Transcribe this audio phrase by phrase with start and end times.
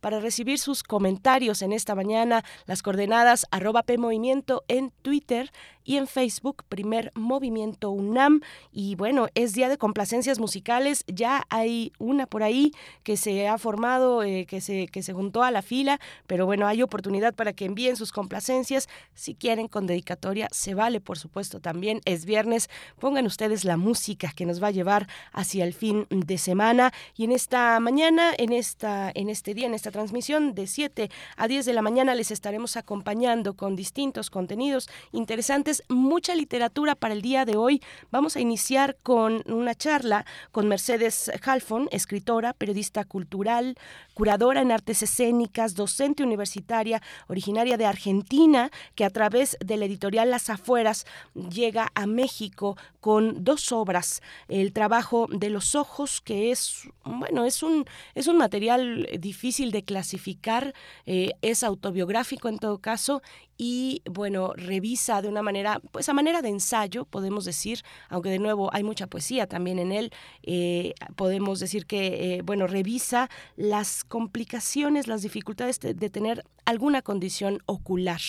[0.00, 2.44] para recibir sus comentarios en esta mañana.
[2.66, 5.50] Las coordenadas arroba PMovimiento en Twitter
[5.84, 8.40] y en Facebook Primer Movimiento UNAM.
[8.72, 11.04] Y bueno, es día de complacencias musicales.
[11.06, 15.42] Ya hay una por ahí que se ha formado, eh, que, se, que se juntó
[15.42, 18.88] a la fila, pero bueno, hay oportunidad para que envíen sus complacencias.
[19.14, 22.00] Si quieren con dedicatoria, se vale, por supuesto, también.
[22.04, 26.38] Es viernes, pongan ustedes la música que nos va a llevar hacia el fin de
[26.38, 26.92] semana.
[27.16, 31.48] Y en esta mañana, en, esta, en este día, en esta transmisión de 7 a
[31.48, 37.22] 10 de la mañana, les estaremos acompañando con distintos contenidos interesantes mucha literatura para el
[37.22, 37.80] día de hoy.
[38.10, 43.76] Vamos a iniciar con una charla con Mercedes Halfon, escritora, periodista cultural,
[44.14, 50.30] curadora en artes escénicas, docente universitaria, originaria de Argentina, que a través de la editorial
[50.30, 54.22] Las Afueras llega a México con dos obras.
[54.48, 57.84] El trabajo de los ojos, que es, bueno, es un,
[58.14, 60.74] es un material difícil de clasificar,
[61.06, 63.22] eh, es autobiográfico en todo caso,
[63.64, 68.40] y bueno, revisa de una manera, pues a manera de ensayo, podemos decir, aunque de
[68.40, 70.10] nuevo hay mucha poesía también en él,
[70.42, 77.60] eh, podemos decir que, eh, bueno, revisa las complicaciones, las dificultades de, tener alguna condición
[77.66, 78.20] ocular,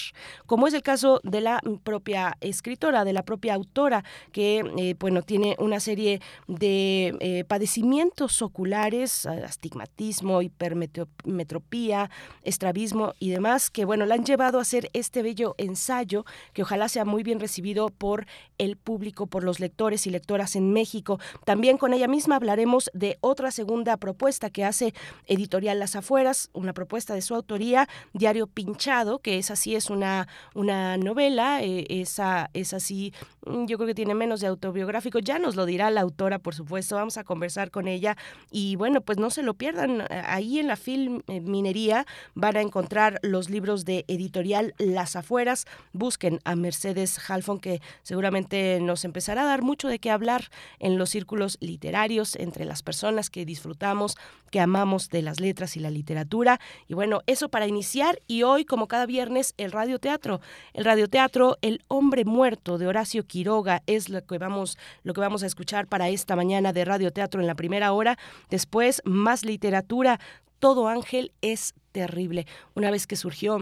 [0.45, 5.23] como es el caso de la propia escritora, de la propia autora, que, eh, bueno,
[5.23, 12.11] tiene una serie de padecimientos oculares, astigmatismo, hipermetropía,
[12.43, 16.87] estrabismo y demás, que, bueno, la han llevado a hacer este bello ensayo que ojalá
[16.89, 21.19] sea muy bien recibido por el público, por los lectores y lectoras en México.
[21.45, 24.93] También con ella misma hablaremos de otra segunda propuesta que hace
[25.25, 30.27] Editorial Las Afueras, una propuesta de su autoría, Diario Pinchado, que es así, es una,
[30.53, 33.13] una novela, eh, esa, es así,
[33.45, 36.53] mm, yo creo que tiene menos de autobiográfico, ya nos lo dirá la autora, por
[36.55, 38.17] supuesto, vamos a conversar con ella
[38.51, 42.05] y bueno, pues no se lo pierdan, ahí en la Film Minería
[42.35, 45.65] van a encontrar los libros de Editorial Las afueras.
[45.91, 50.97] Busquen a Mercedes Halfon, que seguramente nos empezará a dar mucho de qué hablar en
[50.97, 54.17] los círculos literarios, entre las personas que disfrutamos,
[54.51, 56.59] que amamos de las letras y la literatura.
[56.87, 58.19] Y bueno, eso para iniciar.
[58.27, 60.41] Y hoy, como cada viernes, el radioteatro.
[60.73, 65.43] El radioteatro El hombre muerto de Horacio Quiroga es lo que vamos, lo que vamos
[65.43, 68.17] a escuchar para esta mañana de radioteatro en la primera hora.
[68.49, 70.19] Después, más literatura.
[70.59, 72.45] Todo ángel es terrible.
[72.73, 73.59] Una vez que surgió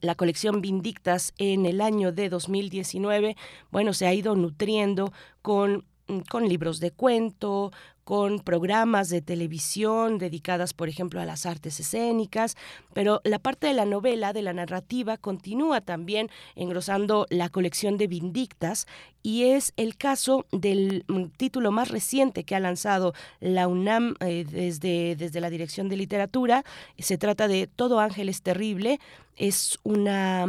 [0.00, 3.36] la colección Vindictas en el año de 2019,
[3.70, 5.12] bueno, se ha ido nutriendo
[5.42, 5.84] con
[6.28, 7.72] con libros de cuento,
[8.04, 12.56] con programas de televisión dedicadas, por ejemplo, a las artes escénicas,
[12.92, 18.06] pero la parte de la novela, de la narrativa, continúa también engrosando la colección de
[18.06, 18.86] Vindictas
[19.22, 24.44] y es el caso del mm, título más reciente que ha lanzado la UNAM eh,
[24.48, 26.64] desde, desde la Dirección de Literatura.
[26.98, 29.00] Se trata de Todo Ángel es Terrible.
[29.36, 30.46] Es una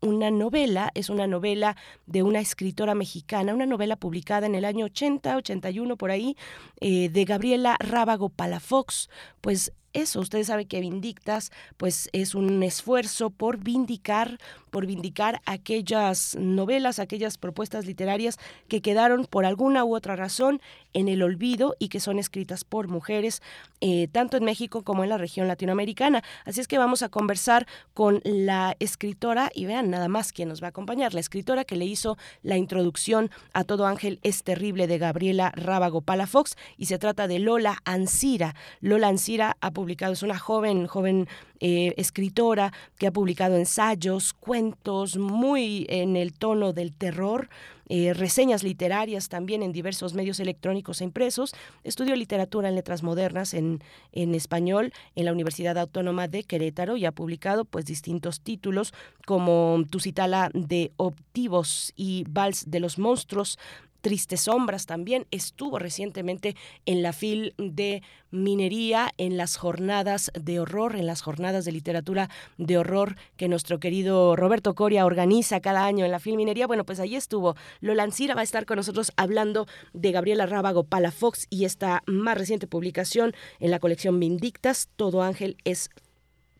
[0.00, 1.76] una novela, es una novela
[2.06, 6.36] de una escritora mexicana, una novela publicada en el año 80, 81 por ahí,
[6.80, 9.08] eh, de Gabriela Rábago Palafox.
[9.40, 14.38] Pues eso, ustedes saben que Vindictas pues es un esfuerzo por vindicar,
[14.70, 18.38] por vindicar aquellas novelas, aquellas propuestas literarias
[18.68, 20.60] que quedaron por alguna u otra razón
[20.92, 23.42] en el olvido y que son escritas por mujeres,
[23.80, 26.22] eh, tanto en México como en la región latinoamericana.
[26.44, 30.62] Así es que vamos a conversar con la escritora, y vean nada más quién nos
[30.62, 34.86] va a acompañar, la escritora que le hizo la introducción a Todo Ángel es Terrible
[34.86, 38.54] de Gabriela Rábago Palafox, y se trata de Lola Ancira.
[38.80, 41.26] Lola Ancira ha publicado, es una joven, joven
[41.58, 47.48] eh, escritora que ha publicado ensayos, cuentos muy en el tono del terror,
[47.88, 51.54] eh, reseñas literarias también en diversos medios electrónicos e impresos.
[51.82, 53.82] Estudió literatura en letras modernas en,
[54.12, 58.92] en español en la Universidad Autónoma de Querétaro y ha publicado pues distintos títulos
[59.24, 63.58] como Tusitala de Optivos y Vals de los Monstruos,
[64.00, 66.56] Tristes Sombras también estuvo recientemente
[66.86, 72.30] en la FIL de Minería, en las jornadas de horror, en las jornadas de literatura
[72.58, 76.66] de horror que nuestro querido Roberto Coria organiza cada año en la FIL Minería.
[76.66, 77.56] Bueno, pues ahí estuvo.
[77.80, 82.38] Lola Ancira va a estar con nosotros hablando de Gabriela Rábago Palafox y esta más
[82.38, 85.90] reciente publicación en la colección Vindictas, Todo Ángel es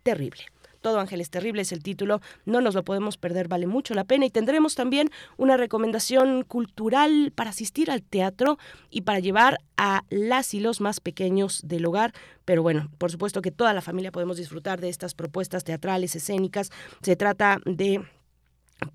[0.03, 0.45] terrible.
[0.81, 4.27] Todo Ángeles Terrible es el título, no nos lo podemos perder, vale mucho la pena
[4.27, 8.59] y tendremos también una recomendación cultural para asistir al teatro
[8.91, 12.13] y para llevar a las y los más pequeños del hogar,
[12.45, 16.71] pero bueno, por supuesto que toda la familia podemos disfrutar de estas propuestas teatrales, escénicas.
[17.03, 18.03] Se trata de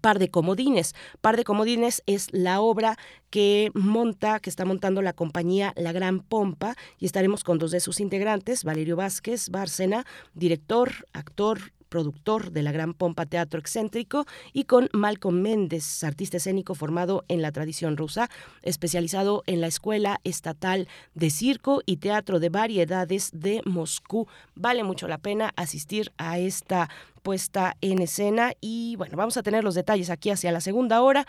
[0.01, 0.93] Par de Comodines.
[1.21, 2.97] Par de Comodines es la obra
[3.29, 7.79] que monta, que está montando la compañía La Gran Pompa y estaremos con dos de
[7.79, 11.59] sus integrantes, Valerio Vázquez Bárcena, director, actor,
[11.89, 17.41] productor de la Gran Pompa Teatro Excéntrico, y con Malcolm Méndez, artista escénico formado en
[17.41, 18.29] la tradición rusa,
[18.63, 24.27] especializado en la Escuela Estatal de Circo y Teatro de Variedades de Moscú.
[24.55, 26.89] Vale mucho la pena asistir a esta
[27.25, 31.25] puesta en escena y bueno, vamos a tener los detalles aquí hacia la segunda hora.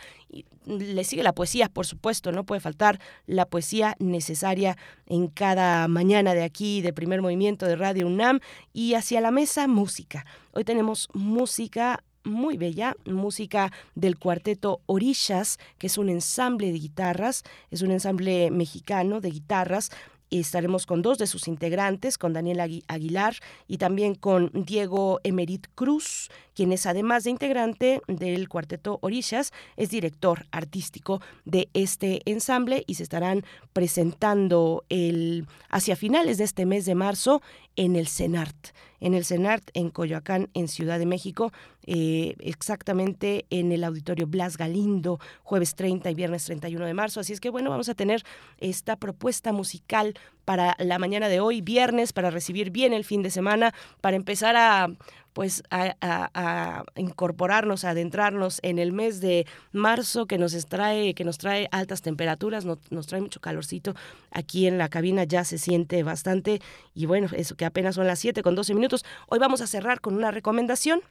[0.66, 4.76] Le sigue la poesía, por supuesto, no puede faltar la poesía necesaria
[5.06, 8.40] en cada mañana de aquí, de primer movimiento de Radio UNAM
[8.74, 10.26] y hacia la mesa música.
[10.52, 17.42] Hoy tenemos música muy bella, música del cuarteto Orillas, que es un ensamble de guitarras,
[17.70, 19.90] es un ensamble mexicano de guitarras
[20.30, 23.36] estaremos con dos de sus integrantes, con Daniel Aguilar
[23.66, 29.90] y también con Diego Emerit Cruz, quien es además de integrante del cuarteto Orillas, es
[29.90, 33.44] director artístico de este ensamble y se estarán
[33.74, 37.42] presentando el, hacia finales de este mes de marzo
[37.76, 38.68] en el CENART,
[39.00, 41.52] en el CENART en Coyoacán, en Ciudad de México,
[41.86, 47.20] eh, exactamente en el auditorio Blas Galindo, jueves 30 y viernes 31 de marzo.
[47.20, 48.22] Así es que bueno, vamos a tener
[48.58, 50.14] esta propuesta musical
[50.46, 54.56] para la mañana de hoy, viernes, para recibir bien el fin de semana, para empezar
[54.56, 54.88] a
[55.36, 61.36] pues a, incorporarnos, a adentrarnos en el mes de marzo que nos trae, que nos
[61.36, 63.94] trae altas temperaturas, nos trae mucho calorcito.
[64.30, 66.62] Aquí en la cabina ya se siente bastante
[66.94, 69.04] y bueno, eso que apenas son las 7 con 12 minutos.
[69.28, 71.02] Hoy vamos a cerrar con una recomendación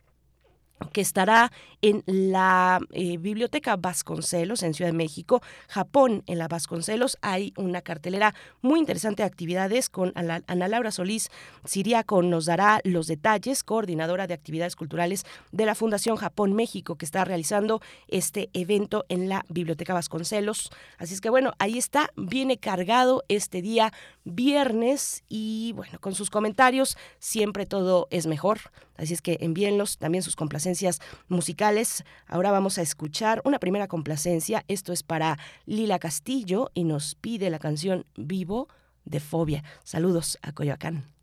[0.91, 1.51] que estará
[1.81, 7.17] en la eh, Biblioteca Vasconcelos en Ciudad de México, Japón en la Vasconcelos.
[7.21, 11.29] Hay una cartelera muy interesante de actividades con Ana Laura Solís
[11.65, 17.05] Siriaco nos dará los detalles, coordinadora de actividades culturales de la Fundación Japón México que
[17.05, 20.71] está realizando este evento en la Biblioteca Vasconcelos.
[20.97, 23.93] Así es que bueno, ahí está, viene cargado este día
[24.25, 28.59] viernes y bueno, con sus comentarios siempre todo es mejor.
[28.97, 32.03] Así es que envíenlos también sus complacencias musicales.
[32.27, 34.65] Ahora vamos a escuchar una primera complacencia.
[34.67, 38.67] Esto es para Lila Castillo y nos pide la canción Vivo
[39.05, 39.63] de Fobia.
[39.83, 41.14] Saludos a Coyoacán.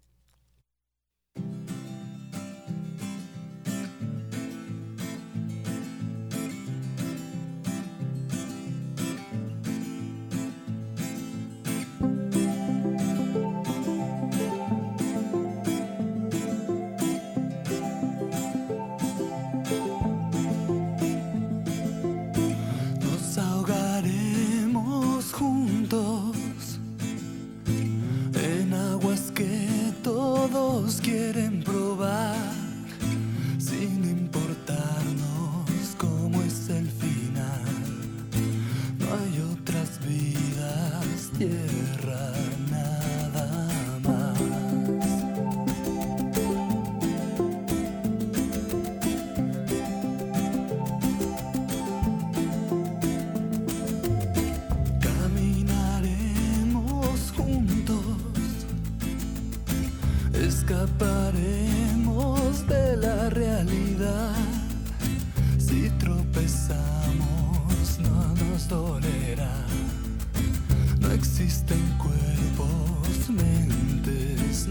[28.34, 31.51] en aguas que todos quieren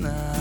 [0.02, 0.41] знать.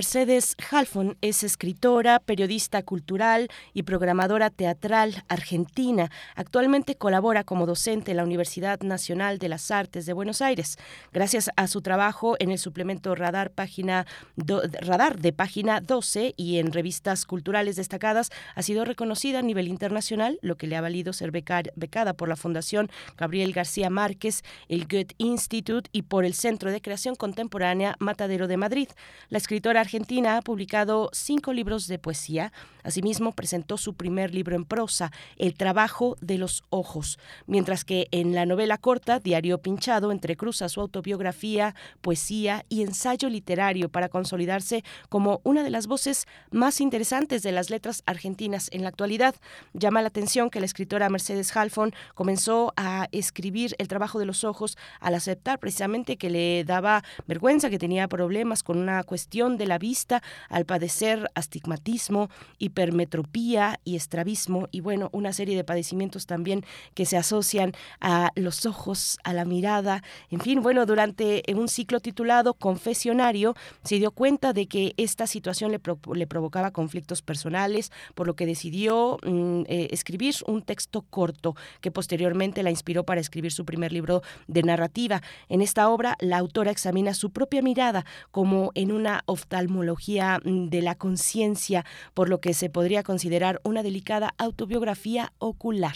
[0.00, 6.10] Mercedes Halfon es escritora, periodista cultural y programadora teatral argentina.
[6.36, 10.78] Actualmente colabora como docente en la Universidad Nacional de las Artes de Buenos Aires.
[11.12, 14.06] Gracias a su trabajo en el suplemento Radar, página
[14.38, 20.38] Radar de página 12 y en revistas culturales destacadas, ha sido reconocida a nivel internacional,
[20.40, 22.88] lo que le ha valido ser becada por la Fundación
[23.18, 28.56] Gabriel García Márquez, el Goethe Institute y por el Centro de Creación Contemporánea Matadero de
[28.56, 28.88] Madrid.
[29.28, 32.52] La escritora argentina ha publicado cinco libros de poesía.
[32.84, 38.32] Asimismo, presentó su primer libro en prosa, El trabajo de los ojos, mientras que en
[38.34, 45.40] la novela corta, Diario Pinchado, entrecruza su autobiografía, poesía y ensayo literario para consolidarse como
[45.42, 49.34] una de las voces más interesantes de las letras argentinas en la actualidad.
[49.72, 54.44] Llama la atención que la escritora Mercedes Halfon comenzó a escribir El trabajo de los
[54.44, 59.66] ojos al aceptar precisamente que le daba vergüenza, que tenía problemas con una cuestión de
[59.70, 66.64] la vista al padecer astigmatismo, hipermetropía y estrabismo y bueno, una serie de padecimientos también
[66.94, 72.00] que se asocian a los ojos, a la mirada, en fin, bueno, durante un ciclo
[72.00, 75.80] titulado Confesionario se dio cuenta de que esta situación le,
[76.14, 81.90] le provocaba conflictos personales, por lo que decidió mm, eh, escribir un texto corto que
[81.92, 85.22] posteriormente la inspiró para escribir su primer libro de narrativa.
[85.48, 90.82] En esta obra, la autora examina su propia mirada como en una oftalmología Mm, de
[90.82, 95.94] la conciencia, por lo que se podría considerar una delicada autobiografía ocular.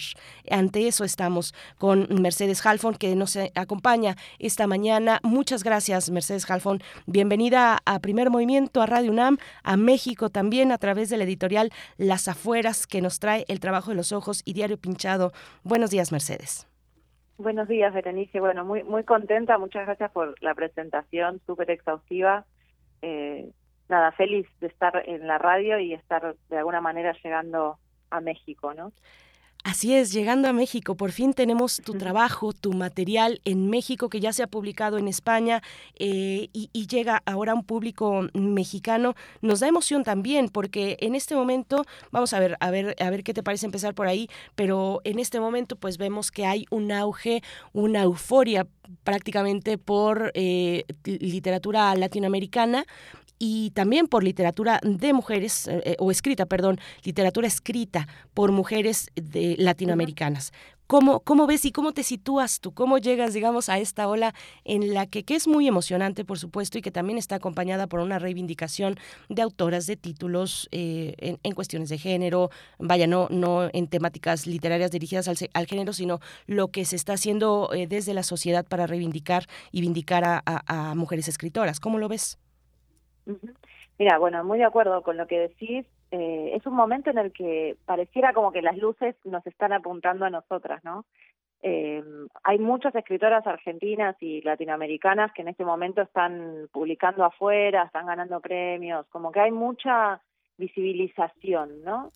[0.51, 5.21] Ante eso estamos con Mercedes Halfon, que nos acompaña esta mañana.
[5.23, 6.81] Muchas gracias, Mercedes Halfon.
[7.07, 11.71] Bienvenida a Primer Movimiento, a Radio UNAM, a México también, a través de la editorial
[11.97, 15.33] Las Afueras, que nos trae El Trabajo de los Ojos y Diario Pinchado.
[15.63, 16.67] Buenos días, Mercedes.
[17.37, 18.39] Buenos días, Berenice.
[18.39, 19.59] Bueno, muy muy contenta.
[19.59, 22.47] Muchas gracias por la presentación súper exhaustiva.
[23.07, 23.51] Eh,
[23.91, 27.77] nada, feliz de estar en la radio y estar de alguna manera llegando
[28.09, 28.93] a México, ¿no?
[29.65, 34.21] Así es, llegando a México, por fin tenemos tu trabajo, tu material en México que
[34.21, 35.63] ya se ha publicado en España
[35.99, 39.15] eh, y, llega ahora a un público mexicano.
[39.41, 43.25] Nos da emoción también porque en este momento, vamos a ver, a ver, a ver
[43.25, 46.93] qué te parece empezar por ahí, pero en este momento pues vemos que hay un
[46.93, 47.43] auge,
[47.73, 48.67] una euforia
[49.03, 52.85] prácticamente por eh, literatura latinoamericana
[53.39, 59.11] y también por literatura de mujeres, eh, eh, o escrita, perdón, literatura escrita por mujeres
[59.15, 60.53] de, latinoamericanas.
[60.87, 62.75] ¿Cómo, ¿Cómo, ves y cómo te sitúas tú?
[62.75, 66.77] ¿Cómo llegas, digamos, a esta ola en la que, que es muy emocionante, por supuesto,
[66.77, 68.97] y que también está acompañada por una reivindicación
[69.31, 74.91] de autoras de títulos eh, en, cuestiones de género, vaya, no, no en temáticas literarias
[74.91, 79.81] dirigidas al, género, sino lo que se está haciendo desde la sociedad para reivindicar y
[79.81, 81.81] vindicar a, a mujeres escritoras?
[81.81, 82.39] ¿Cómo lo ves?
[83.99, 85.87] Mira, bueno, muy de acuerdo con lo que decís.
[86.11, 90.25] Eh, es un momento en el que pareciera como que las luces nos están apuntando
[90.25, 91.05] a nosotras, ¿no?
[91.63, 92.03] Eh,
[92.43, 98.41] hay muchas escritoras argentinas y latinoamericanas que en este momento están publicando afuera, están ganando
[98.41, 100.21] premios, como que hay mucha
[100.59, 102.13] visibilización, ¿no?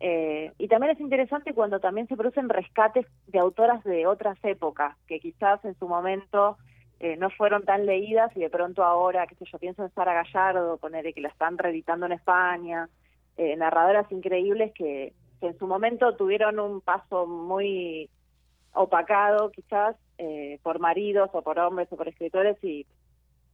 [0.00, 4.96] Eh, y también es interesante cuando también se producen rescates de autoras de otras épocas,
[5.06, 6.58] que quizás en su momento
[7.00, 10.12] eh, no fueron tan leídas y de pronto ahora, qué sé yo, pienso en Sara
[10.12, 12.90] Gallardo, ponerle que la están reeditando en España,
[13.38, 18.10] eh, narradoras increíbles que, en su momento tuvieron un paso muy
[18.74, 22.84] opacado quizás eh, por maridos o por hombres o por escritores y,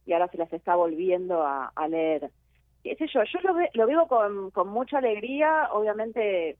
[0.05, 2.29] y ahora se las está volviendo a, leer.
[2.83, 3.23] ¿Qué sé yo?
[3.23, 6.57] Yo lo, lo vivo con, con mucha alegría, obviamente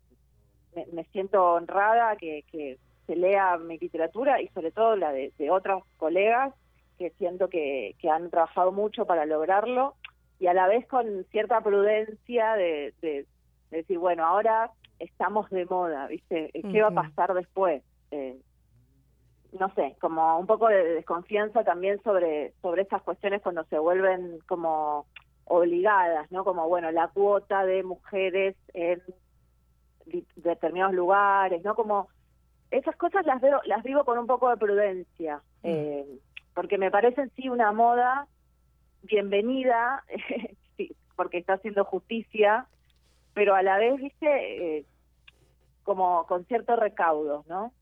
[0.94, 5.52] me, siento honrada que, que se lea mi literatura y sobre todo la de, de
[5.98, 6.54] colegas
[6.98, 9.96] que siento que, que han trabajado mucho para lograrlo
[10.40, 13.26] y a la vez con cierta prudencia de, de,
[13.72, 16.52] decir, bueno, ahora estamos de moda, ¿viste?
[16.54, 17.84] ¿Qué va a pasar después?
[18.12, 18.40] Eh,
[19.58, 24.40] no sé, como un poco de desconfianza también sobre, sobre estas cuestiones cuando se vuelven
[24.48, 25.06] como
[25.46, 26.44] obligadas, ¿no?
[26.44, 29.02] Como, bueno, la cuota de mujeres en
[30.36, 31.76] determinados lugares, ¿no?
[31.76, 32.10] Como
[32.70, 35.42] esas cosas las veo, las vivo con un poco de prudencia.
[35.64, 36.06] Eh,
[36.58, 38.26] porque me parece en sí una moda
[39.04, 40.04] bienvenida,
[41.16, 42.66] porque está haciendo justicia,
[43.36, 44.86] pero a la vez, viste, eh,
[45.84, 47.74] como con cierto recaudo, ¿no?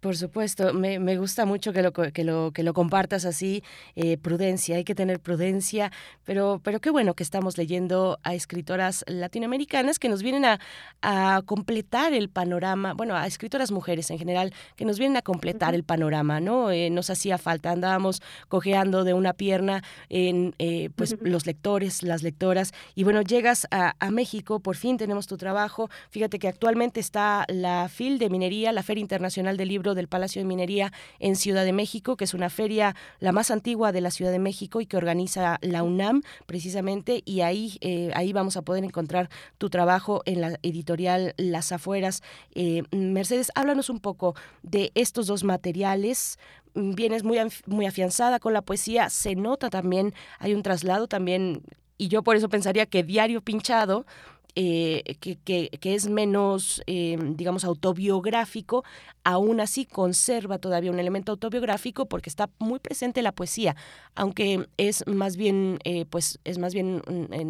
[0.00, 3.64] Por supuesto, me, me, gusta mucho que lo, que lo, que lo compartas así,
[3.96, 5.90] eh, prudencia, hay que tener prudencia,
[6.24, 10.60] pero, pero qué bueno que estamos leyendo a escritoras latinoamericanas que nos vienen a,
[11.02, 15.74] a completar el panorama, bueno, a escritoras mujeres en general, que nos vienen a completar
[15.74, 16.70] el panorama, ¿no?
[16.70, 22.22] Eh, nos hacía falta, andábamos cojeando de una pierna en eh, pues los lectores, las
[22.22, 27.00] lectoras, y bueno, llegas a, a México, por fin tenemos tu trabajo, fíjate que actualmente
[27.00, 31.36] está la FIL de Minería, la Feria Internacional del Libro, del Palacio de Minería en
[31.36, 34.80] Ciudad de México, que es una feria la más antigua de la Ciudad de México
[34.80, 39.70] y que organiza la UNAM precisamente y ahí, eh, ahí vamos a poder encontrar tu
[39.70, 42.22] trabajo en la editorial Las Afueras.
[42.54, 46.38] Eh, Mercedes, háblanos un poco de estos dos materiales
[46.74, 51.62] vienes muy, muy afianzada con la poesía, se nota también, hay un traslado también,
[51.96, 54.06] y yo por eso pensaría que Diario Pinchado
[54.60, 55.36] eh, que,
[55.70, 58.82] que, es menos, eh, digamos, autobiográfico,
[59.22, 63.76] aún así conserva todavía un elemento autobiográfico porque está muy presente la poesía,
[64.16, 67.02] aunque es más bien, eh, pues, es más bien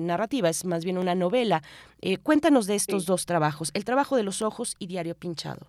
[0.07, 1.63] narrativa, es más bien una novela.
[2.23, 5.69] cuéntanos de estos dos trabajos, el trabajo de los ojos y Diario Pinchado.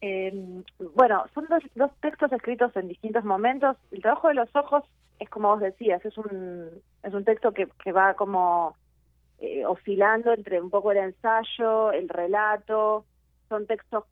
[0.00, 3.76] Em, bueno, son dos, dos textos escritos en distintos momentos.
[3.90, 4.84] El trabajo de los ojos
[5.18, 6.70] es como vos decías, es un,
[7.02, 8.74] es un texto que, que va como
[9.38, 13.04] eh, oscilando entre un poco el ensayo, el relato,
[13.50, 14.04] son textos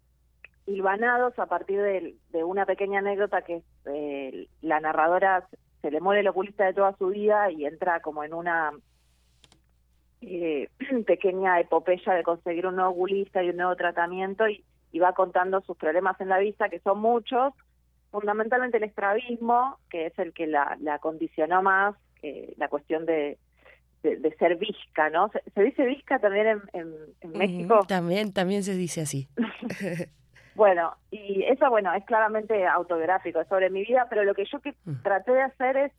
[0.66, 5.48] hilvanados a partir de, una pequeña anécdota que eh, la narradora
[5.80, 8.72] se le muere el oculista de toda su vida y entra como en una
[10.20, 10.68] eh,
[11.06, 14.64] pequeña epopeya de conseguir un nuevo oculista y un nuevo tratamiento y,
[15.02, 17.52] va contando sus problemas en la vista, que son muchos,
[18.12, 21.96] fundamentalmente el estrabismo, que es el que la, la condicionó más,
[22.56, 23.36] la cuestión de,
[24.04, 25.30] de, ser visca, ¿no?
[25.54, 26.90] ¿Se, dice visca también en,
[27.22, 27.80] en, México?
[27.88, 29.28] también, también se dice así.
[30.54, 34.60] bueno, y eso, bueno, es claramente autobiográfico, es sobre mi vida, pero lo que yo
[34.60, 35.02] que mm.
[35.02, 35.92] traté de hacer es,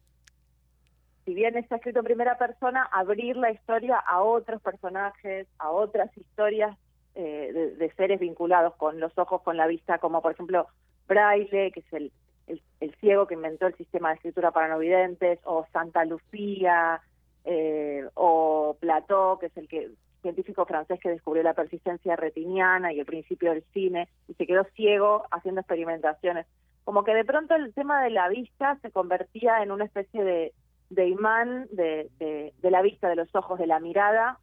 [1.26, 6.16] si bien está escrito en primera persona, abrir la historia a otros personajes, a otras
[6.16, 6.78] historias
[7.16, 10.68] eh, de, seres vinculados con los ojos, con la vista, como por ejemplo
[11.08, 12.12] Braille, que es el,
[12.46, 17.02] el, el ciego que inventó el sistema de escritura para no videntes, o Santa Lucía,
[17.46, 19.92] eh, o Plató, que es el que
[20.26, 24.64] científico francés que descubrió la persistencia retiniana y el principio del cine y se quedó
[24.76, 26.48] ciego haciendo experimentaciones.
[26.84, 31.08] Como que de pronto el tema de la vista se convertía en una especie de,
[31.08, 34.40] imán de, de, la vista, de los ojos, de la mirada,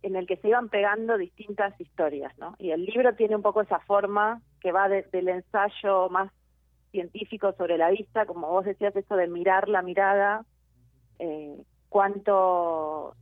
[0.00, 2.54] en el que se iban pegando distintas historias, ¿no?
[2.58, 6.30] Y el libro tiene un poco esa forma que va del ensayo más
[6.90, 10.44] científico sobre la vista, como vos decías, eso de mirar la mirada,
[11.18, 11.56] eh,
[11.94, 13.14] cuánto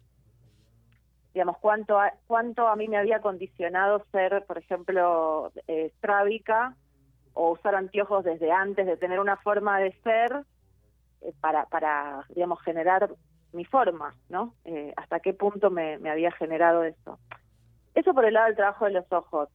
[1.34, 5.92] digamos, cuánto a, cuánto a mí me había condicionado ser, por ejemplo, eh,
[7.34, 10.32] o usar anteojos desde antes de tener una forma de ser
[11.20, 13.10] eh, para, para, digamos, generar
[13.52, 14.54] mi forma, ¿no?
[14.64, 17.18] Eh, hasta qué punto me, me había generado eso.
[17.94, 19.50] Eso por el lado del trabajo de los ojos.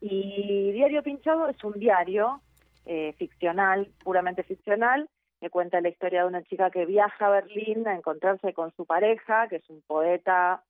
[0.00, 2.40] Y Diario Pinchado es un diario
[2.84, 5.08] eh, ficcional, puramente ficcional,
[5.46, 8.84] me cuenta la historia de una chica que viaja a Berlín a encontrarse con su
[8.84, 10.64] pareja, que es un poeta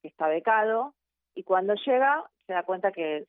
[0.00, 0.94] que está becado,
[1.34, 3.24] y cuando llega se da cuenta que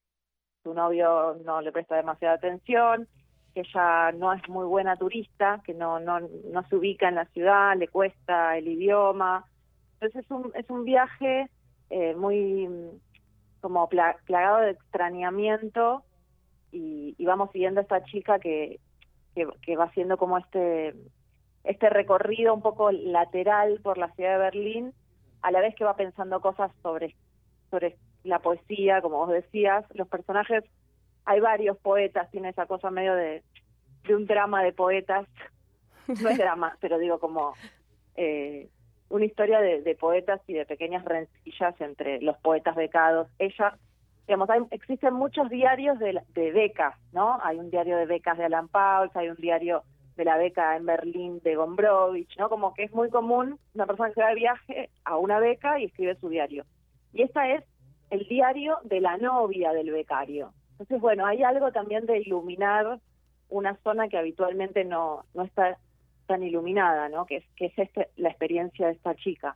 [0.61, 3.07] su novio no le presta demasiada atención,
[3.55, 7.25] que ella no es muy buena turista, que no, no, no se ubica en la
[7.25, 9.45] ciudad, le cuesta el idioma.
[9.93, 11.49] Entonces es un, es un viaje
[11.89, 12.69] eh, muy
[13.61, 16.03] como plagado de extrañamiento
[16.71, 18.79] y, y, vamos siguiendo a esta chica que,
[19.33, 20.93] que, va haciendo como este,
[21.63, 24.93] este recorrido un poco lateral por la ciudad de Berlín,
[25.41, 27.15] a la vez que va pensando cosas sobre,
[27.69, 29.85] sobre la poesía, como vos decías.
[29.93, 30.63] Los personajes,
[31.25, 33.43] hay varios poetas, tiene esa cosa medio de,
[34.07, 35.27] de un drama de poetas.
[36.21, 37.53] No es drama, pero digo como
[38.17, 38.67] eh,
[39.07, 43.29] una historia de, de, poetas y de pequeñas rencillas entre los poetas becados.
[43.39, 43.77] Ella
[44.27, 47.39] digamos, hay, existen muchos diarios de, de, becas, ¿no?
[47.43, 49.83] Hay un diario de becas de Alan Pauls, hay un diario
[50.15, 52.49] de la beca en Berlín de Gombrowicz, ¿no?
[52.49, 55.85] Como que es muy común una persona que va de viaje a una beca y
[55.85, 56.65] escribe su diario.
[57.13, 57.63] Y esta es
[58.09, 60.53] el diario de la novia del becario.
[60.71, 62.99] Entonces, bueno, hay algo también de iluminar
[63.49, 65.77] una zona que habitualmente no, no está
[66.27, 67.25] tan iluminada, ¿no?
[67.25, 69.55] Que es, que es este, la experiencia de esta chica.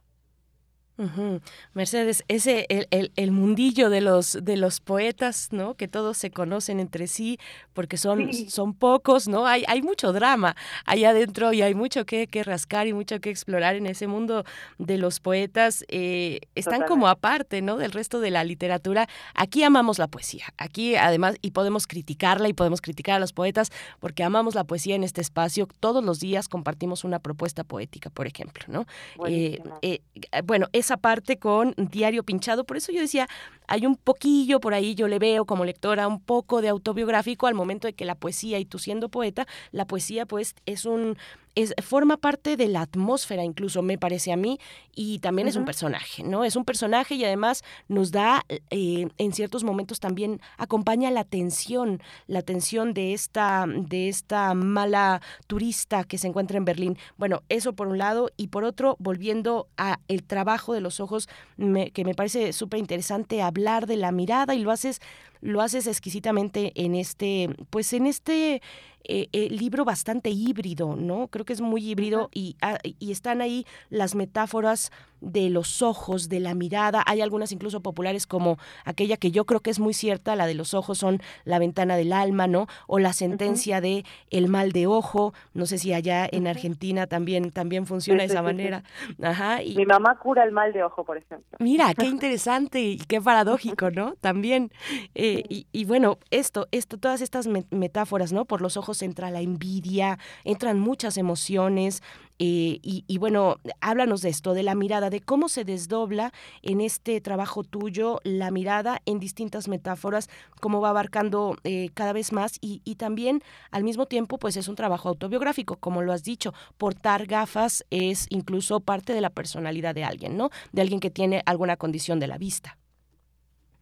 [1.74, 5.76] Mercedes, ese el, el, mundillo de los de los poetas, ¿no?
[5.76, 7.38] Que todos se conocen entre sí
[7.74, 9.46] porque son son pocos, ¿no?
[9.46, 10.56] Hay hay mucho drama
[10.86, 14.44] ahí adentro y hay mucho que, que rascar y mucho que explorar en ese mundo
[14.80, 15.86] de los poetas.
[15.88, 17.78] Eh, están como aparte, ¿no?
[17.78, 19.08] Del resto de la literatura.
[19.36, 20.46] Aquí amamos la poesía.
[20.58, 24.96] Aquí además y podemos criticarla y podemos criticar a los poetas porque amamos la poesía
[24.96, 25.68] en este espacio.
[25.80, 28.86] Todos los días compartimos una propuesta poética, por ejemplo, ¿no?
[29.28, 30.00] Eh, eh,
[30.44, 32.64] bueno, es esa parte con Diario Pinchado.
[32.64, 33.28] Por eso yo decía,
[33.68, 37.56] hay un poquillo por ahí, yo le veo como lectora un poco de autobiográfico al
[37.56, 41.18] momento de que la poesía, y tú siendo poeta, la poesía pues es un
[41.58, 44.60] es, forma parte de la atmósfera, incluso me parece a mí,
[44.96, 46.44] y también es un personaje, ¿no?
[46.44, 52.00] Es un personaje y además nos da, eh, en ciertos momentos también acompaña la tensión,
[52.28, 56.98] la tensión de esta, de esta mala turista que se encuentra en Berlín.
[57.18, 61.28] Bueno, eso por un lado, y por otro, volviendo a el trabajo de los ojos,
[61.58, 65.02] que me parece súper interesante hablar de la mirada y lo haces
[65.42, 68.62] lo haces exquisitamente en este, pues en este
[69.08, 71.28] eh, eh, libro bastante híbrido, ¿no?
[71.28, 74.92] Creo que es muy híbrido y, ah, y están ahí las metáforas
[75.22, 77.04] de los ojos, de la mirada.
[77.06, 80.54] Hay algunas incluso populares como aquella que yo creo que es muy cierta, la de
[80.54, 82.68] los ojos son la ventana del alma, ¿no?
[82.88, 85.34] O la sentencia de el mal de ojo.
[85.54, 88.84] No sé si allá en Argentina también también funciona de esa manera.
[89.22, 89.62] Ajá.
[89.64, 89.76] Y...
[89.76, 91.58] Mi mamá cura el mal de ojo, por ejemplo.
[91.60, 94.16] Mira, qué interesante y qué paradójico, ¿no?
[94.16, 94.72] También.
[95.16, 98.46] Eh, y, bueno, esto, esto, todas estas metáforas, ¿no?
[98.46, 102.04] Por los ojos entra la envidia, entran muchas emociones,
[102.40, 107.20] eh, y, bueno, háblanos de esto, de la mirada, de cómo se desdobla en este
[107.22, 112.80] trabajo tuyo la mirada en distintas metáforas, cómo va abarcando eh, cada vez más y,
[112.98, 117.86] también al mismo tiempo pues es un trabajo autobiográfico, como lo has dicho, portar gafas
[117.92, 120.50] es incluso parte de la personalidad de alguien, ¿no?
[120.72, 122.78] De alguien que tiene alguna condición de la vista.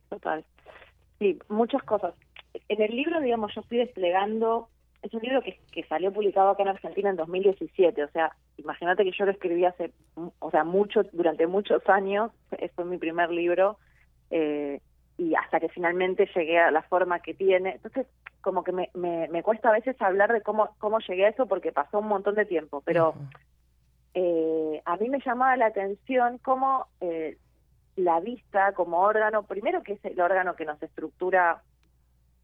[0.09, 0.43] Total.
[1.19, 2.13] Sí, muchas cosas.
[2.67, 4.69] En el libro, digamos, yo estoy desplegando
[5.05, 9.03] es un libro que, que salió publicado acá en Argentina en 2017, o sea, imagínate
[9.03, 9.91] que yo lo escribí hace,
[10.39, 12.31] o sea, mucho, durante muchos años,
[12.73, 13.77] fue mi primer libro,
[14.31, 14.81] eh,
[15.17, 17.73] y hasta que finalmente llegué a la forma que tiene.
[17.75, 18.07] Entonces,
[18.41, 21.71] como que me, me, cuesta a veces hablar de cómo, cómo llegué a eso porque
[21.71, 23.13] pasó un montón de tiempo, pero
[24.13, 27.37] eh, a mí me llamaba la atención cómo eh,
[27.95, 31.61] la vista como órgano, primero que es el órgano que nos estructura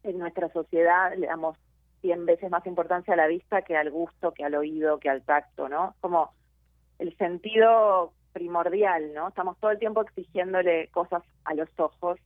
[0.02, 1.56] en nuestra sociedad, le damos
[2.02, 5.22] 100 veces más importancia a la vista que al gusto, que al oído, que al
[5.22, 5.94] tacto, ¿no?
[6.00, 6.30] Como
[6.98, 9.28] el sentido primordial, ¿no?
[9.28, 12.18] Estamos todo el tiempo exigiéndole cosas a los ojos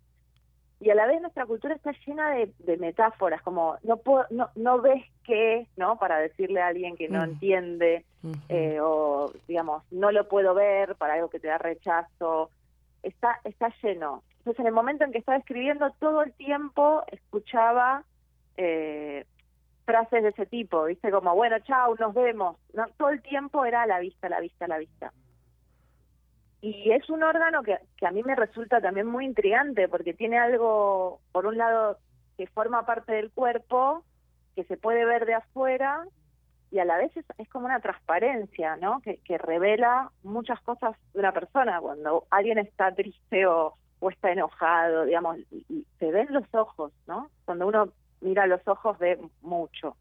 [0.79, 4.81] y a la vez nuestra cultura está llena de, metáforas, como no, puedo, no, no
[4.81, 5.99] ves qué, ¿no?
[5.99, 8.05] Para decirle a alguien que no entiende,
[8.51, 12.51] eh, o digamos, no lo puedo ver para algo que te da rechazo.
[13.03, 14.23] Está, está lleno.
[14.39, 18.05] Entonces, en el momento en que estaba escribiendo, todo el tiempo escuchaba
[18.59, 19.25] eh,
[19.87, 21.11] frases de ese tipo, ¿viste?
[21.11, 22.59] Como, bueno, chao, nos vemos.
[22.75, 25.13] No, todo el tiempo era la vista, la vista, la vista.
[26.61, 30.39] Y es un órgano que, que a mí me resulta también muy intrigante porque tiene
[30.39, 31.99] algo, por un lado,
[32.37, 34.05] que forma parte del cuerpo,
[34.55, 36.05] que se puede ver de afuera
[36.71, 39.01] y a la vez es, como una transparencia, ¿no?
[39.01, 41.81] Que, que, revela muchas cosas de una persona.
[41.81, 47.31] Cuando alguien está triste o, o está enojado, digamos, y, se ven los ojos, ¿no?
[47.45, 47.93] Cuando uno
[48.27, 49.97] mira los ojos ve mucho.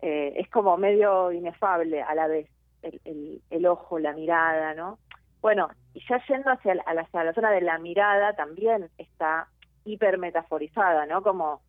[0.00, 2.48] Eh, es como medio inefable a la vez
[2.82, 4.98] el, el, ojo, la mirada, ¿no?
[5.42, 9.48] Bueno, y ya yendo hacia la, zona de la mirada también está
[9.84, 11.22] hipermetaforizada, ¿no?
[11.22, 11.60] Como,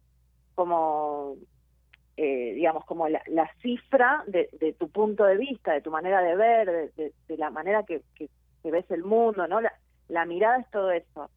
[0.55, 1.35] como
[2.15, 6.35] eh, digamos, como la, cifra de, de, tu punto de vista, de tu manera de
[6.35, 8.29] ver, de, de, la manera que, que,
[8.63, 9.59] ves el mundo, ¿no?
[9.59, 9.73] La,
[10.07, 11.29] la mirada es todo eso.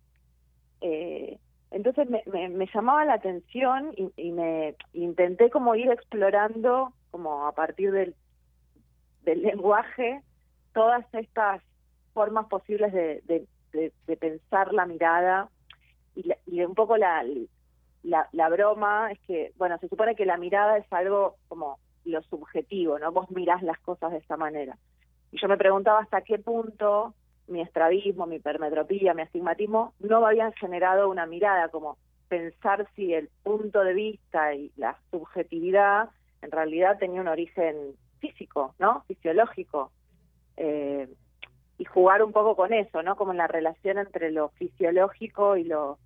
[0.82, 1.38] Eh,
[1.74, 7.52] entonces me, me, llamaba la atención y, y, me intenté como ir explorando, como a
[7.52, 8.14] partir del,
[9.22, 10.22] del lenguaje,
[10.72, 11.62] todas estas
[12.12, 13.46] formas posibles de,
[14.20, 15.50] pensar la mirada
[16.14, 17.24] y, y un poco la,
[18.04, 22.22] la, la, broma es que, bueno, se supone que la mirada es algo como lo
[22.22, 23.10] subjetivo, ¿no?
[23.10, 24.78] Vos mirás las cosas de esta manera.
[25.32, 27.14] Y yo me preguntaba hasta qué punto
[27.46, 33.12] mi estrabismo, mi hipermetropía, mi astigmatismo no me habían generado una mirada, como pensar si
[33.12, 36.08] el punto de vista y la subjetividad
[36.42, 37.76] en realidad tenía un origen
[38.20, 39.04] físico, ¿no?
[39.06, 39.90] Fisiológico.
[40.56, 41.08] Eh,
[41.76, 43.16] y jugar un poco con eso, ¿no?
[43.16, 45.98] Como en la relación entre lo fisiológico y lo,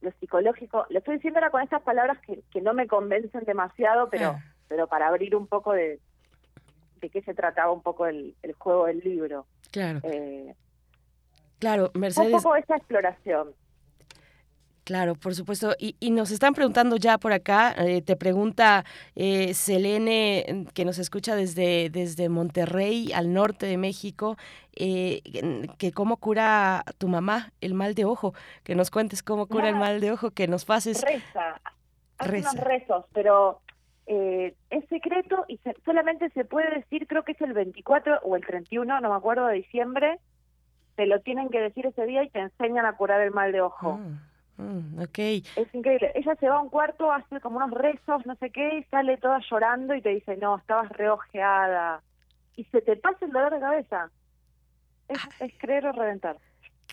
[0.00, 0.86] lo psicológico.
[0.88, 4.44] Lo estoy diciendo ahora con estas palabras que, que no me convencen demasiado, pero, ah.
[4.68, 6.00] pero para abrir un poco de,
[7.00, 9.46] de qué se trataba un poco el, el juego del libro.
[9.70, 10.00] Claro.
[10.02, 10.54] Eh,
[11.58, 12.32] claro, Mercedes.
[12.32, 13.54] Un poco esa exploración.
[14.86, 15.74] Claro, por supuesto.
[15.80, 18.84] Y, y, nos están preguntando ya por acá, eh, te pregunta
[19.16, 24.36] eh, Selene, que nos escucha desde, desde Monterrey, al norte de México,
[24.76, 25.22] eh,
[25.78, 28.32] que cómo cura tu mamá el mal de ojo,
[28.62, 31.02] que nos cuentes cómo cura el mal de ojo, que nos pases.
[31.02, 31.60] Reza,
[32.20, 32.52] Reza.
[32.52, 33.62] unos rezos, pero
[34.06, 38.46] eh, es secreto y solamente se puede decir, creo que es el 24 o el
[38.46, 40.18] 31, no me acuerdo, de diciembre,
[40.94, 43.60] te lo tienen que decir ese día y te enseñan a curar el mal de
[43.60, 44.00] ojo.
[44.00, 44.62] Ah.
[44.62, 45.02] Mm,
[45.56, 46.12] Es increíble.
[46.14, 49.18] Ella se va a un cuarto, hace como unos rezos, no sé qué, y sale
[49.18, 52.00] toda llorando y te dice, no, estabas reojeada.
[52.56, 54.10] Y se te pasa el dolor de cabeza.
[55.08, 56.38] Es, es creer o reventar.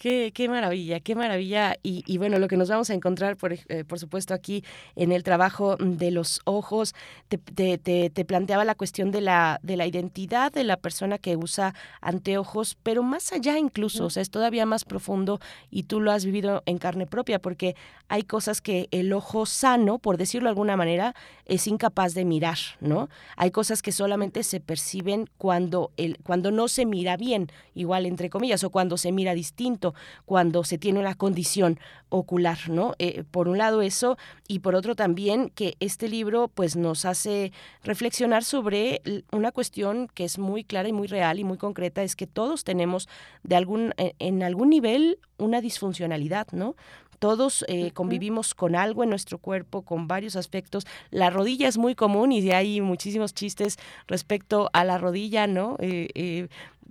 [0.04, 1.78] Qué, qué maravilla, qué maravilla.
[1.82, 4.62] Y, y, bueno, lo que nos vamos a encontrar, por, eh, por supuesto, aquí
[4.98, 6.94] en el trabajo de los ojos,
[7.30, 11.38] te, te, te, planteaba la cuestión de la, de la identidad de la persona que
[11.38, 15.40] usa anteojos, pero más allá incluso, o sea, es todavía más profundo
[15.72, 17.78] y tú lo has vivido en carne propia, porque
[18.10, 22.58] hay cosas que el ojo sano, por decirlo de alguna manera, es incapaz de mirar,
[22.82, 23.08] ¿no?
[23.38, 28.30] Hay cosas que solamente se perciben cuando, el, cuando no se mira bien, igual entre
[28.30, 29.93] comillas, o cuando se mira distinto
[30.26, 31.80] cuando se tiene una condición
[32.10, 32.94] ocular, ¿no?
[33.00, 37.52] Eh, por un lado eso y por otro también que este libro pues nos hace
[37.84, 39.02] reflexionar sobre
[39.32, 42.64] una cuestión que es muy clara y muy real y muy concreta es que todos
[42.64, 43.10] tenemos
[43.42, 46.76] de algún eh, en algún nivel una disfuncionalidad, ¿no?
[47.24, 50.86] todos eh, convivimos con algo en nuestro cuerpo, con varios aspectos.
[51.10, 53.78] La rodilla es muy común y hay muchísimos chistes
[54.08, 55.78] respecto a la rodilla, ¿no?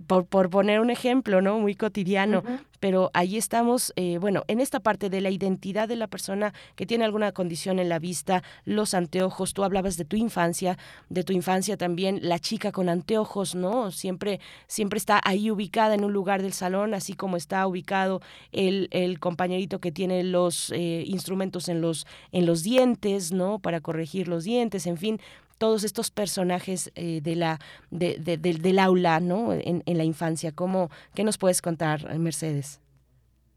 [0.07, 1.59] Por, por, poner un ejemplo, ¿no?
[1.59, 2.43] Muy cotidiano,
[2.79, 6.85] pero ahí estamos, eh, bueno, en esta parte de la identidad de la persona que
[6.85, 10.77] tiene alguna condición en la vista, los anteojos, tú hablabas de tu infancia,
[11.09, 13.91] de tu infancia también, la chica con anteojos, ¿no?
[13.91, 18.89] Siempre, siempre está ahí ubicada en un lugar del salón, así como está ubicado el,
[18.91, 23.59] el compañerito que tiene los eh, instrumentos en los, en los dientes, ¿no?
[23.59, 25.21] Para corregir los dientes, en fin,
[25.57, 27.59] todos estos personajes eh, de la,
[27.91, 29.53] de, del aula ¿no?
[29.53, 30.51] en, en la infancia.
[30.53, 32.79] ¿Cómo, ¿Qué nos puedes contar, Mercedes?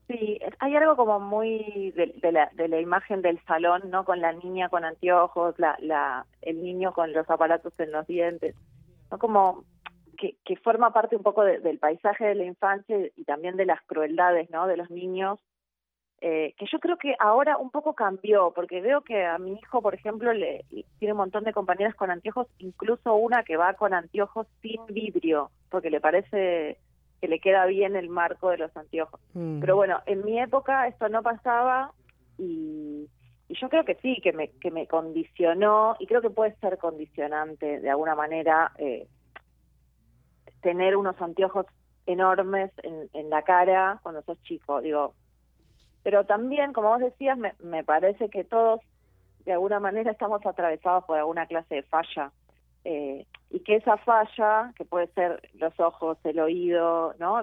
[0.08, 4.04] Sí, hay algo como muy de, la, de la imagen del salón, ¿no?
[4.04, 8.54] Con la niña con anteojos, la, la, el niño con los aparatos en los dientes,
[9.10, 9.18] ¿no?
[9.18, 9.64] Como
[10.16, 13.82] que, que forma parte un poco del paisaje de la infancia y también de las
[13.82, 14.68] crueldades, ¿no?
[14.68, 15.40] De los niños
[16.20, 19.82] eh, que yo creo que ahora un poco cambió, porque veo que a mi hijo,
[19.82, 20.64] por ejemplo, le
[20.98, 25.50] tiene un montón de compañeras con anteojos, incluso una que va con anteojos sin vidrio,
[25.70, 26.78] porque le parece
[27.20, 29.20] que le queda bien el marco de los anteojos.
[29.34, 29.60] Mm.
[29.60, 31.92] Pero bueno, en mi época esto no pasaba
[32.38, 33.08] y,
[33.48, 36.78] y yo creo que sí, que me, que me condicionó y creo que puede ser
[36.78, 39.06] condicionante de alguna manera eh,
[40.62, 41.66] tener unos anteojos
[42.06, 45.14] enormes en, en la cara cuando sos chico, digo.
[46.06, 48.80] Pero también, como vos decías, me, me parece que todos
[49.44, 52.30] de alguna manera estamos atravesados por alguna clase de falla.
[52.84, 57.42] Eh, y que esa falla, que puede ser los ojos, el oído, ¿no?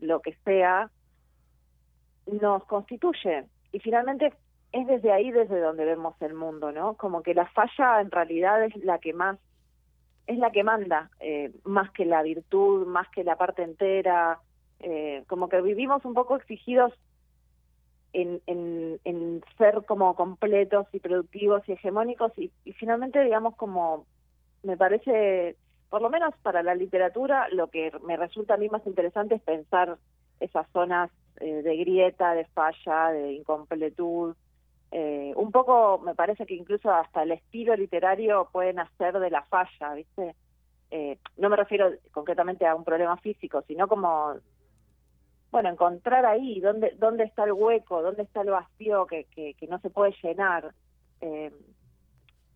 [0.00, 0.90] lo que sea,
[2.32, 3.44] nos constituye.
[3.72, 4.32] Y finalmente
[4.72, 6.94] es desde ahí desde donde vemos el mundo, ¿no?
[6.94, 9.38] Como que la falla en realidad es la que más,
[10.26, 14.38] es la que manda, eh, más que la virtud, más que la parte entera.
[14.80, 16.94] Eh, como que vivimos un poco exigidos
[18.12, 24.06] en, en, en ser como completos y productivos y hegemónicos y, y finalmente, digamos, como
[24.62, 25.56] me parece,
[25.90, 29.42] por lo menos para la literatura, lo que me resulta a mí más interesante es
[29.42, 29.98] pensar
[30.40, 34.34] esas zonas eh, de grieta, de falla, de incompletud.
[34.90, 39.42] Eh, un poco me parece que incluso hasta el estilo literario puede nacer de la
[39.42, 40.34] falla, ¿viste?
[40.90, 44.34] Eh, no me refiero concretamente a un problema físico, sino como,
[45.50, 49.78] bueno, encontrar ahí dónde, dónde está el hueco, dónde está el vacío que, que, no
[49.80, 50.74] se puede llenar.
[51.20, 51.50] Eh,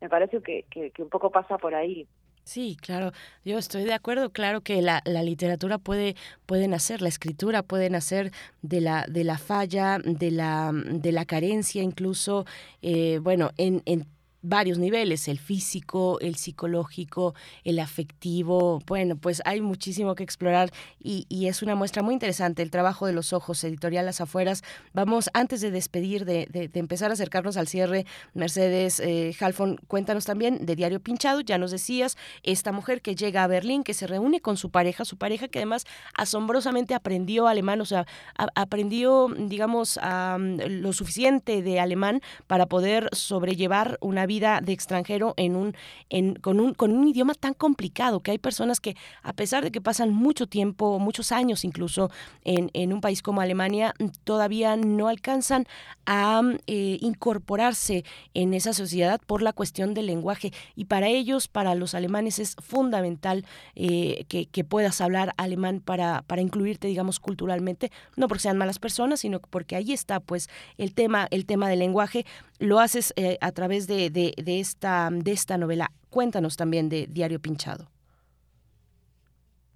[0.00, 2.06] me parece que, que, que un poco pasa por ahí.
[2.44, 3.12] Sí, claro,
[3.44, 7.88] yo estoy de acuerdo, claro que la, la, literatura puede, puede nacer, la escritura puede
[7.88, 12.44] nacer de la, de la falla, de la, de la carencia incluso,
[12.82, 14.08] eh, bueno, en, en
[14.42, 18.80] varios niveles, el físico, el psicológico, el afectivo.
[18.86, 20.70] Bueno, pues hay muchísimo que explorar
[21.02, 24.62] y, y, es una muestra muy interesante el trabajo de los ojos, editorial Las Afueras.
[24.92, 30.24] Vamos, antes de despedir, de, de, empezar a acercarnos al cierre, Mercedes eh, Halfon, cuéntanos
[30.24, 34.06] también de Diario Pinchado, ya nos decías, esta mujer que llega a Berlín, que se
[34.06, 39.98] reúne con su pareja, su pareja que además asombrosamente aprendió alemán, o sea, aprendió, digamos,
[40.02, 45.74] a, lo suficiente de alemán para poder sobrellevar una vida vida de extranjero en un,
[46.10, 49.70] en, con, un, con un idioma tan complicado que hay personas que, a pesar de
[49.70, 52.10] que pasan mucho tiempo, muchos años incluso
[52.44, 55.66] en, en un país como Alemania, todavía no alcanzan
[56.06, 60.52] a eh, incorporarse en esa sociedad por la cuestión del lenguaje.
[60.74, 66.40] Y para ellos, para los alemanes, es fundamental eh, que, puedas hablar alemán para, para
[66.40, 71.26] incluirte, digamos, culturalmente, no porque sean malas personas, sino porque ahí está, pues, el tema,
[71.30, 72.24] el tema del lenguaje.
[72.58, 75.90] Lo haces eh, a través de de, esta, de esta novela.
[76.10, 77.88] Cuéntanos también de Diario Pinchado.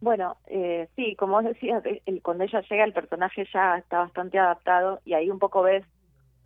[0.01, 5.01] Bueno, eh, sí, como decías, el, cuando ella llega el personaje ya está bastante adaptado
[5.05, 5.85] y ahí un poco ves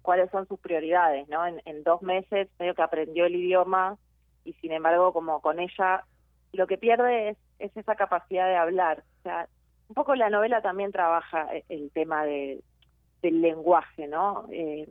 [0.02, 1.44] cuáles son sus prioridades, ¿no?
[1.46, 3.98] En, dos meses medio que aprendió el idioma
[4.44, 6.04] y sin embargo como con ella
[6.52, 9.04] lo que pierde es, es esa capacidad de hablar.
[9.20, 9.48] O sea,
[9.88, 12.62] un poco la novela también trabaja el tema de,
[13.22, 14.46] del lenguaje, ¿no?
[14.50, 14.88] Eh,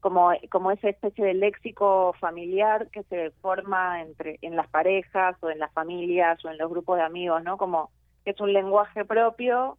[0.00, 5.50] como, como esa especie de léxico familiar que se forma entre en las parejas o
[5.50, 7.56] en las familias o en los grupos de amigos, ¿no?
[7.56, 7.90] Como
[8.24, 9.76] que es un lenguaje propio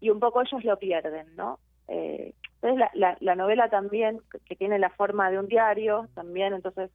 [0.00, 1.58] y un poco ellos lo pierden, ¿no?
[1.88, 6.54] Eh, entonces la, la, la novela también, que tiene la forma de un diario, también
[6.54, 6.90] entonces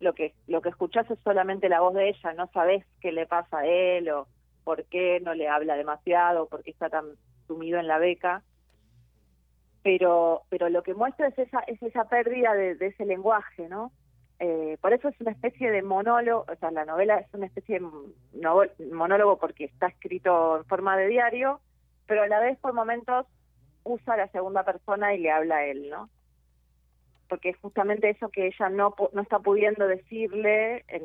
[0.00, 3.26] lo que lo que escuchás es solamente la voz de ella, no sabes qué le
[3.26, 4.26] pasa a él o
[4.64, 7.04] por qué no le habla demasiado, por qué está tan
[7.46, 8.42] sumido en la beca
[9.84, 13.92] pero pero lo que muestra es esa es esa pérdida de, ese lenguaje no
[14.40, 17.78] eh, por eso es una especie de monólogo o sea la novela es una especie
[17.78, 21.60] de monólogo porque está escrito en forma de diario
[22.06, 23.26] pero a la vez por momentos
[23.84, 26.08] usa la segunda persona y le habla a él no
[27.28, 31.02] porque es justamente eso que ella no no está pudiendo decirle en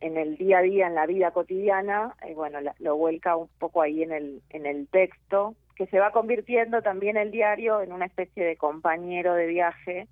[0.00, 3.82] en, el día a día en la vida cotidiana bueno la, lo vuelca un poco
[3.82, 8.06] ahí en el en el texto que se va convirtiendo también el diario en una
[8.06, 10.08] especie de compañero de viaje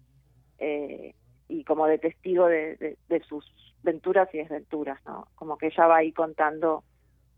[0.58, 1.14] eh,
[1.48, 3.44] y como de testigo de, de, de, sus
[3.82, 5.26] venturas y desventuras, ¿no?
[5.34, 6.84] Como que ella va ahí contando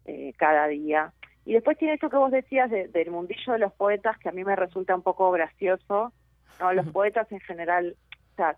[0.04, 1.12] eh, cada día.
[1.44, 4.32] Y después tiene eso que vos decías de, del mundillo de los poetas, que a
[4.32, 6.12] mí me resulta un poco gracioso,
[6.60, 6.72] ¿no?
[6.72, 7.96] Los poetas en general,
[8.32, 8.56] o sea,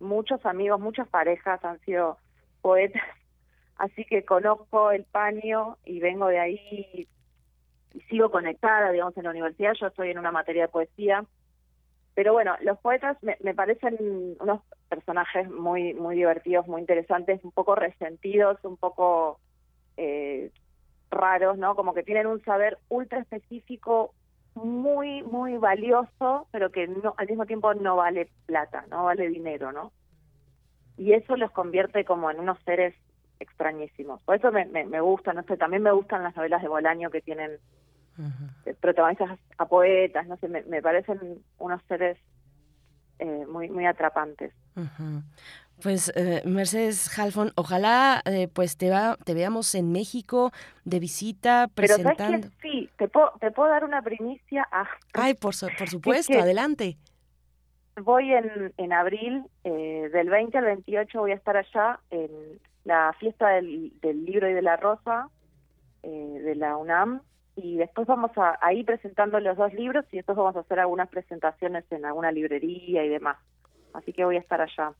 [0.00, 2.18] muchos amigos, muchas parejas han sido
[2.62, 3.02] poetas,
[3.76, 7.08] así que conozco el paño y vengo de ahí
[7.96, 11.24] y sigo conectada, digamos, en la universidad, yo estoy en una materia de poesía,
[12.14, 17.74] pero bueno, los poetas me, parecen unos personajes muy muy divertidos, muy interesantes, un poco
[17.74, 19.38] resentidos, un poco
[19.96, 20.50] eh,
[21.10, 21.74] raros, ¿no?
[21.74, 24.14] Como que tienen un saber ultra específico,
[24.54, 29.72] muy muy valioso, pero que no al mismo tiempo no vale plata, no vale dinero,
[29.72, 29.92] ¿no?
[30.96, 32.94] Y eso los convierte como en unos seres
[33.40, 34.22] extrañísimos.
[34.22, 37.20] Por eso me, me, gusta, no sé, también me gustan las novelas de Bolaño que
[37.20, 37.58] tienen
[38.64, 42.18] eh, protagonistas a poetas, no sé, me, me parecen unos seres
[43.18, 44.52] eh, muy muy atrapantes.
[45.82, 50.50] Pues eh, Mercedes Halfon, ojalá eh, pues te va, te veamos en México
[50.84, 52.48] de visita presentando.
[52.48, 54.66] Pero sí, te puedo, te puedo dar una primicia.
[55.12, 56.96] Ay, por, por supuesto, adelante.
[58.00, 62.30] Voy en, en abril, eh, del 20 al 28 voy a estar allá en
[62.84, 65.28] la fiesta del, del libro y de la rosa
[66.02, 67.20] de la UNAM
[67.56, 71.08] y después vamos a, ir presentando los dos libros y después vamos a hacer algunas
[71.08, 73.38] presentaciones en alguna librería y demás.
[73.94, 74.92] Así que voy a estar allá.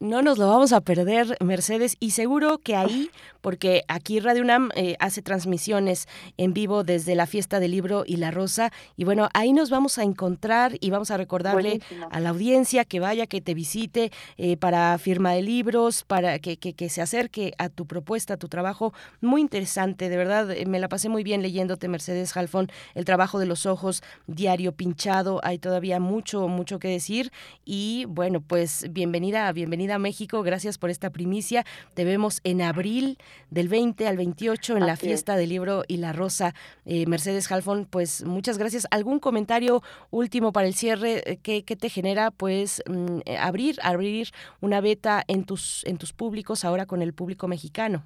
[0.00, 4.70] No nos lo vamos a perder, Mercedes, y seguro que ahí, porque aquí Radio UNAM
[4.74, 9.28] eh, hace transmisiones en vivo desde la fiesta del libro y la rosa, y bueno,
[9.34, 11.80] ahí nos vamos a encontrar y vamos a recordarle
[12.10, 16.56] a la audiencia que vaya, que te visite eh, para firma de libros, para que,
[16.56, 20.80] que, se acerque a tu propuesta, a tu trabajo, muy interesante, de verdad, eh, me
[20.80, 25.58] la pasé muy bien leyéndote, Mercedes Halfón, el trabajo de los ojos, diario pinchado, hay
[25.58, 27.30] todavía mucho, mucho que decir,
[27.64, 30.42] y bueno, pues bienvenida, bienvenida a México.
[30.42, 31.64] Gracias por esta primicia.
[31.94, 33.18] Te vemos en abril
[33.50, 36.54] del 20 al 28 en la fiesta del libro y la rosa.
[36.84, 38.86] Eh, Mercedes Halfon, pues muchas gracias.
[38.90, 41.22] ¿Algún comentario último para el cierre?
[41.26, 44.28] Eh, ¿Qué, te genera pues mm, eh, abrir, abrir
[44.60, 48.02] una beta en tus, en tus públicos ahora con el público mexicano?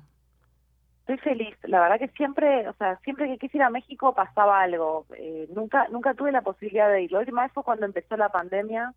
[1.01, 1.57] Estoy feliz.
[1.63, 5.07] La verdad que siempre, o sea, siempre que quise ir a México pasaba algo.
[5.55, 7.13] nunca, nunca tuve la posibilidad de ir.
[7.13, 8.93] La última vez fue cuando empezó la pandemia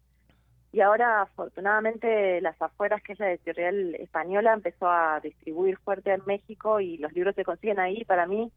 [0.73, 6.21] y ahora afortunadamente las afueras que es la editorial española empezó a distribuir fuerte en
[6.25, 8.05] México y los libros se consiguen ahí.
[8.05, 8.51] Para mí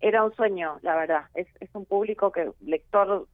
[0.00, 1.24] era un sueño la verdad.
[1.34, 3.26] Es, un público que lector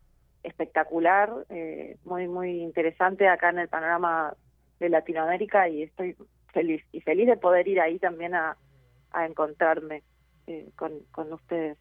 [0.43, 4.35] espectacular eh, muy muy interesante acá en el panorama
[4.79, 6.17] de Latinoamérica y estoy
[6.53, 8.57] feliz y feliz de poder ir ahí también a,
[9.11, 10.03] a encontrarme
[10.47, 11.77] eh, con, con ustedes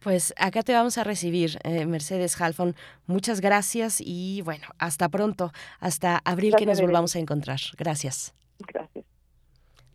[0.00, 2.74] pues acá te vamos a recibir, eh, Mercedes Halfon.
[3.06, 7.60] Muchas gracias y bueno, hasta pronto, hasta abril que nos volvamos a encontrar.
[7.76, 8.34] Gracias.
[8.58, 9.04] Gracias.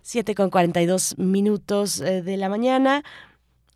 [0.01, 3.03] Siete con 42 minutos eh, de la mañana.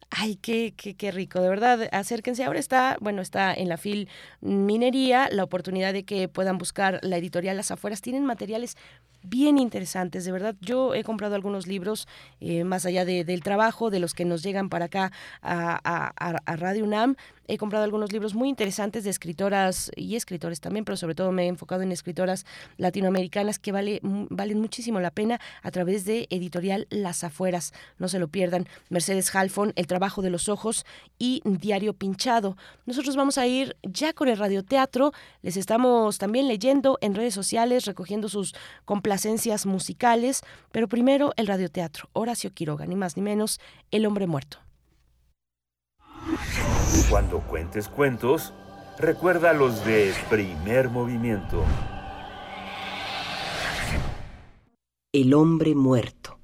[0.09, 1.89] Ay, qué, qué, qué, rico, de verdad.
[1.91, 2.43] Acérquense.
[2.43, 4.07] Ahora está, bueno, está en la FIL
[4.39, 8.01] Minería la oportunidad de que puedan buscar la editorial Las Afueras.
[8.01, 8.77] Tienen materiales
[9.23, 10.55] bien interesantes, de verdad.
[10.61, 12.07] Yo he comprado algunos libros,
[12.39, 15.11] eh, más allá del trabajo, de los que nos llegan para acá
[15.41, 17.15] a, Radio UNAM,
[17.49, 21.45] He comprado algunos libros muy interesantes de escritoras y escritores también, pero sobre todo me
[21.45, 22.45] he enfocado en escritoras
[22.75, 27.73] latinoamericanas que vale, valen muchísimo la pena a través de editorial Las Afueras.
[27.99, 28.67] No se lo pierdan.
[28.89, 30.85] Mercedes Halfon, El trabajo de los ojos
[31.17, 32.57] y Diario Pinchado.
[32.85, 35.13] Nosotros vamos a ir ya con el radioteatro.
[35.41, 38.55] Les estamos también leyendo en redes sociales, recogiendo sus
[39.07, 40.41] complacencias musicales,
[40.73, 42.09] pero primero el radioteatro.
[42.11, 44.57] Horacio Quiroga, ni más ni menos, El hombre muerto.
[47.09, 48.53] Cuando cuentes cuentos,
[48.99, 51.63] recuerda los de primer movimiento.
[55.13, 56.37] El hombre muerto.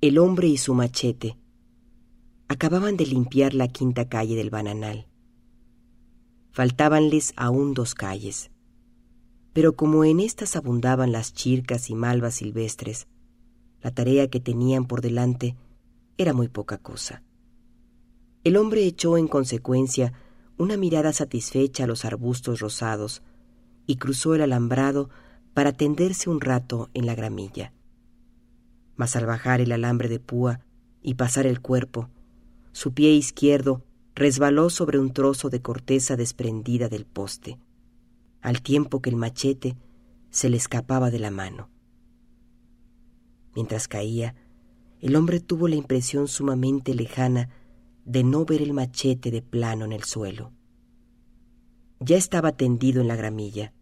[0.00, 1.36] El hombre y su machete
[2.48, 5.08] acababan de limpiar la quinta calle del Bananal.
[6.52, 8.50] Faltábanles aún dos calles,
[9.52, 13.06] pero como en estas abundaban las chircas y malvas silvestres,
[13.82, 15.56] la tarea que tenían por delante
[16.18, 17.22] era muy poca cosa.
[18.44, 20.12] El hombre echó en consecuencia
[20.56, 23.22] una mirada satisfecha a los arbustos rosados
[23.86, 25.10] y cruzó el alambrado
[25.54, 27.72] para tenderse un rato en la gramilla.
[28.96, 30.60] Mas al bajar el alambre de púa
[31.02, 32.10] y pasar el cuerpo,
[32.72, 33.82] su pie izquierdo
[34.14, 37.58] resbaló sobre un trozo de corteza desprendida del poste,
[38.40, 39.76] al tiempo que el machete
[40.30, 41.68] se le escapaba de la mano.
[43.54, 44.34] Mientras caía,
[45.00, 47.50] el hombre tuvo la impresión sumamente lejana
[48.04, 50.52] de no ver el machete de plano en el suelo.
[52.00, 53.72] Ya estaba tendido en la gramilla,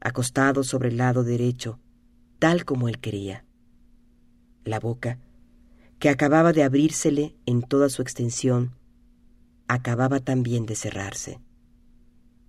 [0.00, 1.78] acostado sobre el lado derecho,
[2.38, 3.44] tal como él quería.
[4.64, 5.18] La boca,
[5.98, 8.74] que acababa de abrírsele en toda su extensión,
[9.68, 11.40] acababa también de cerrarse.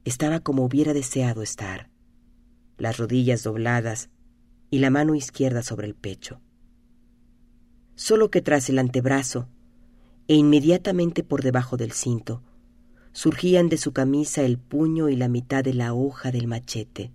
[0.05, 1.89] Estaba como hubiera deseado estar,
[2.77, 4.11] las rodillas dobladas
[4.69, 6.41] y la mano izquierda sobre el pecho.
[7.95, 9.49] Solo que tras el antebrazo
[10.27, 12.43] e inmediatamente por debajo del cinto
[13.13, 17.11] surgían de su camisa el puño y la mitad de la hoja del machete,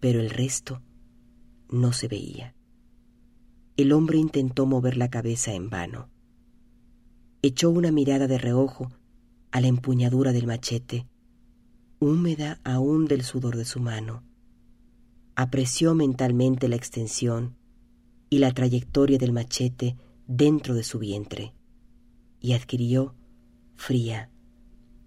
[0.00, 0.80] pero el resto
[1.68, 2.54] no se veía.
[3.76, 6.08] El hombre intentó mover la cabeza en vano.
[7.42, 8.90] Echó una mirada de reojo
[9.50, 11.06] a la empuñadura del machete,
[11.98, 14.22] húmeda aún del sudor de su mano.
[15.34, 17.56] Apreció mentalmente la extensión
[18.30, 21.54] y la trayectoria del machete dentro de su vientre,
[22.40, 23.14] y adquirió,
[23.76, 24.30] fría,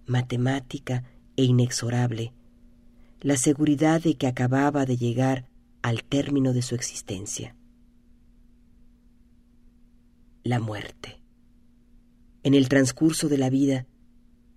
[0.06, 1.04] matemática
[1.36, 2.34] e inexorable,
[3.22, 5.50] la seguridad de que acababa de llegar
[5.82, 7.56] al término de su existencia.
[10.44, 11.22] La muerte.
[12.44, 13.86] En el transcurso de la vida,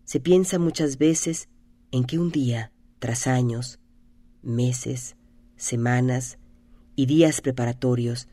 [0.05, 1.49] se piensa muchas veces
[1.93, 3.78] en que un día, tras años,
[4.43, 5.16] meses,
[5.57, 6.38] semanas
[6.97, 8.28] y días preparatorios,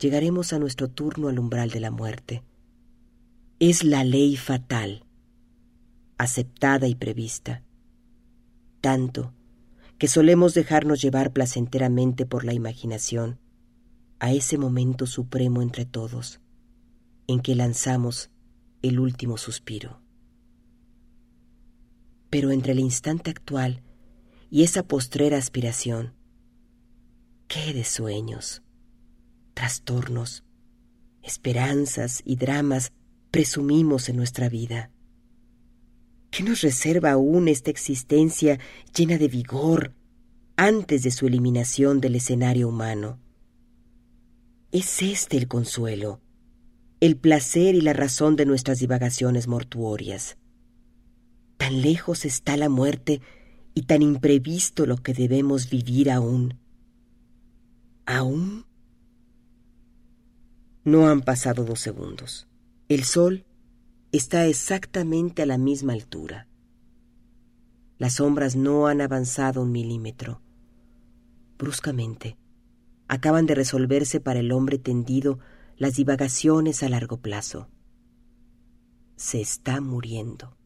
[0.00, 2.42] llegaremos a nuestro turno al umbral de la muerte.
[3.60, 5.04] Es la ley fatal,
[6.16, 7.62] aceptada y prevista,
[8.80, 9.34] tanto
[9.98, 13.38] que solemos dejarnos llevar placenteramente por la imaginación
[14.20, 16.40] a ese momento supremo entre todos,
[17.26, 18.30] en que lanzamos
[18.80, 20.00] el último suspiro.
[22.30, 23.82] Pero entre el instante actual
[24.50, 26.14] y esa postrera aspiración,
[27.46, 28.62] ¿qué de sueños,
[29.54, 30.44] trastornos,
[31.22, 32.92] esperanzas y dramas
[33.30, 34.90] presumimos en nuestra vida?
[36.30, 38.58] ¿Qué nos reserva aún esta existencia
[38.94, 39.94] llena de vigor
[40.56, 43.18] antes de su eliminación del escenario humano?
[44.70, 46.20] Es este el consuelo,
[47.00, 50.37] el placer y la razón de nuestras divagaciones mortuorias.
[51.58, 53.20] Tan lejos está la muerte
[53.74, 56.58] y tan imprevisto lo que debemos vivir aún.
[58.06, 58.64] ¿Aún?
[60.84, 62.48] No han pasado dos segundos.
[62.88, 63.44] El sol
[64.12, 66.48] está exactamente a la misma altura.
[67.98, 70.40] Las sombras no han avanzado un milímetro.
[71.58, 72.38] Bruscamente,
[73.08, 75.38] acaban de resolverse para el hombre tendido
[75.76, 77.68] las divagaciones a largo plazo.
[79.16, 80.57] Se está muriendo.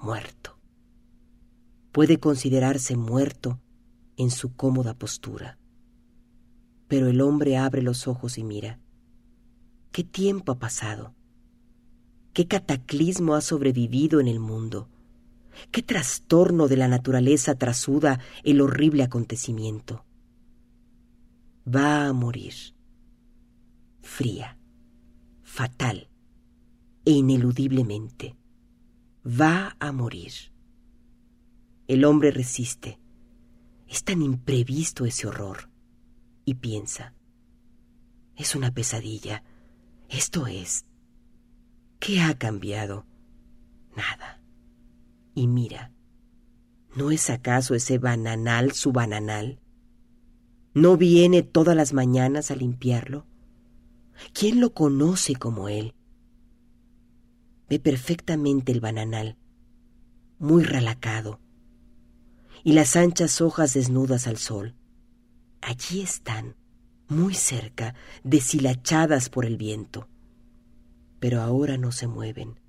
[0.00, 0.56] Muerto.
[1.90, 3.60] Puede considerarse muerto
[4.16, 5.58] en su cómoda postura.
[6.86, 8.78] Pero el hombre abre los ojos y mira.
[9.90, 11.14] ¿Qué tiempo ha pasado?
[12.32, 14.88] ¿Qué cataclismo ha sobrevivido en el mundo?
[15.72, 20.04] ¿Qué trastorno de la naturaleza trasuda el horrible acontecimiento?
[21.66, 22.54] Va a morir.
[24.00, 24.56] Fría,
[25.42, 26.08] fatal
[27.04, 28.37] e ineludiblemente.
[29.28, 30.32] Va a morir.
[31.86, 32.98] El hombre resiste.
[33.86, 35.70] Es tan imprevisto ese horror.
[36.44, 37.14] Y piensa.
[38.36, 39.42] Es una pesadilla
[40.08, 40.86] esto es,
[41.98, 43.04] ¿qué ha cambiado?
[43.94, 44.42] Nada.
[45.34, 45.92] Y mira,
[46.96, 49.60] ¿no es acaso ese bananal su bananal?
[50.72, 53.26] ¿No viene todas las mañanas a limpiarlo?
[54.32, 55.94] ¿Quién lo conoce como él?
[57.68, 59.36] Ve perfectamente el bananal,
[60.38, 61.40] muy relacado,
[62.64, 64.74] y las anchas hojas desnudas al sol.
[65.60, 66.56] Allí están,
[67.08, 67.94] muy cerca,
[68.24, 70.08] deshilachadas por el viento.
[71.20, 72.60] Pero ahora no se mueven.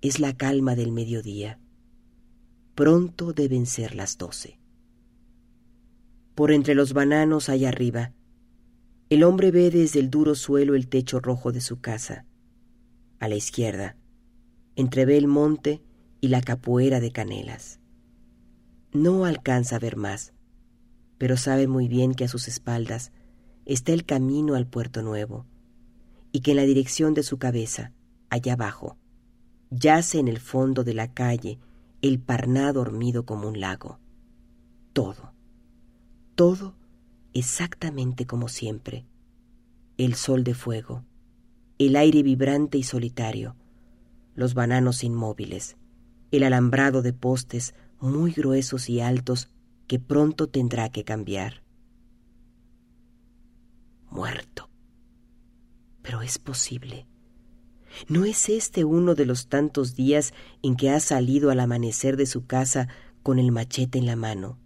[0.00, 1.58] Es la calma del mediodía.
[2.74, 4.58] Pronto deben ser las doce.
[6.34, 8.14] Por entre los bananos allá arriba,
[9.10, 12.24] el hombre ve desde el duro suelo el techo rojo de su casa.
[13.20, 13.96] A la izquierda,
[14.74, 15.80] entrevé el monte
[16.20, 17.78] y la capoeira de canelas.
[18.92, 20.32] No alcanza a ver más
[21.20, 23.12] pero sabe muy bien que a sus espaldas
[23.66, 25.44] está el camino al puerto nuevo,
[26.32, 27.92] y que en la dirección de su cabeza,
[28.30, 28.96] allá abajo,
[29.68, 31.58] yace en el fondo de la calle
[32.00, 33.98] el parná dormido como un lago.
[34.94, 35.34] Todo,
[36.36, 36.74] todo
[37.34, 39.04] exactamente como siempre.
[39.98, 41.04] El sol de fuego,
[41.86, 43.56] el aire vibrante y solitario,
[44.34, 45.78] los bananos inmóviles,
[46.30, 49.48] el alambrado de postes muy gruesos y altos
[49.86, 51.62] que pronto tendrá que cambiar.
[54.10, 54.68] Muerto.
[56.02, 57.06] Pero es posible.
[58.08, 62.26] ¿No es este uno de los tantos días en que ha salido al amanecer de
[62.26, 62.88] su casa
[63.22, 64.58] con el machete en la mano?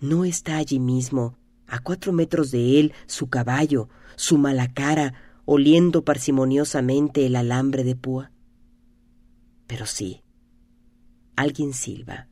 [0.00, 1.36] ¿No está allí mismo,
[1.66, 7.96] a cuatro metros de él, su caballo, su mala cara, oliendo parsimoniosamente el alambre de
[7.96, 8.30] púa?
[9.66, 10.22] Pero sí,
[11.34, 12.28] alguien silba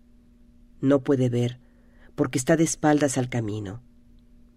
[0.80, 1.58] no puede ver,
[2.14, 3.82] porque está de espaldas al camino,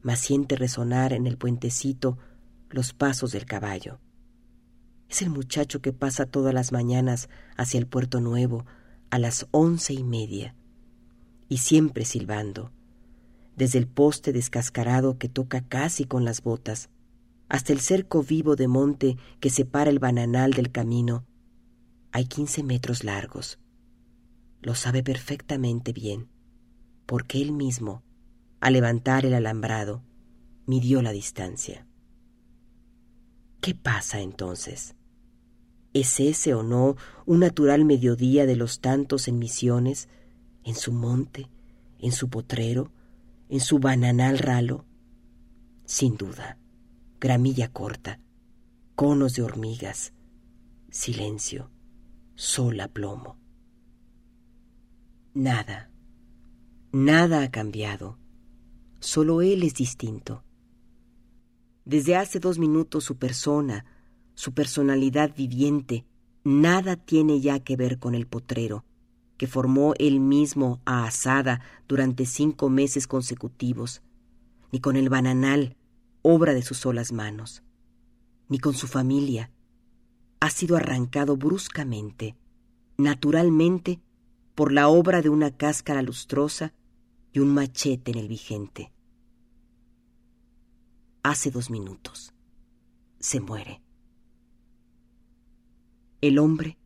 [0.03, 2.19] mas siente resonar en el puentecito
[2.69, 3.99] los pasos del caballo.
[5.09, 8.67] Es el muchacho que pasa todas las mañanas hacia el puerto nuevo
[9.09, 10.53] a las once y media,
[11.49, 12.71] y siempre silbando,
[13.55, 16.91] desde el poste descascarado que toca casi con las botas,
[17.51, 21.25] hasta el cerco vivo de monte que separa el bananal del camino,
[22.13, 23.59] hay quince metros largos,
[24.61, 26.29] lo sabe perfectamente bien,
[27.05, 28.03] porque él mismo,
[28.61, 30.01] a levantar el alambrado,
[30.65, 31.85] midió la distancia.
[33.59, 34.95] ¿Qué pasa entonces?
[35.91, 36.95] ¿Es ese o no
[37.25, 40.07] un natural mediodía de los tantos en misiones,
[40.63, 41.49] en su monte,
[41.99, 42.93] en su potrero,
[43.49, 44.85] en su bananal ralo?
[45.83, 46.57] Sin duda,
[47.21, 48.19] gramilla corta,
[48.95, 50.11] conos de hormigas,
[50.89, 51.69] silencio,
[52.33, 53.37] sol a plomo.
[55.35, 55.91] Nada,
[56.91, 58.17] nada ha cambiado,
[58.99, 60.43] solo él es distinto.
[61.85, 63.85] Desde hace dos minutos su persona,
[64.33, 66.07] su personalidad viviente,
[66.43, 68.83] nada tiene ya que ver con el potrero,
[69.37, 74.01] que formó él mismo a asada durante cinco meses consecutivos,
[74.71, 75.77] ni con el bananal,
[76.21, 77.63] obra de sus solas manos,
[78.49, 79.51] ni con su familia.
[80.39, 82.35] Ha sido arrancado bruscamente,
[82.97, 84.01] naturalmente,
[84.55, 86.73] por la obra de una cáscara lustrosa
[87.33, 88.91] y un machete en el vigente.
[91.23, 92.33] Hace dos minutos.
[93.19, 93.81] Se muere.
[96.21, 96.77] El hombre,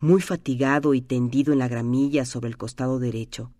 [0.00, 3.52] muy fatigado y tendido en la gramilla sobre el costado derecho,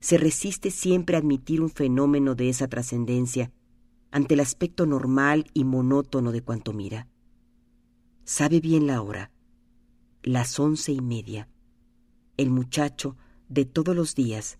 [0.00, 3.52] se resiste siempre a admitir un fenómeno de esa trascendencia
[4.10, 7.08] ante el aspecto normal y monótono de cuanto mira.
[8.24, 9.30] Sabe bien la hora,
[10.22, 11.48] las once y media.
[12.36, 13.16] El muchacho,
[13.48, 14.58] de todos los días,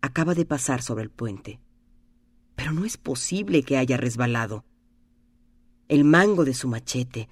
[0.00, 1.60] acaba de pasar sobre el puente.
[2.54, 4.64] Pero no es posible que haya resbalado.
[5.88, 7.28] El mango de su machete,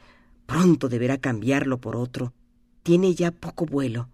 [0.50, 2.34] Pronto deberá cambiarlo por otro.
[2.82, 4.08] Tiene ya poco vuelo.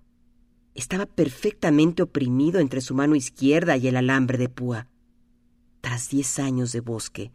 [0.75, 4.87] Estaba perfectamente oprimido entre su mano izquierda y el alambre de púa.
[5.87, 7.31] Tras diez años de bosque,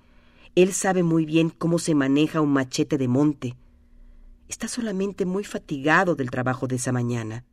[0.56, 3.56] él sabe muy bien cómo se maneja un machete de monte.
[4.50, 7.46] Está solamente muy fatigado del trabajo de esa mañana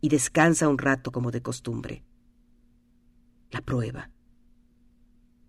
[0.00, 2.04] y descansa un rato como de costumbre.
[3.50, 4.08] La prueba.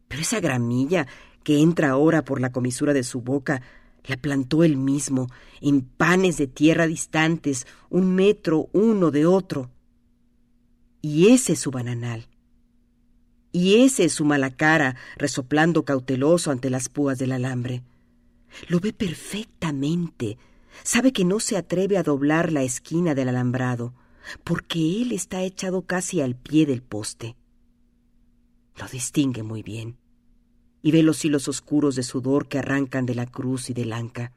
[0.09, 1.07] Pero esa gramilla
[1.45, 3.61] que entra ahora por la comisura de su boca
[4.03, 5.29] la plantó él mismo,
[5.61, 9.71] en panes de tierra distantes, un metro uno de otro.
[11.01, 12.27] Y ese es su bananal.
[13.55, 17.83] Y ese es su mala cara, resoplando cauteloso ante las púas del alambre.
[18.67, 20.37] Lo ve perfectamente.
[20.83, 23.93] Sabe que no se atreve a doblar la esquina del alambrado,
[24.43, 27.37] porque él está echado casi al pie del poste.
[28.75, 29.99] Lo distingue muy bien
[30.81, 34.33] y ve los hilos oscuros de sudor que arrancan de la cruz y del anca.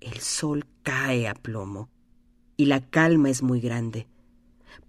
[0.00, 1.88] El sol cae a plomo
[2.56, 4.08] y la calma es muy grande,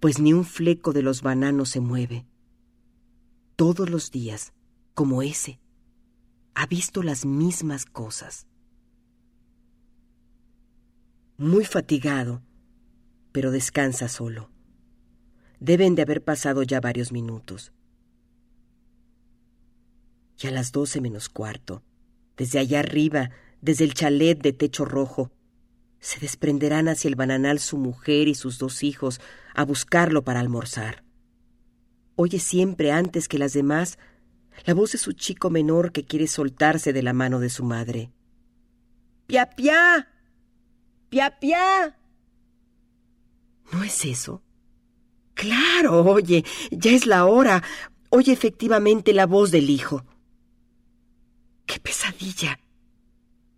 [0.00, 2.26] pues ni un fleco de los bananos se mueve.
[3.56, 4.52] Todos los días,
[4.94, 5.60] como ese,
[6.54, 8.46] ha visto las mismas cosas.
[11.38, 12.42] Muy fatigado,
[13.32, 14.50] pero descansa solo.
[15.60, 17.72] Deben de haber pasado ya varios minutos
[20.42, 21.82] y a las doce menos cuarto,
[22.36, 23.30] desde allá arriba,
[23.60, 25.30] desde el chalet de techo rojo,
[26.00, 29.20] se desprenderán hacia el bananal su mujer y sus dos hijos
[29.54, 31.04] a buscarlo para almorzar.
[32.24, 33.98] Oye siempre antes que las demás
[34.64, 38.12] la voz de su chico menor que quiere soltarse de la mano de su madre.
[39.26, 40.08] ¡Pia, pia!
[41.08, 41.98] ¡Pia, pia!
[43.72, 44.40] ¿No es eso?
[45.34, 47.64] Claro, oye, ya es la hora.
[48.10, 50.04] Oye efectivamente la voz del hijo.
[51.66, 52.60] ¡Qué pesadilla!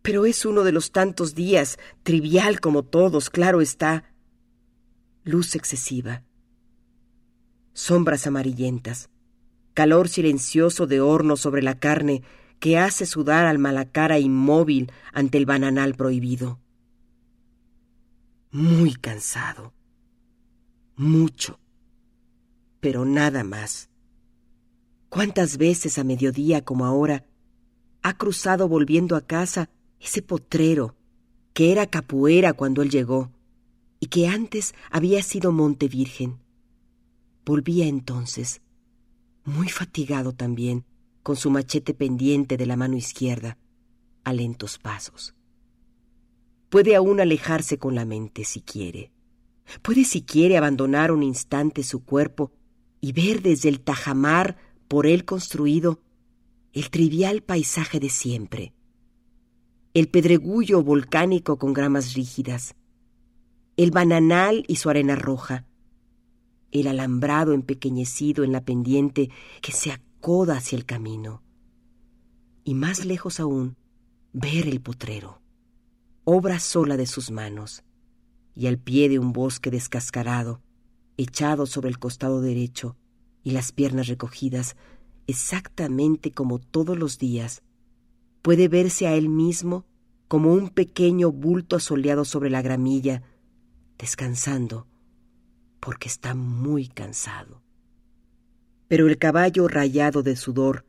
[0.01, 4.05] Pero es uno de los tantos días, trivial como todos, claro está.
[5.23, 6.23] Luz excesiva.
[7.75, 9.11] Sombras amarillentas.
[9.75, 12.23] Calor silencioso de horno sobre la carne
[12.61, 16.61] que hace sudar al malacara inmóvil ante el bananal prohibido.
[18.51, 19.75] Muy cansado.
[20.97, 21.59] Mucho.
[22.81, 23.91] Pero nada más.
[25.11, 27.27] ¿Cuántas veces a mediodía como ahora
[28.03, 29.69] ha cruzado volviendo a casa
[29.99, 30.95] ese potrero
[31.55, 33.31] que era capuera cuando él llegó
[33.99, 36.44] y que antes había sido Monte Virgen.
[37.45, 38.63] Volvía entonces,
[39.45, 40.85] muy fatigado también,
[41.23, 43.59] con su machete pendiente de la mano izquierda,
[44.25, 45.35] a lentos pasos.
[46.71, 49.13] Puede aún alejarse con la mente si quiere.
[49.83, 52.53] Puede si quiere abandonar un instante su cuerpo
[53.01, 54.57] y ver desde el tajamar
[54.89, 56.01] por él construido
[56.73, 58.73] el trivial paisaje de siempre,
[59.95, 62.75] el pedregullo volcánico con gramas rígidas,
[63.77, 65.67] el bananal y su arena roja,
[66.81, 69.31] el alambrado empequeñecido en la pendiente
[69.63, 71.43] que se acoda hacia el camino,
[72.65, 73.77] y más lejos aún,
[74.33, 75.41] ver el potrero,
[76.25, 77.85] obra sola de sus manos,
[78.57, 80.63] y al pie de un bosque descascarado,
[81.17, 82.97] echado sobre el costado derecho
[83.45, 84.77] y las piernas recogidas,
[85.29, 87.63] exactamente como todos los días,
[88.43, 89.85] puede verse a él mismo
[90.27, 93.23] como un pequeño bulto asoleado sobre la gramilla,
[93.97, 94.89] descansando,
[95.85, 97.61] porque está muy cansado.
[98.89, 100.87] Pero el caballo rayado de sudor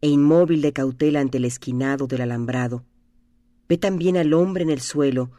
[0.00, 2.82] e inmóvil de cautela ante el esquinado del alambrado,
[3.68, 5.32] ve también al hombre en el suelo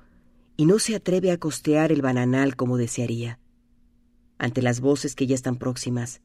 [0.57, 3.39] y no se atreve a costear el bananal como desearía.
[4.37, 6.21] Ante las voces que ya están próximas.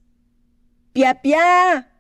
[0.93, 1.91] ¡Pia, pia!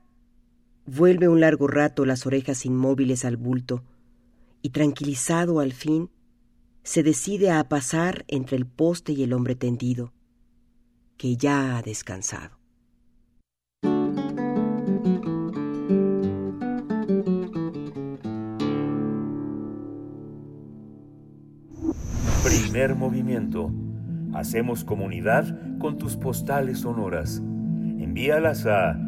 [0.85, 3.85] Vuelve un largo rato las orejas inmóviles al bulto
[4.61, 6.11] y tranquilizado al fin,
[6.83, 10.13] se decide a pasar entre el poste y el hombre tendido,
[11.19, 12.57] que ya ha descansado.
[22.45, 23.73] Primer movimiento.
[24.35, 27.39] Hacemos comunidad con tus postales sonoras.
[27.39, 28.99] Envíalas a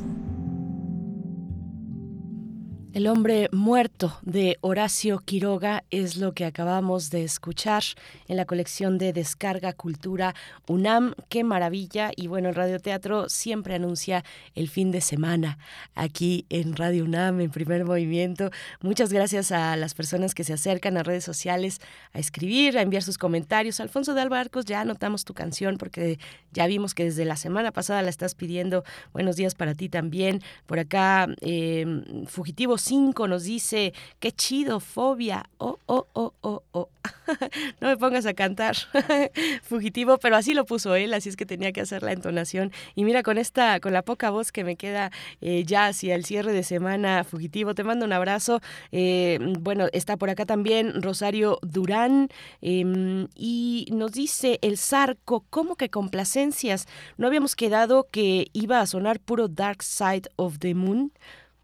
[2.91, 7.83] El hombre muerto de Horacio Quiroga es lo que acabamos de escuchar
[8.27, 10.33] en la colección de Descarga Cultura
[10.67, 11.13] UNAM.
[11.29, 12.09] Qué maravilla.
[12.15, 14.25] Y bueno, el radioteatro siempre anuncia
[14.55, 15.59] el fin de semana
[15.93, 18.49] aquí en Radio UNAM, en primer movimiento.
[18.81, 21.81] Muchas gracias a las personas que se acercan a redes sociales
[22.13, 23.79] a escribir, a enviar sus comentarios.
[23.79, 26.17] Alfonso de Albarcos, ya anotamos tu canción porque
[26.53, 28.83] ya vimos que desde la semana pasada la estás pidiendo.
[29.13, 30.41] Buenos días para ti también.
[30.65, 35.47] Por acá, eh, Fugitivo 5 nos dice, qué chido, fobia.
[35.59, 36.89] Oh, oh, oh, oh, oh.
[37.81, 38.75] no me pongas a cantar
[39.61, 42.71] fugitivo, pero así lo puso él, así es que tenía que hacer la entonación.
[42.95, 46.25] Y mira, con esta, con la poca voz que me queda eh, ya hacia el
[46.25, 48.59] cierre de semana fugitivo, te mando un abrazo.
[48.91, 52.29] Eh, bueno, está por acá también Rosario Durán
[52.61, 56.87] em, y nos dice el Zarco, ¿cómo que complacencias?
[57.17, 61.11] ¿No habíamos quedado que iba a sonar puro Dark Side of the Moon?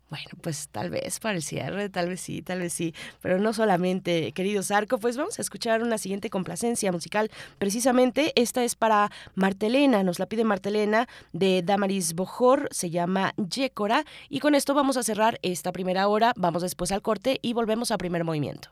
[0.09, 3.53] Bueno, pues tal vez para el cierre, tal vez sí, tal vez sí, pero no
[3.53, 7.31] solamente, querido Zarco, pues vamos a escuchar una siguiente complacencia musical.
[7.57, 14.05] Precisamente esta es para Martelena, nos la pide Martelena de Damaris Bojor, se llama Yécora,
[14.29, 17.89] y con esto vamos a cerrar esta primera hora, vamos después al corte y volvemos
[17.89, 18.69] a primer movimiento.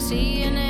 [0.00, 0.69] seeing it.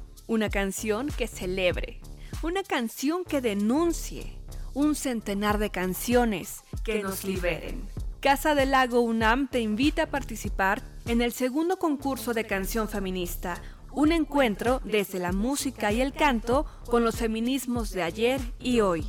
[0.27, 1.99] una canción que celebre,
[2.43, 4.37] una canción que denuncie,
[4.73, 7.87] un centenar de canciones que nos liberen.
[8.19, 13.61] Casa del Lago UNAM te invita a participar en el segundo concurso de canción feminista,
[13.91, 19.05] un encuentro desde la música y el canto con los feminismos de ayer y hoy.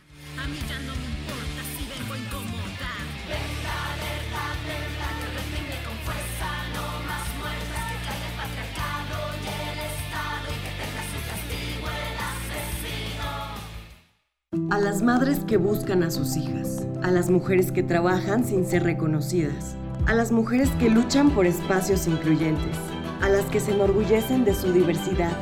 [14.72, 18.84] A las madres que buscan a sus hijas, a las mujeres que trabajan sin ser
[18.84, 19.76] reconocidas,
[20.08, 22.78] a las mujeres que luchan por espacios incluyentes,
[23.22, 25.34] a las que se enorgullecen de su diversidad,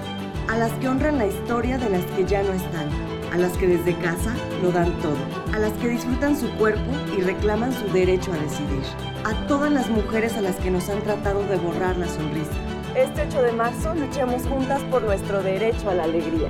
[0.49, 2.89] a las que honran la historia de las que ya no están,
[3.31, 4.33] a las que desde casa
[4.63, 5.17] lo dan todo,
[5.53, 8.83] a las que disfrutan su cuerpo y reclaman su derecho a decidir,
[9.25, 12.51] a todas las mujeres a las que nos han tratado de borrar la sonrisa.
[12.95, 16.49] Este 8 de marzo luchamos juntas por nuestro derecho a la alegría.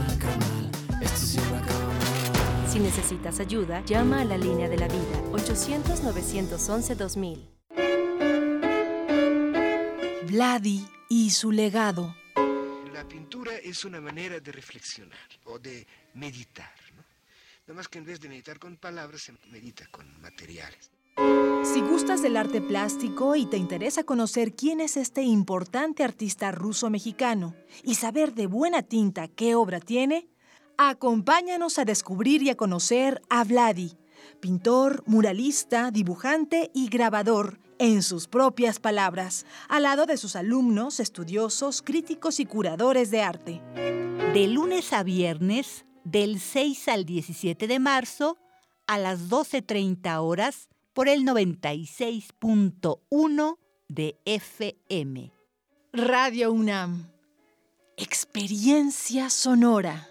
[2.71, 7.49] Si necesitas ayuda, llama a la línea de la vida 800-911-2000.
[10.29, 12.15] Vladi y su legado.
[12.93, 16.73] La pintura es una manera de reflexionar o de meditar.
[16.95, 17.03] ¿no?
[17.67, 20.91] Nada más que en vez de meditar con palabras, se medita con materiales.
[21.65, 27.53] Si gustas del arte plástico y te interesa conocer quién es este importante artista ruso-mexicano
[27.83, 30.29] y saber de buena tinta qué obra tiene,
[30.77, 33.97] Acompáñanos a descubrir y a conocer a Vladi,
[34.39, 41.81] pintor, muralista, dibujante y grabador, en sus propias palabras, al lado de sus alumnos, estudiosos,
[41.81, 43.59] críticos y curadores de arte.
[44.33, 48.37] De lunes a viernes, del 6 al 17 de marzo,
[48.85, 53.57] a las 12.30 horas, por el 96.1
[53.87, 55.31] de FM.
[55.93, 57.09] Radio UNAM.
[57.97, 60.10] Experiencia sonora.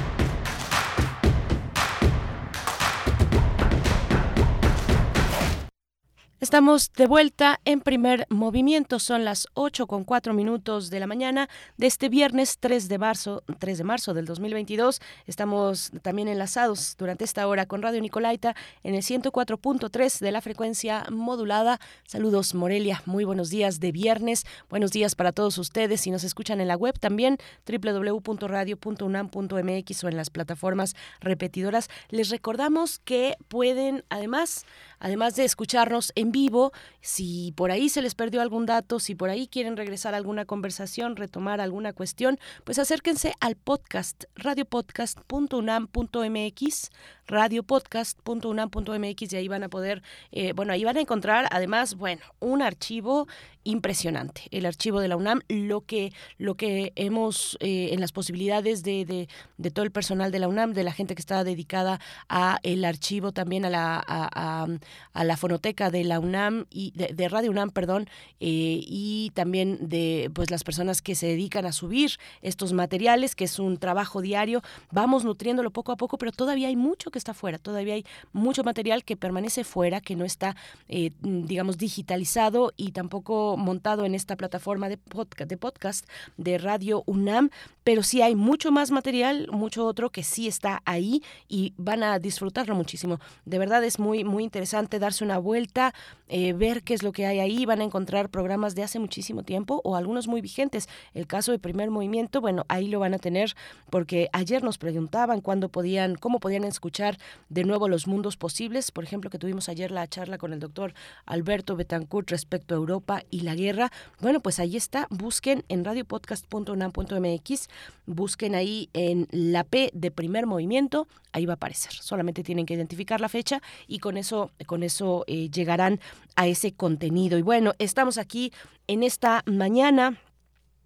[6.41, 8.97] Estamos de vuelta en primer movimiento.
[8.97, 13.43] Son las 8 con 4 minutos de la mañana de este viernes 3 de marzo,
[13.59, 15.01] 3 de marzo del 2022.
[15.27, 21.05] Estamos también enlazados durante esta hora con Radio Nicolaita en el 104.3 de la frecuencia
[21.11, 21.79] modulada.
[22.07, 24.47] Saludos Morelia, muy buenos días de viernes.
[24.67, 26.01] Buenos días para todos ustedes.
[26.01, 27.37] Si nos escuchan en la web también
[27.67, 34.65] www.radio.unam.mx o en las plataformas repetidoras, les recordamos que pueden además
[35.01, 36.71] además de escucharnos en vivo,
[37.01, 40.45] si por ahí se les perdió algún dato, si por ahí quieren regresar a alguna
[40.45, 46.89] conversación, retomar alguna cuestión, pues acérquense al podcast radiopodcast.unam.mx
[47.31, 52.61] radiopodcast.unam.mx y ahí van a poder, eh, bueno, ahí van a encontrar además, bueno, un
[52.61, 53.27] archivo
[53.63, 58.83] impresionante, el archivo de la UNAM, lo que, lo que hemos eh, en las posibilidades
[58.83, 61.99] de, de, de, todo el personal de la UNAM, de la gente que está dedicada
[62.27, 67.51] a el archivo también a la, a, la fonoteca de la UNAM y de, Radio
[67.51, 68.09] UNAM, perdón,
[68.39, 73.43] eh, y también de pues las personas que se dedican a subir estos materiales, que
[73.43, 74.61] es un trabajo diario,
[74.91, 78.63] vamos nutriéndolo poco a poco, pero todavía hay mucho que está fuera, todavía hay mucho
[78.63, 80.55] material que permanece fuera, que no está,
[80.89, 87.03] eh, digamos, digitalizado y tampoco montado en esta plataforma de podcast, de podcast de Radio
[87.05, 87.49] UNAM,
[87.83, 92.19] pero sí hay mucho más material, mucho otro que sí está ahí y van a
[92.19, 93.19] disfrutarlo muchísimo.
[93.45, 95.93] De verdad es muy, muy interesante darse una vuelta,
[96.27, 99.43] eh, ver qué es lo que hay ahí, van a encontrar programas de hace muchísimo
[99.43, 100.87] tiempo o algunos muy vigentes.
[101.13, 103.55] El caso de primer movimiento, bueno, ahí lo van a tener
[103.89, 107.17] porque ayer nos preguntaban cuándo podían, cómo podían escuchar
[107.49, 110.93] de nuevo los mundos posibles, por ejemplo, que tuvimos ayer la charla con el doctor
[111.25, 113.91] Alberto Betancourt respecto a Europa y la guerra.
[114.19, 117.69] Bueno, pues ahí está, busquen en radiopodcast.unam.mx,
[118.05, 121.93] busquen ahí en la P de primer movimiento, ahí va a aparecer.
[121.93, 125.99] Solamente tienen que identificar la fecha y con eso, con eso eh, llegarán
[126.35, 127.37] a ese contenido.
[127.37, 128.51] Y bueno, estamos aquí
[128.87, 130.17] en esta mañana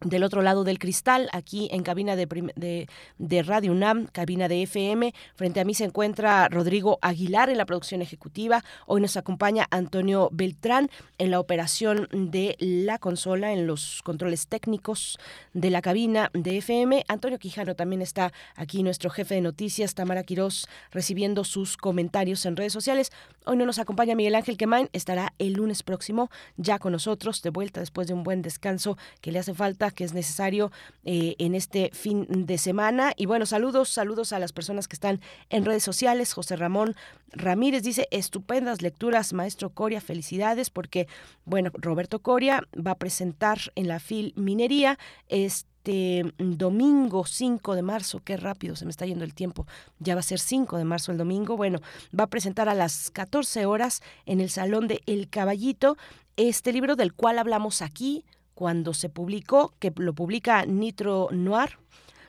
[0.02, 2.88] del otro lado del cristal, aquí en cabina de,
[3.18, 5.14] de, Radio UNAM, cabina de FM.
[5.36, 8.64] Frente a mí se encuentra Rodrigo Aguilar en la producción ejecutiva.
[8.86, 15.18] Hoy nos acompaña Antonio Beltrán en la operación de la consola, en los controles técnicos
[15.54, 17.06] de la cabina de FM.
[17.08, 22.58] Antonio Quijano también está aquí, nuestro jefe de noticias, Tamara Quirós, recibiendo sus comentarios en
[22.58, 23.12] redes sociales.
[23.46, 27.50] Hoy no nos acompaña Miguel Ángel Quemain, estará el lunes próximo ya con nosotros, de
[27.50, 30.72] vuelta después de un buen descanso que le hace falta que es necesario
[31.04, 33.14] eh, en este fin de semana.
[33.16, 36.34] Y bueno, saludos, saludos a las personas que están en redes sociales.
[36.34, 36.96] José Ramón
[37.32, 41.08] Ramírez dice, estupendas lecturas, maestro Coria, felicidades, porque,
[41.46, 48.20] bueno, Roberto Coria va a presentar en la FIL Minería este domingo 5 de marzo,
[48.24, 49.68] qué rápido se me está yendo el tiempo,
[50.00, 51.80] ya va a ser 5 de marzo el domingo, bueno,
[52.18, 55.96] va a presentar a las 14 horas en el Salón de El Caballito
[56.38, 58.26] este libro del cual hablamos aquí,
[58.56, 61.78] cuando se publicó, que lo publica Nitro Noir,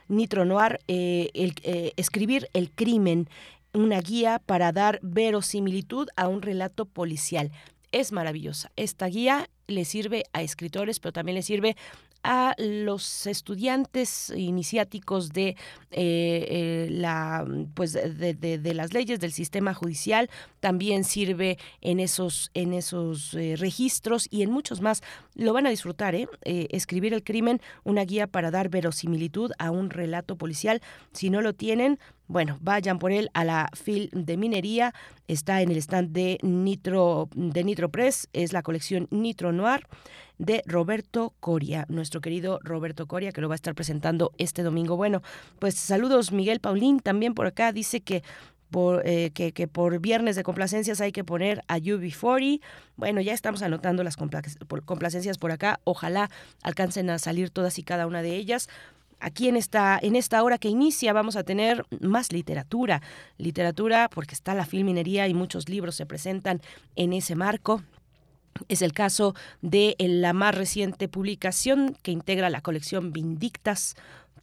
[0.09, 3.29] Nitro Noir, eh, el, eh, escribir el crimen,
[3.73, 7.53] una guía para dar verosimilitud a un relato policial.
[7.93, 8.71] Es maravillosa.
[8.77, 11.77] Esta guía le sirve a escritores, pero también le sirve
[12.23, 15.57] a los estudiantes iniciáticos de
[15.93, 23.33] eh, la pues de, las leyes del sistema judicial también sirve en esos en esos
[23.33, 25.03] registros y en muchos más
[25.37, 26.29] lo van a disfrutar ¿eh?
[26.43, 30.83] escribir el crimen una guía para dar verosimilitud a un relato policial
[31.13, 34.93] si no lo tienen bueno, vayan por él a la FIL de Minería.
[35.29, 38.29] Está en el stand de Nitro, de Nitro Press.
[38.33, 39.87] Es la colección Nitro Noir
[40.39, 44.97] de Roberto Coria, nuestro querido Roberto Coria, que lo va a estar presentando este domingo.
[44.97, 45.23] Bueno,
[45.59, 48.23] pues saludos Miguel Paulín también por acá, dice que
[48.77, 52.61] por, eh, que, que, por viernes de complacencias hay que poner a UB40.
[52.97, 55.81] Bueno, ya estamos anotando las complacencias por acá.
[55.85, 56.29] Ojalá
[56.63, 58.69] alcancen a salir todas y cada una de ellas.
[59.19, 63.01] Aquí en esta, en esta hora que inicia vamos a tener más literatura.
[63.39, 66.61] Literatura porque está la filminería y muchos libros se presentan
[66.97, 67.83] en ese marco.
[68.69, 73.97] Es el caso de la más reciente publicación que integra la colección Vindictas,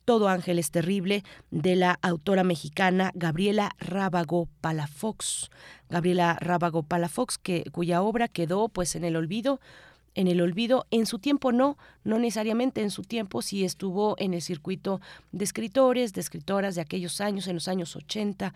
[0.05, 5.49] Todo Ángel es Terrible, de la autora mexicana Gabriela Rábago Palafox.
[5.89, 9.59] Gabriela Rábago Palafox, que, cuya obra quedó pues en el olvido
[10.15, 10.85] en el olvido.
[10.91, 15.01] En su tiempo no, no necesariamente en su tiempo, sí estuvo en el circuito
[15.31, 18.53] de escritores, de escritoras de aquellos años, en los años 80,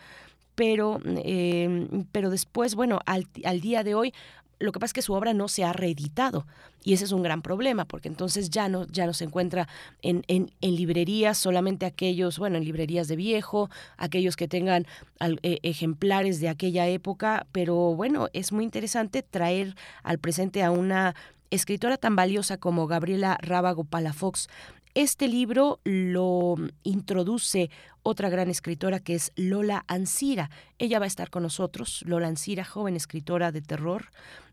[0.56, 4.14] pero, eh, pero después, bueno, al, al, día de hoy
[4.60, 6.45] lo que pasa es que su obra no se ha reeditado
[6.84, 9.68] y ese es un gran problema porque entonces ya no, ya no se encuentra
[10.01, 14.86] en, en, librerías solamente aquellos, bueno, en librerías de viejo, aquellos que tengan
[15.20, 21.16] eh, ejemplares de aquella época, pero bueno, es muy interesante traer al presente a una
[21.49, 24.47] escritora tan valiosa como Gabriela Rábago Palafox.
[24.93, 27.70] Este libro lo introduce
[28.01, 30.49] otra gran escritora que es Lola Ancira.
[30.80, 34.05] Ella va a estar con nosotros, Lola Ancira, joven escritora de terror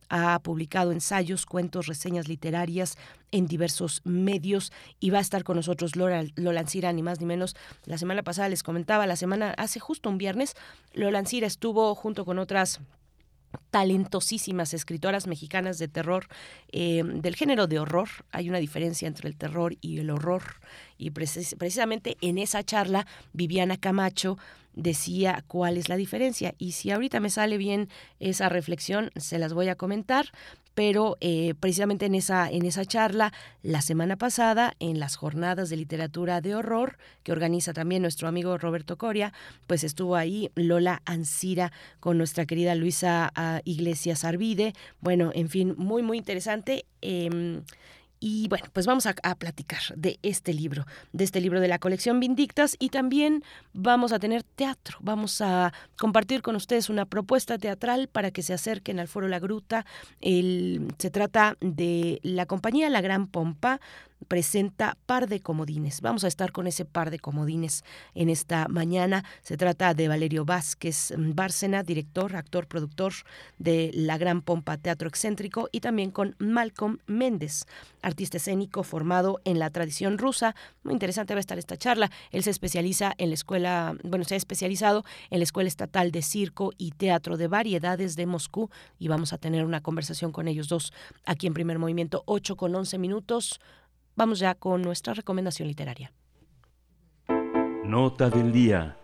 [0.08, 2.96] ha publicado ensayos, cuentos, reseñas literarias
[3.30, 7.56] en diversos medios y va a estar con nosotros Lola, Lola ni más ni menos.
[7.84, 10.54] La semana pasada les comentaba, la semana, hace justo un viernes,
[10.92, 12.80] Lola Ancira estuvo junto con otras
[13.70, 16.26] talentosísimas escritoras mexicanas de terror,
[16.72, 18.08] eh, del género de horror.
[18.30, 20.60] Hay una diferencia entre el terror y el horror.
[20.98, 24.38] Y precisamente en esa charla, Viviana Camacho
[24.74, 26.54] decía cuál es la diferencia.
[26.58, 27.88] Y si ahorita me sale bien
[28.20, 30.26] esa reflexión, se las voy a comentar
[30.74, 35.76] pero eh, precisamente en esa, en esa charla, la semana pasada, en las jornadas de
[35.76, 39.32] literatura de horror, que organiza también nuestro amigo Roberto Coria,
[39.66, 44.74] pues estuvo ahí Lola Ancira con nuestra querida Luisa ah, Iglesias Arvide.
[45.00, 46.84] Bueno, en fin, muy, muy interesante.
[47.00, 47.62] Em,
[48.26, 52.20] y bueno, pues vamos a, platicar de este libro, de este libro de la colección
[52.20, 53.44] Vindictas y también
[53.74, 54.96] vamos a tener teatro.
[55.02, 59.40] Vamos a compartir con ustedes una propuesta teatral para que se acerquen al Foro La
[59.40, 59.84] Gruta.
[60.22, 63.78] se trata de la compañía La Gran Pompa
[64.24, 66.00] presenta par de comodines.
[66.00, 69.24] Vamos a estar con ese par de comodines en esta mañana.
[69.42, 73.12] Se trata de Valerio Vázquez Bárcena, director, actor, productor
[73.58, 77.66] de La Gran Pompa Teatro Excéntrico, y también con Malcolm Méndez,
[78.02, 80.54] artista escénico formado en la tradición rusa.
[80.82, 82.10] Muy interesante va a estar esta charla.
[82.30, 86.22] Él se especializa en la escuela, bueno, se ha especializado en la Escuela Estatal de
[86.22, 90.68] Circo y Teatro de Variedades de Moscú y vamos a tener una conversación con ellos
[90.68, 90.92] dos
[91.24, 93.60] aquí en primer movimiento, 8 con 11 minutos.
[94.16, 96.12] Vamos ya con nuestra recomendación literaria.
[97.84, 98.96] Nota del día.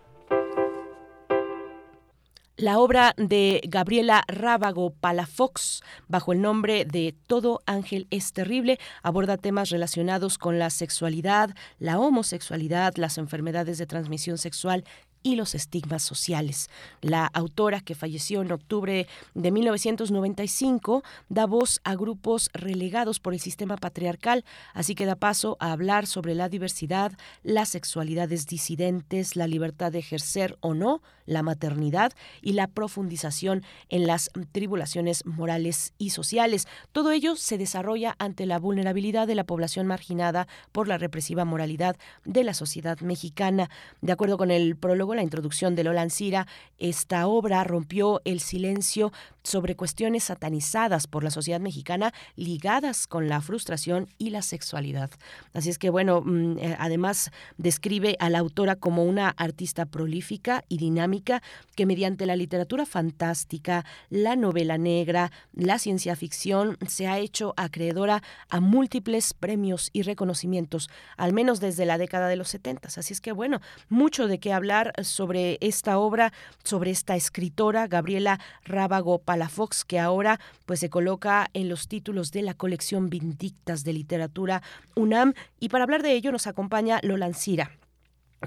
[2.57, 9.37] La obra de Gabriela Rábago Palafox, bajo el nombre de Todo ángel es terrible, aborda
[9.37, 14.83] temas relacionados con la sexualidad, la homosexualidad, las enfermedades de transmisión sexual
[15.23, 16.69] y los estigmas sociales.
[17.01, 23.39] La autora, que falleció en octubre de 1995, da voz a grupos relegados por el
[23.39, 27.11] sistema patriarcal, así que da paso a hablar sobre la diversidad,
[27.43, 32.11] las sexualidades disidentes, la libertad de ejercer o no la maternidad
[32.41, 36.67] y la profundización en las tribulaciones morales y sociales.
[36.91, 41.95] Todo ello se desarrolla ante la vulnerabilidad de la población marginada por la represiva moralidad
[42.25, 43.69] de la sociedad mexicana.
[44.01, 46.47] De acuerdo con el prólogo la introducción de Lola Ancira,
[46.77, 49.11] esta obra rompió el silencio
[49.43, 55.09] sobre cuestiones satanizadas por la sociedad mexicana ligadas con la frustración y la sexualidad.
[55.53, 60.63] Así es que, bueno, mm, eh, además describe a la autora como una artista prolífica
[60.69, 61.41] y dinámica
[61.75, 68.23] que mediante la literatura fantástica, la novela negra, la ciencia ficción, se ha hecho acreedora
[68.49, 72.89] a múltiples premios y reconocimientos, al menos desde la década de los 70.
[72.95, 76.31] Así es que, bueno, mucho de qué hablar sobre esta obra,
[76.63, 82.41] sobre esta escritora, Gabriela Rábago Palafox, que ahora pues se coloca en los títulos de
[82.41, 84.61] la colección Vindictas de Literatura
[84.95, 85.33] UNAM.
[85.59, 87.71] Y para hablar de ello nos acompaña Lola Ancira.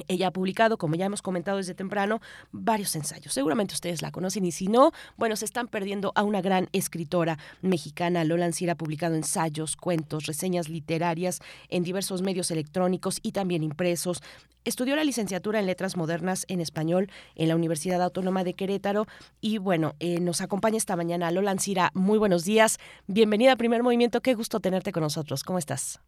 [0.08, 2.20] Ella ha publicado, como ya hemos comentado desde temprano,
[2.52, 3.32] varios ensayos.
[3.32, 7.38] Seguramente ustedes la conocen y si no, bueno, se están perdiendo a una gran escritora
[7.62, 8.24] mexicana.
[8.24, 14.22] Lola Ancira ha publicado ensayos, cuentos, reseñas literarias en diversos medios electrónicos y también impresos.
[14.64, 19.06] Estudió la licenciatura en Letras Modernas en Español en la Universidad Autónoma de Querétaro
[19.40, 21.90] y bueno, eh, nos acompaña esta mañana Lola Ancira.
[21.94, 22.78] Muy buenos días.
[23.06, 24.22] Bienvenida a Primer Movimiento.
[24.22, 25.44] Qué gusto tenerte con nosotros.
[25.44, 26.00] ¿Cómo estás?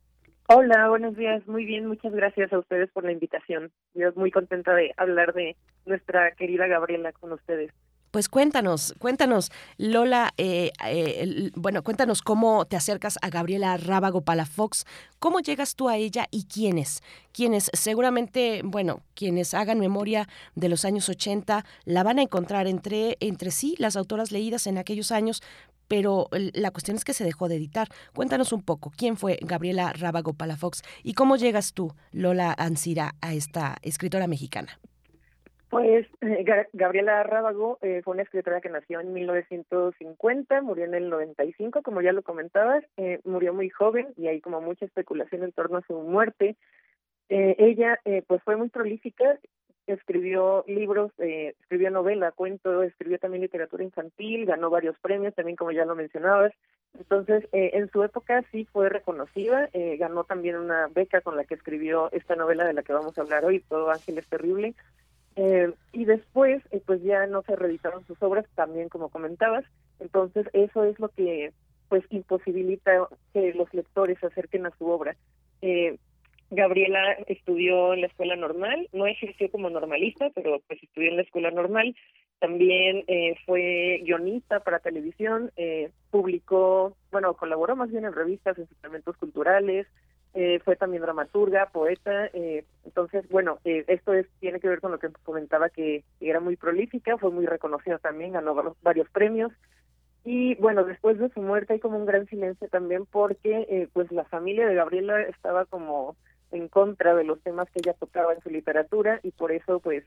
[0.49, 1.45] Hola, buenos días.
[1.49, 3.73] Muy bien, muchas gracias a ustedes por la invitación.
[3.95, 5.57] Yo muy contenta de hablar de
[5.87, 7.73] nuestra querida Gabriela con ustedes.
[8.13, 14.87] Pues cuéntanos, cuéntanos, Lola, eh, eh, bueno, cuéntanos cómo te acercas a Gabriela Rábago Palafox,
[15.19, 17.03] cómo llegas tú a ella y quiénes,
[17.33, 23.17] quienes seguramente, bueno, quienes hagan memoria de los años 80 la van a encontrar entre,
[23.21, 25.43] entre sí, las autoras leídas en aquellos años,
[25.89, 27.89] pero la cuestión es que se dejó de editar.
[28.15, 33.35] Cuéntanos un poco, ¿quién fue Gabriela Rábago Palafox y cómo llegas tú, Lola Ancira, a
[33.35, 34.79] esta escritora mexicana?
[35.69, 41.11] Pues eh, Gabriela Rábago eh, fue una escritora que nació en 1950, murió en el
[41.11, 45.53] 95, como ya lo comentabas, eh, murió muy joven y hay como mucha especulación en
[45.53, 46.57] torno a su muerte.
[47.29, 47.99] ella
[48.29, 49.39] pues fue muy prolífica,
[49.87, 55.85] escribió libros, escribió novela, cuento, escribió también literatura infantil, ganó varios premios también como ya
[55.85, 56.53] lo mencionabas.
[56.99, 59.69] Entonces, en su época sí fue reconocida,
[59.99, 63.21] ganó también una beca con la que escribió esta novela de la que vamos a
[63.21, 64.75] hablar hoy, Todo Ángel es Terrible,
[65.37, 69.65] eh, y después, eh, pues ya no se reeditaron sus obras, también como comentabas.
[70.01, 71.53] Entonces, eso es lo que
[71.89, 75.15] pues imposibilita que los lectores se acerquen a su obra.
[75.63, 75.99] Eh,
[76.51, 81.23] Gabriela estudió en la escuela normal, no ejerció como normalista, pero pues estudió en la
[81.23, 81.95] escuela normal.
[82.39, 88.69] También eh, fue guionista para televisión, eh, publicó, bueno, colaboró más bien en revistas, en
[88.69, 89.87] suplementos culturales,
[90.35, 94.93] eh, fue también dramaturga, poeta, eh, entonces, bueno, eh, esto es tiene que ver con
[94.93, 99.51] lo que comentaba que era muy prolífica, fue muy reconocida también, ganó varios premios,
[100.25, 104.11] Y bueno, después de su muerte hay como un gran silencio también porque eh, pues
[104.11, 106.17] la familia de Gabriela estaba como
[106.53, 110.05] en contra de los temas que ella tocaba en su literatura y por eso pues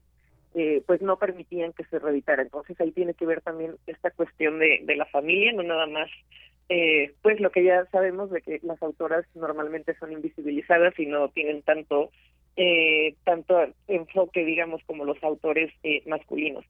[0.56, 2.42] eh, pues no permitían que se reeditara.
[2.42, 6.10] Entonces ahí tiene que ver también esta cuestión de, de la familia, no nada más
[6.70, 11.30] eh, pues lo que ya sabemos de que las autoras normalmente son invisibilizadas y no
[11.30, 12.12] tienen tanto
[12.56, 13.56] eh, tanto
[13.88, 16.64] enfoque digamos como los autores eh, masculinos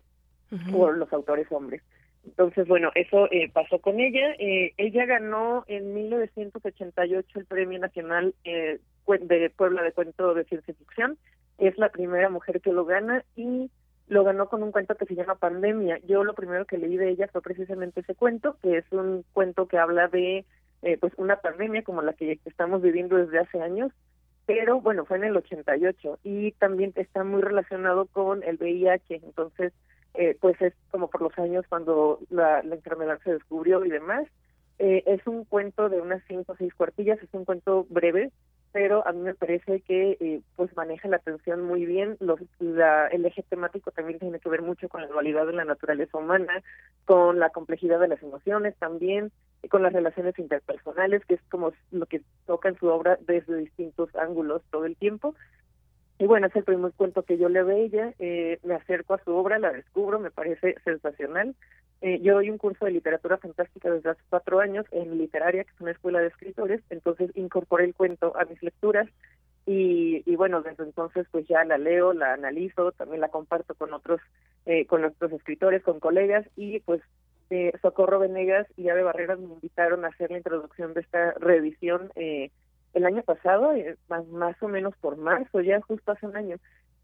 [0.74, 1.84] o los autores hombres
[2.26, 4.36] entonces bueno eso eh, pasó con ella.
[4.40, 8.80] Eh, ella ganó en 1988 el premio nacional eh,
[9.22, 11.18] de Puebla de cuento de ciencia ficción.
[11.58, 13.70] Es la primera mujer que lo gana y
[14.10, 16.00] lo ganó con un cuento que se llama Pandemia.
[16.08, 19.68] Yo lo primero que leí de ella fue precisamente ese cuento, que es un cuento
[19.68, 20.46] que habla de
[20.82, 23.92] eh, pues una pandemia como la que estamos viviendo desde hace años,
[24.46, 29.74] pero bueno, fue en el 88 y también está muy relacionado con el VIH, entonces
[30.14, 34.28] eh, pues es como por los años cuando la, enfermedad se descubrió y demás.
[34.80, 38.32] Eh, es un cuento de unas cinco o seis cuartillas, es un cuento breve,
[38.72, 42.16] pero a mí me parece que eh, pues maneja la atención muy bien.
[42.20, 45.66] Los, la, el eje temático también tiene que ver mucho con la dualidad de la
[45.66, 46.64] naturaleza humana,
[47.06, 49.32] con la complejidad de las emociones también,
[49.64, 53.58] y con las relaciones interpersonales, que es como lo que toca en su obra desde
[53.58, 55.36] distintos ángulos todo el tiempo.
[56.20, 59.24] Y bueno, es el primer cuento que yo le veo ella, eh, me acerco a
[59.24, 61.56] su obra, la descubro, me parece sensacional.
[62.02, 65.72] Eh, yo doy un curso de literatura fantástica desde hace cuatro años en Literaria, que
[65.72, 69.08] es una escuela de escritores, entonces incorporé el cuento a mis lecturas
[69.66, 73.94] y, y bueno, desde entonces pues ya la leo, la analizo, también la comparto con
[73.94, 74.20] otros,
[74.66, 77.02] eh, con otros escritores, con colegas y pues
[77.50, 82.12] eh, Socorro Venegas y Ave Barreras me invitaron a hacer la introducción de esta reedición
[82.16, 82.52] eh,
[82.94, 86.58] el año pasado, eh, más, más o menos por marzo, ya justo hace un año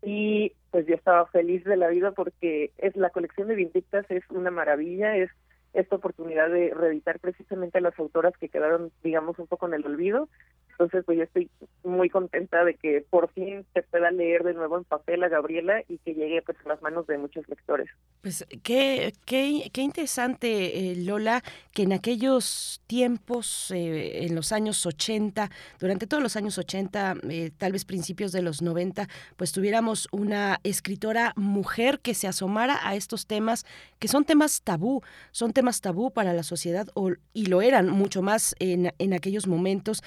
[0.05, 4.23] y pues yo estaba feliz de la vida porque es la colección de Vindictas es
[4.29, 5.31] una maravilla, es
[5.73, 9.85] esta oportunidad de reeditar precisamente a las autoras que quedaron, digamos, un poco en el
[9.85, 10.29] olvido.
[10.77, 11.49] Entonces, pues yo estoy
[11.83, 15.81] muy contenta de que por fin se pueda leer de nuevo en papel a Gabriela
[15.87, 17.87] y que llegue pues a las manos de muchos lectores.
[18.21, 24.85] Pues qué, qué, qué interesante, eh, Lola, que en aquellos tiempos, eh, en los años
[24.85, 25.49] 80,
[25.79, 29.07] durante todos los años 80, eh, tal vez principios de los 90,
[29.37, 33.65] pues tuviéramos una escritora mujer que se asomara a estos temas,
[33.99, 38.21] que son temas tabú, son temas tabú para la sociedad o, y lo eran mucho
[38.21, 40.03] más en, en aquellos momentos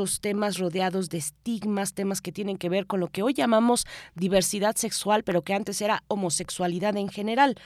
[0.00, 3.84] estos temas rodeados de estigmas, temas que tienen que ver con lo que hoy llamamos
[4.14, 7.56] diversidad sexual, pero que antes era homosexualidad en general.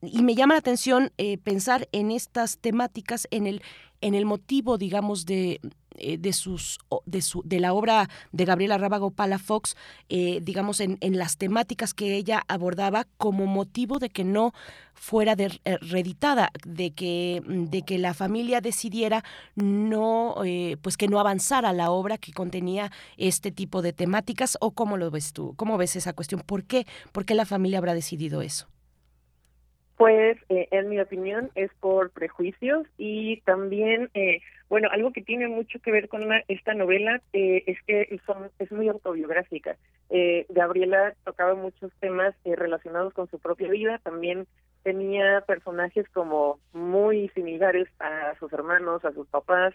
[0.00, 3.62] Y me llama la atención eh, pensar en estas temáticas, en el,
[4.06, 5.60] en el motivo, digamos, de,
[5.98, 9.76] eh, de sus de su de la obra de Gabriela Rábago Palafox
[10.08, 14.52] eh, digamos en, en, las temáticas que ella abordaba como motivo de que no
[14.94, 19.24] fuera eh, reeditada de que de que la familia decidiera
[19.54, 24.72] no eh, pues que no avanzara la obra que contenía este tipo de temáticas o
[24.72, 27.94] cómo lo ves tú cómo ves esa cuestión por qué por qué la familia habrá
[27.94, 28.68] decidido eso
[29.96, 35.48] pues, eh, en mi opinión, es por prejuicios y también, eh, bueno, algo que tiene
[35.48, 39.76] mucho que ver con esta novela eh, es que son, es muy autobiográfica.
[40.10, 44.46] Eh, Gabriela tocaba muchos temas eh, relacionados con su propia vida, también
[44.82, 49.74] tenía personajes como muy similares a sus hermanos, a sus papás.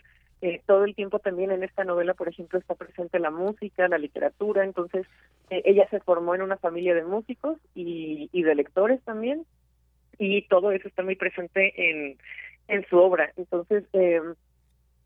[0.65, 4.63] Todo el tiempo también en esta novela, por ejemplo, está presente la música, la literatura,
[4.63, 5.05] entonces
[5.51, 9.45] ella se formó en una familia de músicos y, y de lectores también
[10.21, 12.15] y todo eso está muy presente en,
[12.67, 13.33] en su obra.
[13.37, 14.21] Entonces, eh,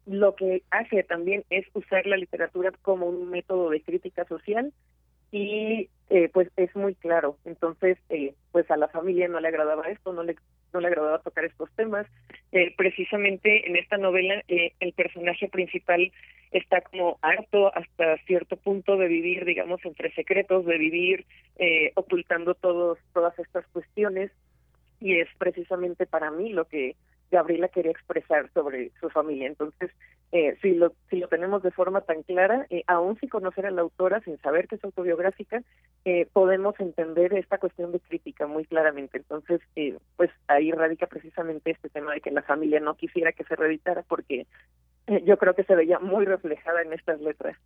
[0.06, 4.74] lo que hace también es usar la literatura como un método de crítica social
[5.32, 7.38] y eh, pues es muy claro.
[7.46, 10.36] Entonces, eh, pues a la familia no le agradaba esto, no le
[10.74, 12.06] no le agradaba tocar estos temas.
[12.52, 16.12] Eh, precisamente en esta novela eh, el personaje principal
[16.52, 21.26] está como harto hasta cierto punto de vivir, digamos, entre secretos, de vivir
[21.58, 24.30] eh, ocultando todos todas estas cuestiones
[25.00, 26.96] y es precisamente para mí lo que
[27.32, 29.48] Gabriela quería expresar sobre su familia.
[29.48, 29.92] Entonces,
[30.32, 33.72] eh, si lo si lo tenemos de forma tan clara, eh, aún sin conocer a
[33.72, 35.64] la autora, sin saber que es autobiográfica,
[36.06, 39.18] eh, podemos entender esta cuestión de crítica muy claramente.
[39.18, 43.44] Entonces, eh, pues ahí radica precisamente este tema de que la familia no quisiera que
[43.44, 44.46] se reeditara porque
[45.08, 47.58] eh, yo creo que se veía muy reflejada en estas letras.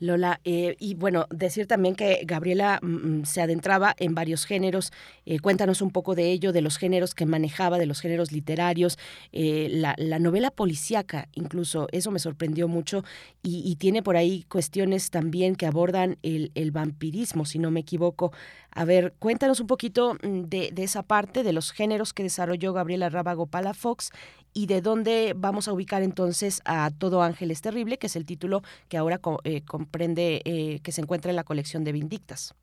[0.00, 4.92] Lola, eh, y bueno, decir también que Gabriela mm, mm, se adentraba en varios géneros.
[5.26, 8.98] Eh, cuéntanos un poco de ello, de los géneros que manejaba, de los géneros literarios,
[9.32, 13.04] eh, la, novela policíaca, incluso, eso me sorprendió mucho,
[13.42, 18.32] y, tiene por ahí cuestiones también que abordan el, vampirismo, si no me equivoco.
[18.70, 22.72] A ver, cuéntanos un poquito mm, de, de esa parte, de los géneros que desarrolló
[22.72, 24.10] Gabriela Rábago Palafox
[24.54, 28.24] y de dónde vamos a ubicar entonces a Todo Ángel es Terrible, que es el
[28.24, 32.54] título que ahora eh, comprende, eh, que se encuentra en la colección de Vindictas.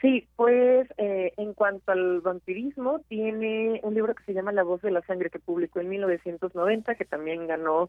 [0.00, 4.82] Sí, pues eh, en cuanto al vampirismo, tiene un libro que se llama La voz
[4.82, 7.88] de la sangre que publicó en 1990, que también ganó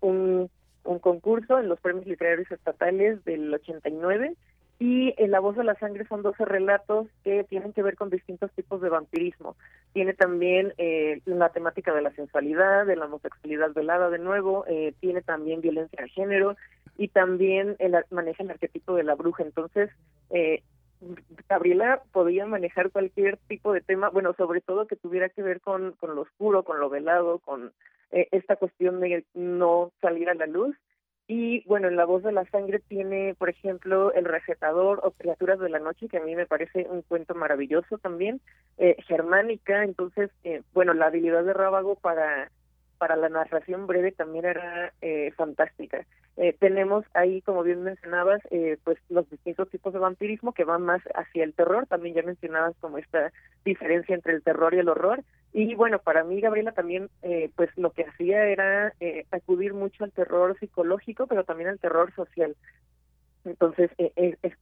[0.00, 0.50] un,
[0.84, 4.34] un concurso en los premios literarios estatales del 89
[4.78, 8.10] y en La voz de la sangre son 12 relatos que tienen que ver con
[8.10, 9.56] distintos tipos de vampirismo.
[9.94, 14.92] Tiene también eh, la temática de la sensualidad, de la homosexualidad velada de nuevo, eh,
[15.00, 16.56] tiene también violencia de género
[16.98, 19.42] y también el, maneja el arquetipo de la bruja.
[19.42, 19.90] Entonces,
[20.30, 20.62] eh,
[21.48, 25.92] Gabriela podía manejar cualquier tipo de tema, bueno, sobre todo que tuviera que ver con,
[25.92, 27.72] con lo oscuro, con lo velado, con
[28.12, 30.76] eh, esta cuestión de no salir a la luz
[31.28, 35.58] y bueno, en La Voz de la Sangre tiene, por ejemplo, El Recetador o Criaturas
[35.58, 38.40] de la Noche, que a mí me parece un cuento maravilloso también,
[38.78, 42.50] eh, germánica, entonces, eh, bueno, la habilidad de Rábago para
[42.96, 46.06] para la narración breve también era eh, fantástica.
[46.36, 50.82] Eh, tenemos ahí, como bien mencionabas, eh, pues los distintos tipos de vampirismo que van
[50.82, 51.86] más hacia el terror.
[51.86, 53.32] También ya mencionabas como esta
[53.64, 55.24] diferencia entre el terror y el horror.
[55.52, 57.08] Y bueno, para mí Gabriela también,
[57.54, 58.92] pues lo que hacía era
[59.30, 62.54] acudir mucho al terror psicológico, pero también al terror social.
[63.46, 63.90] Entonces,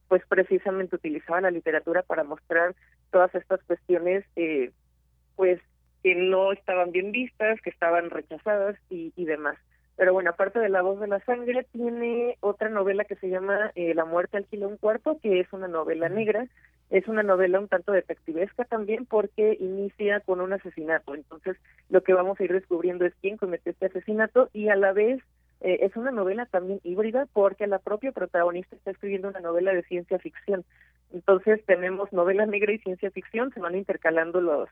[0.07, 2.75] pues precisamente utilizaba la literatura para mostrar
[3.11, 4.23] todas estas cuestiones,
[5.35, 5.59] pues
[6.05, 9.57] que no estaban bien vistas, que estaban rechazadas y, demás.
[9.97, 13.71] Pero bueno, aparte de La voz de la sangre, tiene otra novela que se llama
[13.73, 16.45] eh, La muerte alquila un cuarto, que es una novela negra.
[16.91, 21.15] Es una novela un tanto detectivesca también porque inicia con un asesinato.
[21.15, 21.57] Entonces,
[21.89, 25.23] lo que vamos a ir descubriendo es quién cometió este asesinato y a la vez
[25.61, 29.81] eh, es una novela también híbrida porque la propia protagonista está escribiendo una novela de
[29.81, 30.65] ciencia ficción.
[31.11, 34.69] Entonces, tenemos novela negra y ciencia ficción, se van intercalando los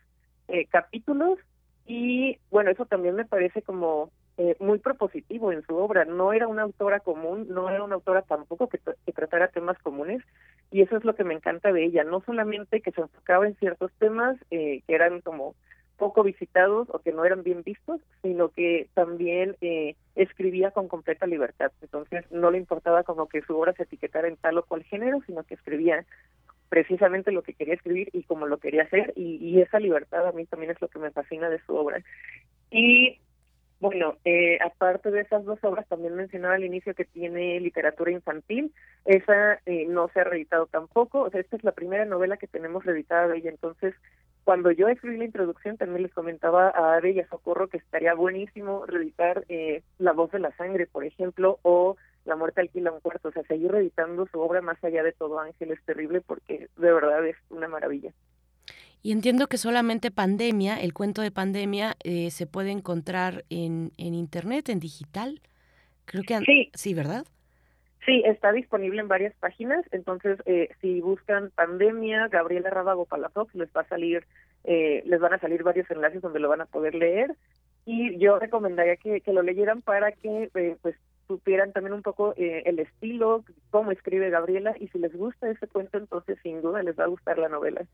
[0.47, 1.39] eh, capítulos
[1.85, 6.05] y bueno, eso también me parece como eh, muy propositivo en su obra.
[6.05, 8.79] No era una autora común, no era una autora tampoco que,
[9.13, 10.23] tratara temas comunes
[10.71, 13.55] y eso es lo que me encanta de ella, no solamente que se enfocaba en
[13.57, 15.53] ciertos temas eh, que eran como
[15.97, 21.27] poco visitados o que no eran bien vistos, sino que también eh, escribía con completa
[21.27, 21.71] libertad.
[21.81, 25.19] Entonces no le importaba como que su obra se etiquetara en tal o cual género,
[25.27, 26.05] sino que escribía
[26.73, 30.47] precisamente lo que quería escribir y como lo quería hacer y, esa libertad a mí
[30.47, 32.01] también es lo que me fascina de su obra.
[32.71, 33.19] Y
[33.79, 38.73] bueno, eh, aparte de esas dos obras, también mencionaba al inicio que tiene literatura infantil.
[39.05, 41.21] Esa eh, no se ha reeditado tampoco.
[41.21, 43.51] O sea, esta es la primera novela que tenemos reeditada de ella.
[43.51, 43.93] Entonces,
[44.43, 48.15] cuando yo escribí la introducción, también les comentaba a Ade y a Socorro que estaría
[48.15, 52.99] buenísimo reeditar eh, La voz de la sangre, por ejemplo, o la muerte alquila un
[52.99, 56.69] cuarto, o sea, seguir reeditando su obra más allá de todo Ángel es terrible porque
[56.77, 58.11] de verdad es una maravilla.
[59.01, 64.13] Y entiendo que solamente pandemia, el cuento de pandemia, eh, se puede encontrar en, en
[64.13, 65.41] internet, en digital.
[66.05, 67.25] Creo que sí, sí, ¿verdad?
[68.05, 69.85] Sí, está disponible en varias páginas.
[69.91, 74.25] Entonces, eh, si buscan pandemia, Gabriela Rábago Palafox, les va a salir,
[74.63, 77.35] eh, les van a salir varios enlaces donde lo van a poder leer.
[77.85, 80.49] Y yo recomendaría que, que lo leyeran para que
[80.81, 80.95] pues
[81.27, 85.67] supieran también un poco eh, el estilo, cómo escribe Gabriela, y si les gusta ese
[85.67, 87.85] cuento, entonces sin duda les va a gustar la novela.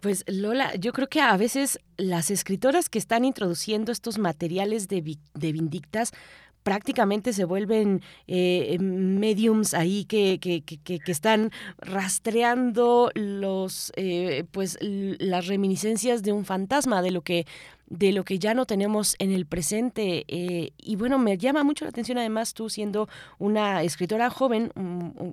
[0.00, 5.16] Pues Lola, yo creo que a veces las escritoras que están introduciendo estos materiales de,
[5.34, 6.12] de Vindictas
[6.64, 14.76] prácticamente se vuelven eh, mediums ahí que, que, que, que, están rastreando los eh, pues
[14.80, 17.46] las reminiscencias de un fantasma de lo que
[17.88, 20.24] de lo que ya no tenemos en el presente.
[20.28, 23.08] Eh, y bueno, me llama mucho la atención además tú siendo
[23.38, 24.72] una escritora joven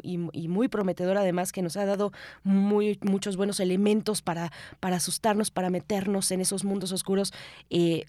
[0.04, 2.12] y, muy prometedora además que nos ha dado
[2.44, 7.34] muy, muchos buenos elementos para, para asustarnos, para meternos en esos mundos oscuros.
[7.70, 8.06] Eh,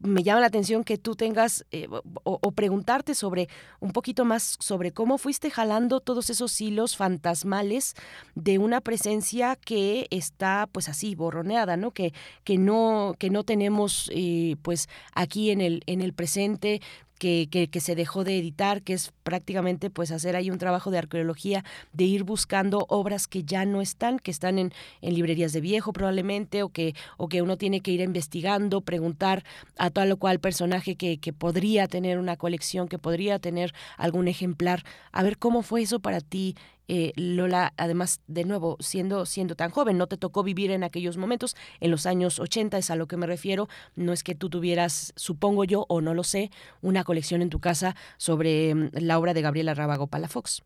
[0.00, 1.88] me llama la atención que tú tengas eh,
[2.22, 3.48] o, preguntarte sobre
[3.80, 7.94] un poquito más sobre cómo fuiste jalando todos esos hilos fantasmales
[8.34, 11.90] de una presencia que está pues así borroneada, ¿no?
[11.90, 12.12] Que,
[12.44, 16.80] que no, que no tenemos eh, pues aquí en el, en el presente
[17.18, 20.98] que, que, se dejó de editar, que es prácticamente pues hacer ahí un trabajo de
[20.98, 24.72] arqueología, de ir buscando obras que ya no están, que están en,
[25.02, 29.44] en librerías de viejo probablemente, o que, o que uno tiene que ir investigando, preguntar
[29.76, 34.28] a tal o cual personaje que, que podría tener una colección, que podría tener algún
[34.28, 34.84] ejemplar.
[35.12, 36.54] A ver cómo fue eso para ti,
[36.90, 41.18] eh, Lola, además, de nuevo, siendo, siendo tan joven, no te tocó vivir en aquellos
[41.18, 44.48] momentos, en los años 80 es a lo que me refiero, no es que tú
[44.48, 46.50] tuvieras, supongo yo, o no lo sé,
[46.80, 50.62] una colección en tu casa sobre mm, la obra de Gabriela Rábago Palafox.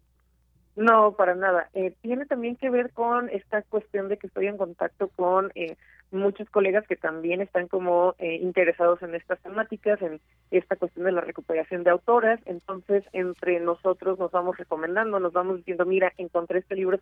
[0.74, 1.68] No, para nada.
[1.72, 5.76] Eh, tiene también que ver con esta cuestión de que estoy en contacto con eh,
[6.12, 10.20] muchos colegas que también están como eh, interesados en estas temáticas, en
[10.50, 12.40] esta cuestión de la recuperación de autoras.
[12.46, 16.98] Entonces, entre nosotros nos vamos recomendando, nos vamos diciendo, mira, encontré este libro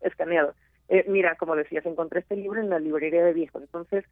[0.00, 0.54] escaneado.
[0.88, 3.58] Eh, mira, como decías, encontré este libro en la librería de viejo.
[3.58, 4.04] Entonces,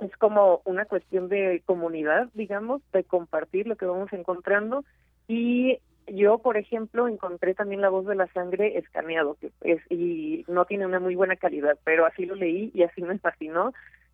[0.00, 4.84] es como una cuestión de comunidad, digamos, de compartir lo que vamos encontrando
[5.28, 10.44] y yo, por ejemplo, encontré también La voz de la sangre escaneado, que es, y
[10.48, 13.72] no tiene una muy buena calidad, pero así lo leí y así me fascinó.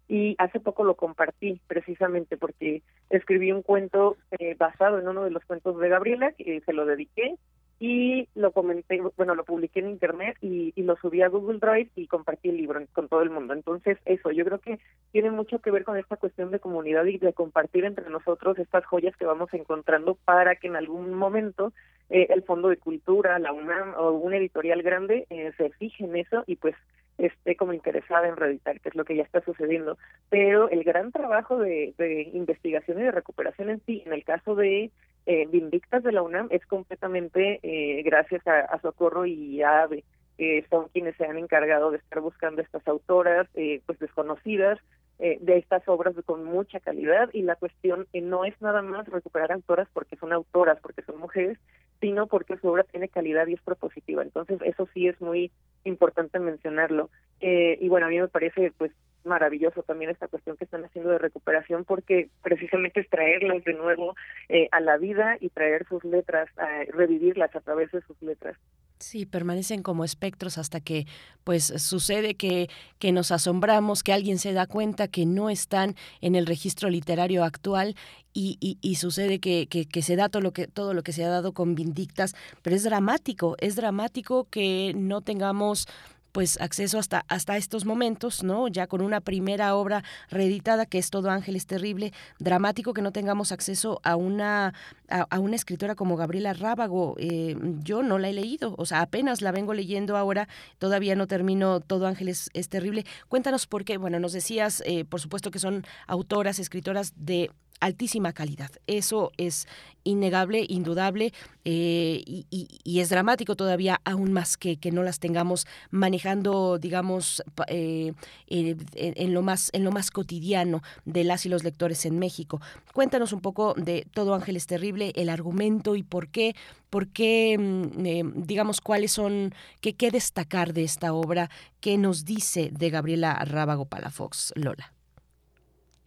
[0.08, 5.30] Y hace poco lo compartí, precisamente porque escribí un cuento eh, basado en uno de
[5.30, 7.36] los cuentos de Gabriela, que se lo dediqué,
[7.82, 12.06] y lo comenté, bueno, lo publiqué en internet y, lo subí a Google Drive y
[12.08, 13.54] compartí el libro con todo el mundo.
[13.54, 14.78] Entonces, eso, yo creo que
[15.12, 18.84] tiene mucho que ver con esta cuestión de comunidad y de compartir entre nosotros estas
[18.84, 21.72] joyas que vamos encontrando para que en algún momento
[22.10, 26.16] eh, el Fondo de Cultura, la UNAM o un editorial grande eh, se fije en
[26.16, 26.74] eso y pues
[27.16, 29.96] esté como interesada en reeditar, que es lo que ya está sucediendo.
[30.28, 34.54] Pero el gran trabajo de, de investigación y de recuperación en sí, en el caso
[34.54, 34.90] de
[35.30, 40.02] eh, Vindictas de la UNAM es completamente eh, gracias a, Socorro y a AVE,
[40.36, 44.80] que son quienes se han encargado de estar buscando estas autoras eh, pues desconocidas
[45.20, 49.52] eh, de estas obras con mucha calidad y la cuestión no es nada más recuperar
[49.52, 51.58] autoras porque son autoras, porque son mujeres,
[52.00, 54.24] sino porque su obra tiene calidad y es propositiva.
[54.24, 55.52] Entonces eso sí es muy
[55.84, 57.08] importante mencionarlo.
[57.40, 58.90] y bueno, a mí me parece pues
[59.24, 64.14] maravilloso también esta cuestión que están haciendo de recuperación porque precisamente es traerlas de nuevo
[64.48, 66.48] eh, a la vida y traer sus letras,
[66.88, 68.56] revivirlas a través de sus letras.
[69.00, 71.06] Sí, permanecen como espectros hasta que
[71.42, 72.68] pues sucede que,
[72.98, 77.42] que nos asombramos, que alguien se da cuenta que no están en el registro literario
[77.42, 77.96] actual
[78.34, 81.12] y, y, y sucede que, que, que, se da todo lo que, todo lo que
[81.12, 85.88] se ha dado con Vindictas, pero es dramático, es dramático que no tengamos
[86.32, 88.68] pues acceso hasta hasta estos momentos, ¿no?
[88.68, 93.12] Ya con una primera obra reeditada que es Todo Ángel es terrible, dramático que no
[93.12, 94.74] tengamos acceso a una
[95.08, 97.16] a, una escritora como Gabriela Rábago.
[97.18, 100.48] Eh, yo no la he leído, o sea, apenas la vengo leyendo ahora,
[100.78, 103.04] todavía no termino Todo Ángel es, terrible.
[103.28, 103.96] Cuéntanos por qué.
[103.96, 107.50] Bueno, nos decías, eh, por supuesto que son autoras, escritoras de
[107.80, 108.70] altísima calidad.
[108.86, 109.66] Eso es
[110.04, 111.32] innegable, indudable
[111.64, 118.12] eh, y, es dramático todavía aún más que, que no las tengamos manejando, digamos, eh,
[118.46, 122.60] en, lo más, en lo más cotidiano de las y los lectores en México.
[122.92, 126.54] Cuéntanos un poco de Todo Ángeles Terrible, el argumento y por qué,
[126.90, 131.50] por qué mm, eh, digamos, cuáles son, qué, qué destacar de esta obra,
[131.80, 134.92] qué nos dice de Gabriela Rábago Palafox, Lola.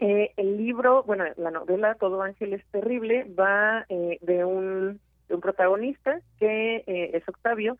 [0.05, 4.99] Eh, el libro, bueno, la novela Todo Ángel es Terrible va eh, de, un,
[5.41, 7.77] protagonista que eh, es Octavio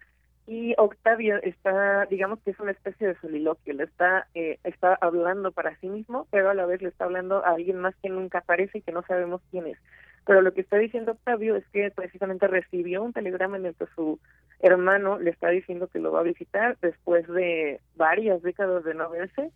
[0.48, 5.52] y Octavio está, digamos que es una especie de soliloquio, le está, eh, está hablando
[5.52, 8.38] para sí mismo, pero a la vez le está hablando a alguien más que nunca
[8.38, 9.78] aparece y que no sabemos quién es.
[10.26, 13.88] Pero lo que está diciendo Octavio es que precisamente recibió un telegrama en el que
[13.96, 14.18] su
[14.62, 19.10] hermano le está diciendo que lo va a visitar después de varias décadas de no
[19.10, 19.52] verse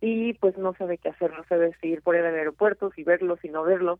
[0.00, 3.36] y pues no sabe qué hacer, no sabe si ir por el aeropuerto, si verlo,
[3.38, 3.98] si no verlo,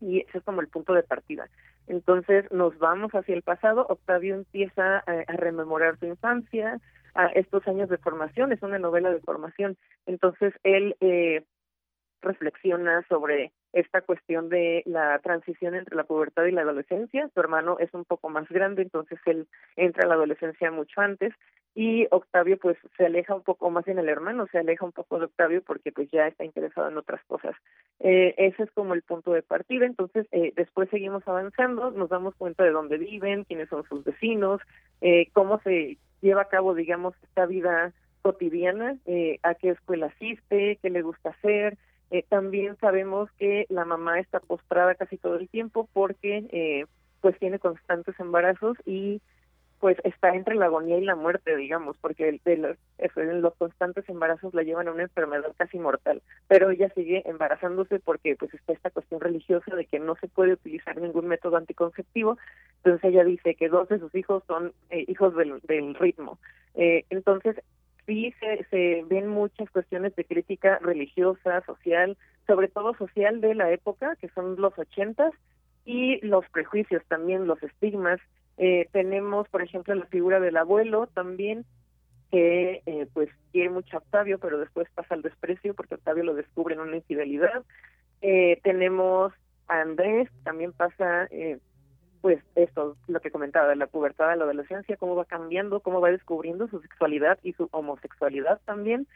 [0.00, 1.48] y ese es como el punto de partida.
[1.86, 6.80] Entonces nos vamos hacia el pasado, Octavio empieza a, rememorar su infancia,
[7.14, 11.44] a estos años de formación, es una novela de formación, entonces él eh,
[12.22, 17.28] reflexiona sobre esta cuestión de la transición entre la pubertad y la adolescencia.
[17.34, 19.46] Su hermano es un poco más grande, entonces él
[19.76, 21.34] entra a la adolescencia mucho antes
[21.74, 25.18] y Octavio pues se aleja un poco más en el hermano, se aleja un poco
[25.18, 27.56] de Octavio porque pues ya está interesado en otras cosas.
[27.98, 32.34] Eh, ese es como el punto de partida, entonces eh, después seguimos avanzando, nos damos
[32.36, 34.60] cuenta de dónde viven, quiénes son sus vecinos,
[35.00, 37.92] eh, cómo se lleva a cabo digamos esta vida
[38.24, 41.76] cotidiana, eh, a qué escuela asiste, qué le gusta hacer,
[42.10, 46.86] eh, también sabemos que la mamá está postrada casi todo el tiempo porque eh,
[47.20, 49.20] pues tiene constantes embarazos y
[49.84, 52.78] pues está entre la agonía y la muerte, digamos, porque de los,
[53.14, 58.34] los constantes embarazos la llevan a una enfermedad casi mortal, pero ella sigue embarazándose porque
[58.36, 62.38] pues está esta cuestión religiosa de que no se puede utilizar ningún método anticonceptivo,
[62.76, 66.38] entonces ella dice que dos de sus hijos son eh, hijos del, del ritmo.
[66.74, 67.56] Eh, entonces,
[68.06, 72.16] sí se, se ven muchas cuestiones de crítica religiosa, social,
[72.46, 75.32] sobre todo social de la época, que son los ochentas,
[75.84, 78.20] y los prejuicios también, los estigmas,
[78.56, 81.64] eh, tenemos, por ejemplo, la figura del abuelo también,
[82.30, 86.34] que eh, pues quiere mucho a Octavio, pero después pasa al desprecio porque Octavio lo
[86.34, 87.64] descubre en una infidelidad.
[88.22, 89.32] Eh, tenemos
[89.68, 91.58] a Andrés, también pasa, eh,
[92.24, 96.00] pues esto, lo que comentaba, de la pubertad a la adolescencia, cómo va cambiando, cómo
[96.00, 99.06] va descubriendo su sexualidad y su homosexualidad también.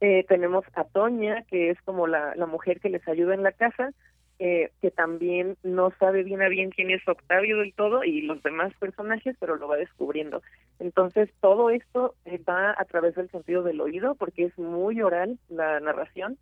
[0.00, 3.52] Eh, tenemos a Toña, que es como la, la mujer que les ayuda en la
[3.52, 3.92] casa,
[4.40, 8.42] eh, que también no sabe bien a bien quién es Octavio del todo y los
[8.42, 10.42] demás personajes, pero lo va descubriendo.
[10.80, 15.38] Entonces, todo esto eh, va a través del sentido del oído, porque es muy oral
[15.48, 16.36] la narración,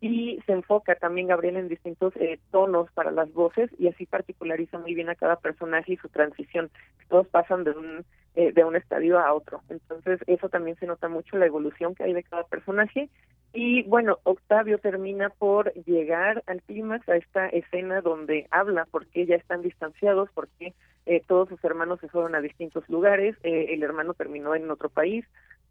[0.00, 4.78] y se enfoca también Gabriel en distintos eh, tonos para las voces y así particulariza
[4.78, 6.70] muy bien a cada personaje y su transición.
[7.08, 8.04] Todos pasan de un
[8.36, 9.60] eh, de un estadio a otro.
[9.68, 13.10] Entonces eso también se nota mucho la evolución que hay de cada personaje.
[13.52, 19.34] Y bueno, Octavio termina por llegar al clímax, a esta escena donde habla porque ya
[19.34, 20.74] están distanciados, porque
[21.06, 24.88] eh, todos sus hermanos se fueron a distintos lugares, eh, el hermano terminó en otro
[24.88, 25.24] país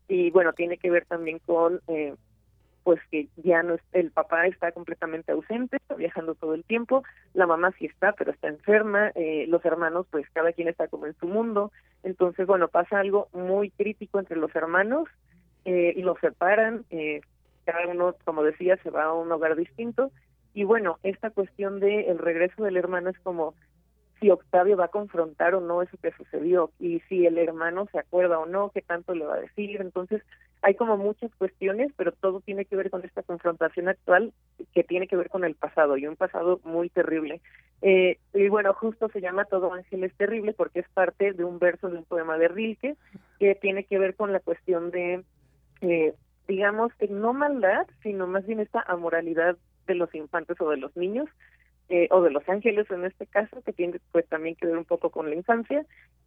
[0.10, 2.16] y bueno, tiene que ver también con eh,
[2.84, 7.04] pues que ya no es, el papá está completamente ausente, está viajando todo el tiempo,
[7.34, 11.06] la mamá sí está, pero está enferma, eh, los hermanos, pues cada quien está como
[11.06, 11.72] en su mundo,
[12.04, 15.08] entonces bueno, pasa algo muy crítico entre los hermanos
[15.66, 17.22] eh, y los separan, eh,
[17.66, 20.12] cada uno, como decía, se va a un hogar distinto,
[20.54, 23.54] y bueno, esta cuestión de el regreso del hermano es como
[24.20, 28.00] si Octavio va a confrontar o no eso que sucedió y si el hermano se
[28.00, 29.80] acuerda o no, qué tanto le va a decir.
[29.82, 30.22] Entonces,
[30.62, 34.34] hay como muchas cuestiones, pero todo tiene que ver con esta confrontación actual
[34.74, 37.42] que tiene que ver con el pasado y un pasado muy terrible.
[37.82, 41.60] Eh, y bueno, justo se llama Todo Ángel es terrible porque es parte de un
[41.60, 42.96] verso de un poema de Rilke
[43.40, 45.24] que tiene que ver con la cuestión de,
[45.82, 46.14] eh,
[46.48, 51.30] digamos, no maldad, sino más bien esta amoralidad de los infantes o de los niños
[51.90, 54.86] eh, o de los ángeles en este caso, que tiene pues también que ver un
[54.86, 55.86] poco con la infancia,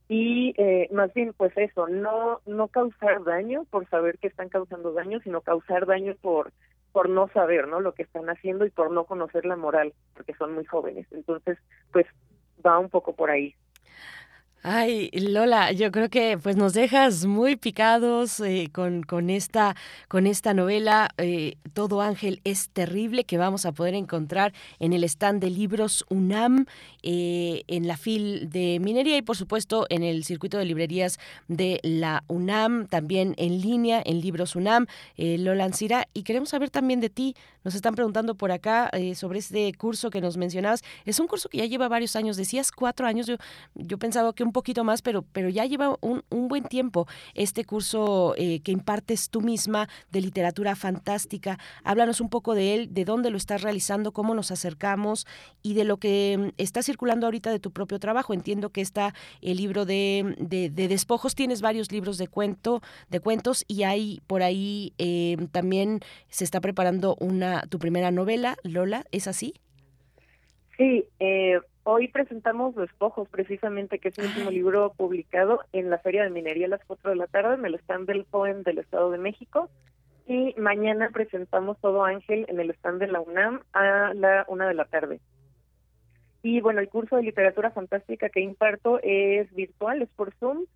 [0.08, 4.92] y eh, más bien pues eso, no, no causar daño por saber que están causando
[4.92, 6.52] daño, sino causar daño por,
[6.92, 7.80] por no saber ¿no?
[7.80, 11.06] lo que están haciendo y por no conocer la moral, porque son muy jóvenes.
[11.12, 11.58] Entonces,
[11.92, 12.06] pues
[12.64, 13.54] va un poco por ahí.
[14.64, 19.74] Ay, Lola, yo creo que pues nos dejas muy picados eh, con, con, esta,
[20.06, 21.10] con esta novela.
[21.18, 26.04] Eh, Todo Ángel es terrible que vamos a poder encontrar en el stand de libros
[26.10, 26.66] UNAM,
[27.02, 31.18] eh, en la FIL de Minería y por supuesto en el circuito de librerías
[31.48, 34.86] de la UNAM, también en línea en Libros UNAM.
[35.16, 37.34] Lola Ancira, y queremos saber también de ti.
[37.64, 40.82] Nos están preguntando por acá sobre este curso que nos mencionabas.
[41.04, 43.26] Es un curso que ya lleva varios años, decías cuatro años.
[43.26, 43.36] Yo,
[43.74, 47.64] yo pensaba que un poquito más, pero, pero ya lleva un, un buen tiempo este
[47.64, 51.58] curso eh, que impartes tú misma de literatura fantástica.
[51.84, 55.26] Háblanos un poco de él, de dónde lo estás realizando, cómo nos acercamos
[55.62, 58.34] y de lo que mm, está circulando ahorita de tu propio trabajo.
[58.34, 63.20] Entiendo que está el libro de, de, de despojos, tienes varios libros de cuento, de
[63.20, 69.04] cuentos y hay por ahí eh, también se está preparando una tu primera novela, Lola,
[69.12, 69.54] ¿es así?
[70.76, 76.24] Sí, eh, hoy presentamos Despojos, precisamente, que es el último libro publicado en la Feria
[76.24, 79.10] de Minería a las 4 de la tarde, en el stand del POEM del Estado
[79.10, 79.70] de México.
[80.26, 84.74] Y mañana presentamos Todo Ángel en el stand de la UNAM a la una de
[84.74, 85.20] la tarde.
[86.42, 90.66] Y bueno, el curso de literatura fantástica que imparto es virtual, es por Zoom.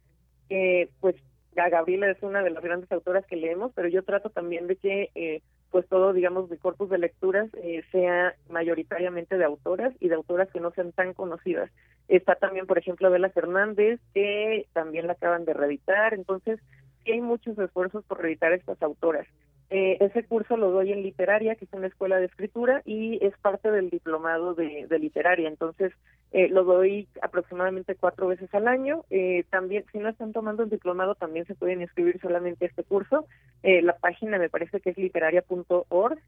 [0.48, 1.16] Eh, pues
[1.56, 4.76] ya Gabriela es una de las grandes autoras que leemos, pero yo trato también de
[4.76, 10.08] que eh, pues todo, digamos, mi corpus de lecturas eh, sea mayoritariamente de autoras y
[10.08, 11.70] de autoras que no sean tan conocidas.
[12.08, 16.60] Está también, por ejemplo, Bela Fernández, que también la acaban de reeditar, entonces
[17.04, 19.26] sí hay muchos esfuerzos por reeditar estas autoras.
[19.68, 23.36] Eh, ese curso lo doy en literaria, que es una escuela de escritura, y es
[23.38, 25.48] parte del diplomado de, literaria.
[25.48, 25.92] Entonces,
[26.32, 29.04] eh, lo doy aproximadamente cuatro veces al año.
[29.10, 32.84] Eh, también, si no están tomando el diplomado, también se pueden inscribir solamente a este
[32.84, 33.26] curso.
[33.62, 36.18] Eh, la página me parece que es literaria.org.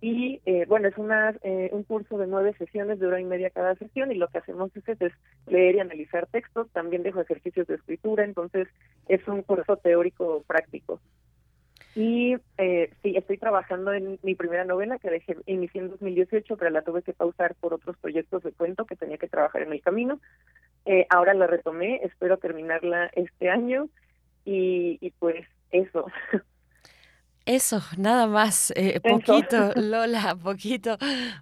[0.00, 3.48] Y eh, bueno, es una, eh, un curso de nueve sesiones de hora y media
[3.48, 5.12] cada sesión y lo que hacemos es, es
[5.46, 8.68] leer y analizar textos, también dejo ejercicios de escritura, entonces
[9.08, 11.00] es un curso teórico práctico.
[11.94, 16.70] Y eh, sí, estoy trabajando en mi primera novela que dejé, inicié en 2018, pero
[16.70, 19.80] la tuve que pausar por otros proyectos de cuento que tenía que trabajar en el
[19.80, 20.20] camino.
[20.86, 23.88] Eh, ahora la retomé, espero terminarla este año
[24.44, 26.06] y, y pues eso.
[27.46, 30.96] Eso, nada más, eh, poquito, Lola, poquito.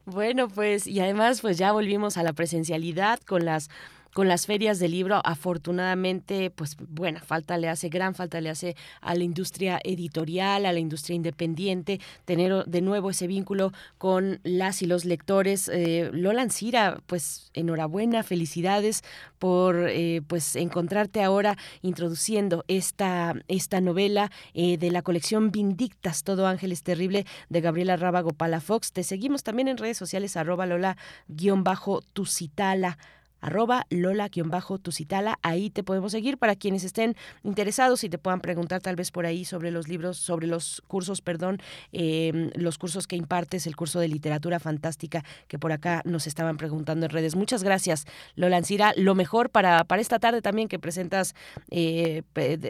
[0.04, 3.70] Bueno, pues, y además, pues ya volvimos a la presencialidad con las
[4.12, 8.76] con las ferias del libro, afortunadamente, pues buena falta le hace, gran falta le hace
[9.00, 14.82] a la industria editorial, a la industria independiente, tener de nuevo ese vínculo con las
[14.82, 15.68] y los lectores.
[15.68, 19.02] Eh, Lola Ancira, pues enhorabuena, felicidades
[19.38, 26.46] por eh, pues encontrarte ahora introduciendo esta, esta novela eh, de la colección Vindictas, Todo
[26.46, 28.92] Ángeles Terrible de Gabriela Rábago Palafox.
[28.92, 32.98] Te seguimos también en redes sociales, arroba Lola-Tucitala
[33.42, 35.38] arroba lola-tucitala.
[35.42, 39.26] Ahí te podemos seguir para quienes estén interesados y te puedan preguntar tal vez por
[39.26, 41.58] ahí sobre los libros, sobre los cursos, perdón,
[41.92, 46.56] em, los cursos que impartes, el curso de literatura fantástica que por acá nos estaban
[46.56, 47.36] preguntando en redes.
[47.36, 48.06] Muchas gracias,
[48.36, 48.94] Lola Ancira.
[48.96, 51.34] Lo mejor para, para esta tarde también que presentas
[51.70, 52.22] eh,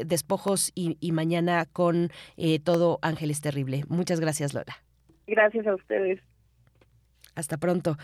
[0.07, 3.85] despojos y, y, mañana con eh, todo Ángeles Terrible.
[3.89, 4.83] Muchas gracias, Lola.
[5.27, 6.21] Gracias a ustedes.
[7.35, 7.97] Hasta pronto.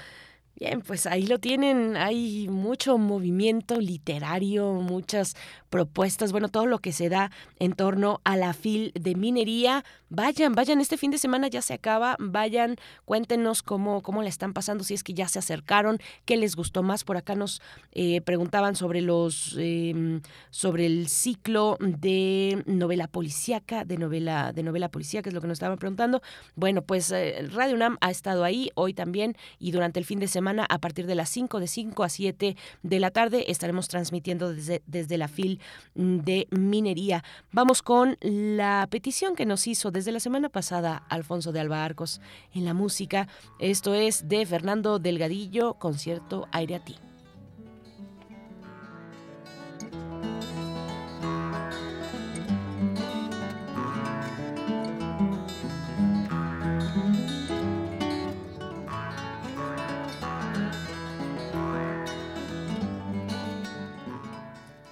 [0.58, 5.36] Bien, pues ahí lo tienen, hay mucho movimiento literario, muchas
[5.68, 9.84] propuestas, bueno, todo lo que se da en torno a la fil de minería.
[10.10, 14.54] Vayan, vayan, este fin de semana ya se acaba, vayan, cuéntenos cómo, cómo le están
[14.54, 17.04] pasando, si es que ya se acercaron, qué les gustó más.
[17.04, 17.60] Por acá nos
[17.92, 24.88] eh, preguntaban sobre los, em, sobre el ciclo de novela policíaca, de novela, de novela
[24.88, 26.22] policíaca, es lo que nos estaban preguntando.
[26.56, 30.28] Bueno, pues eh, Radio UNAM ha estado ahí hoy también y durante el fin de
[30.28, 33.50] semana a partir de las 5, de 5 a 7 de la tarde.
[33.50, 35.57] Estaremos transmitiendo desde, desde la FIL
[35.94, 37.24] mm, de Minería.
[37.52, 42.20] Vamos con la petición que nos hizo desde la semana pasada Alfonso de Alba Arcos
[42.54, 43.28] en la música.
[43.58, 46.96] Esto es de Fernando Delgadillo, concierto Aire a ti.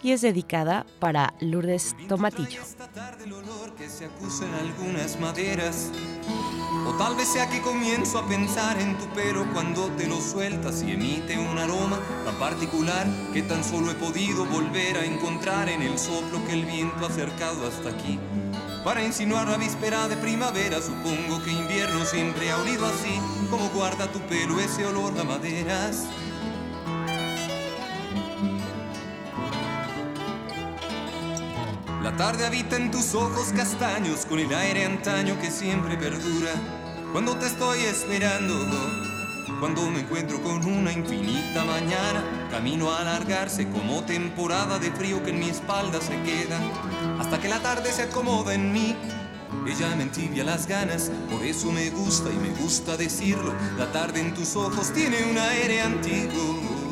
[0.07, 2.63] Y es dedicada para Lourdes Tomatillo.
[3.77, 5.91] que se acusen algunas maderas.
[6.87, 10.85] O tal vez sea que comienzo a pensar en tu pelo cuando te lo sueltas
[10.85, 15.83] y emite un aroma tan particular que tan solo he podido volver a encontrar en
[15.83, 18.21] el soplo que el viento ha acercado hasta aquí.
[18.85, 23.21] Para insinuar la víspera de primavera, supongo que invierno siempre ha olido así,
[23.51, 26.07] como guarda tu pelo ese olor a maderas.
[32.07, 36.53] La tarde habita en tus ojos castaños con el aire antaño que siempre perdura.
[37.11, 38.55] Cuando te estoy esperando,
[39.59, 45.31] cuando me encuentro con una infinita mañana, camino a alargarse como temporada de frío que
[45.31, 46.61] en mi espalda se queda,
[47.19, 48.95] hasta que la tarde se acomoda en mí.
[49.67, 53.53] Ella me entibia las ganas, por eso me gusta y me gusta decirlo.
[53.77, 56.86] La tarde en tus ojos tiene un aire antiguo.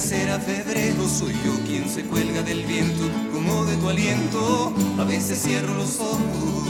[0.00, 4.72] Ser a febrero, soy yo quien se cuelga del viento, como de tu aliento.
[4.98, 6.64] A veces cierro los ojos,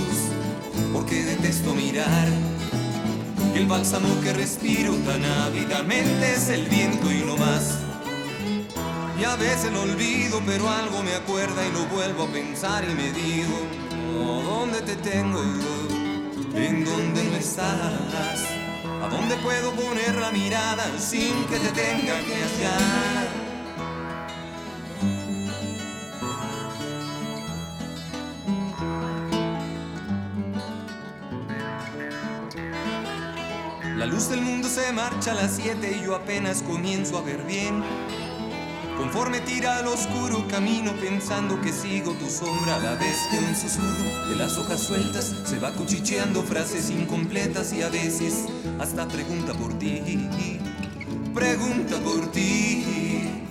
[0.92, 2.28] porque detesto mirar.
[3.54, 7.78] el bálsamo que respiro tan ávidamente es el viento y no más.
[9.20, 12.94] Y a veces lo olvido, pero algo me acuerda y lo vuelvo a pensar y
[12.94, 13.58] me digo,
[14.18, 15.40] oh, ¿dónde te tengo?
[16.54, 18.49] ¿En dónde no estás?
[19.10, 23.26] ¿A dónde puedo poner la mirada sin que te tenga que hallar?
[33.96, 37.42] La luz del mundo se marcha a las 7 y yo apenas comienzo a ver
[37.42, 37.82] bien.
[39.00, 43.56] Conforme tira al oscuro camino pensando que sigo tu sombra a la vez que un
[43.56, 48.44] susurro de las hojas sueltas se va cuchicheando frases incompletas y a veces
[48.78, 50.28] hasta pregunta por ti.
[51.32, 52.84] Pregunta por ti.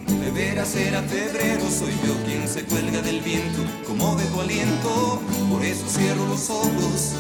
[0.08, 5.20] De veras será febrero, soy yo quien se cuelga del viento como de tu aliento.
[5.50, 7.16] Por eso cierro los ojos,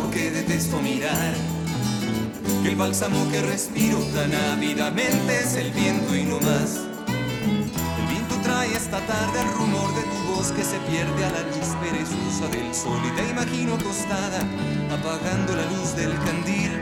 [0.00, 1.34] porque detesto mirar.
[2.62, 6.91] Que el bálsamo que respiro tan ávidamente es el viento y no más
[8.72, 12.74] esta tarde el rumor de tu voz que se pierde a la luz perezosa del
[12.74, 14.40] sol y te imagino acostada
[14.90, 16.72] apagando la luz del candil.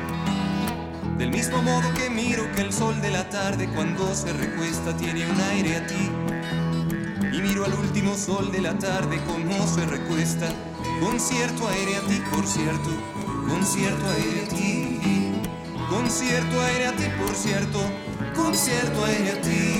[1.18, 5.30] Del mismo modo que miro que el sol de la tarde cuando se recuesta tiene
[5.30, 6.10] un aire a ti.
[7.32, 10.48] Y miro al último sol de la tarde como se recuesta
[11.00, 12.90] con cierto aire a ti, por cierto,
[13.48, 15.00] con cierto aire a ti.
[15.90, 17.80] Concierto aire a ti, por cierto,
[18.36, 19.79] concierto aire a ti.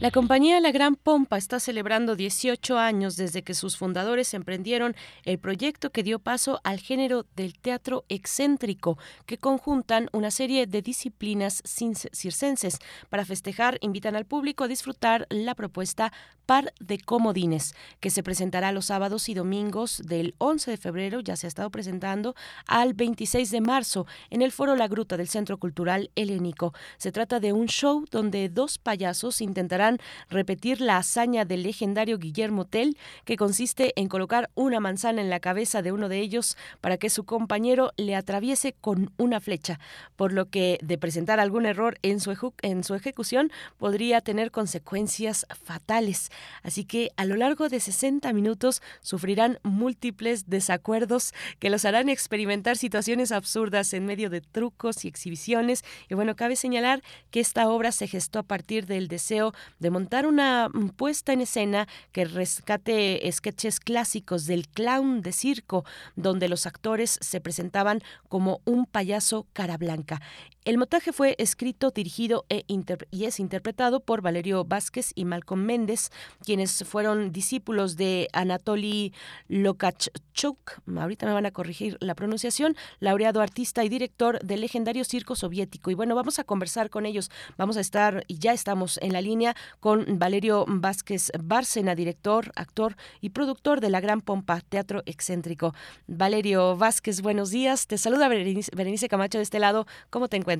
[0.00, 5.38] La compañía La Gran Pompa está celebrando 18 años desde que sus fundadores emprendieron el
[5.38, 11.62] proyecto que dio paso al género del teatro excéntrico, que conjuntan una serie de disciplinas
[11.64, 12.80] circenses.
[13.08, 16.12] Para festejar, invitan al público a disfrutar la propuesta
[16.44, 21.36] Par de Comodines, que se presentará los sábados y domingos del 11 de febrero, ya
[21.36, 22.34] se ha estado presentando,
[22.66, 26.74] al 26 de marzo en el Foro La Gruta del Centro Cultural Helénico.
[26.98, 29.83] Se trata de un show donde dos payasos intentarán
[30.28, 35.40] repetir la hazaña del legendario Guillermo Tell, que consiste en colocar una manzana en la
[35.40, 39.80] cabeza de uno de ellos para que su compañero le atraviese con una flecha,
[40.16, 45.46] por lo que de presentar algún error en su, en su ejecución podría tener consecuencias
[45.64, 46.30] fatales.
[46.62, 52.76] Así que a lo largo de 60 minutos sufrirán múltiples desacuerdos que los harán experimentar
[52.76, 55.84] situaciones absurdas en medio de trucos y exhibiciones.
[56.08, 59.52] Y bueno, cabe señalar que esta obra se gestó a partir del deseo
[59.84, 65.84] de montar una mm, puesta en escena que rescate sketches clásicos del clown de circo,
[66.16, 70.22] donde los actores se presentaban como un payaso cara blanca.
[70.64, 72.64] El montaje fue escrito, dirigido e
[73.10, 76.08] y es interpretado por Valerio Vázquez y Malcolm Méndez,
[76.42, 79.12] quienes fueron discípulos de Anatoly
[79.48, 85.36] Lokachuk, ahorita me van a corregir la pronunciación, laureado artista y director del legendario circo
[85.36, 85.90] soviético.
[85.90, 87.30] Y bueno, vamos a conversar con ellos.
[87.58, 92.96] Vamos a estar, y ya estamos en la línea, con Valerio Vázquez Bárcena, director, actor
[93.20, 95.74] y productor de La Gran Pompa, Teatro Excéntrico.
[96.06, 97.86] Valerio Vázquez, buenos días.
[97.86, 99.86] Te saluda Berenice Camacho de este lado.
[100.08, 100.53] ¿Cómo te encuentras?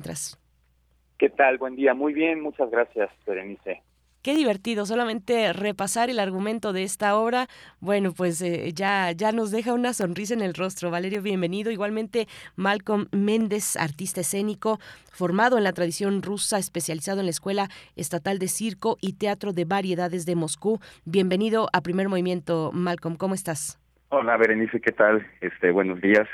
[1.17, 1.57] ¿Qué tal?
[1.57, 1.93] Buen día.
[1.93, 3.81] Muy bien, muchas gracias, Berenice.
[4.25, 7.45] Qué divertido, solamente repasar el argumento de esta obra,
[7.79, 10.89] bueno, pues eh, ya, ya nos deja una sonrisa en el rostro.
[10.89, 11.69] Valerio, bienvenido.
[11.69, 14.79] Igualmente, Malcolm Méndez, artista escénico,
[15.13, 19.65] formado en la tradición rusa, especializado en la Escuela Estatal de Circo y Teatro de
[19.65, 20.79] Variedades de Moscú.
[21.05, 23.79] Bienvenido a Primer Movimiento, Malcolm, ¿cómo estás?
[24.09, 25.23] Hola, Berenice, ¿qué tal?
[25.39, 26.27] Este, buenos días.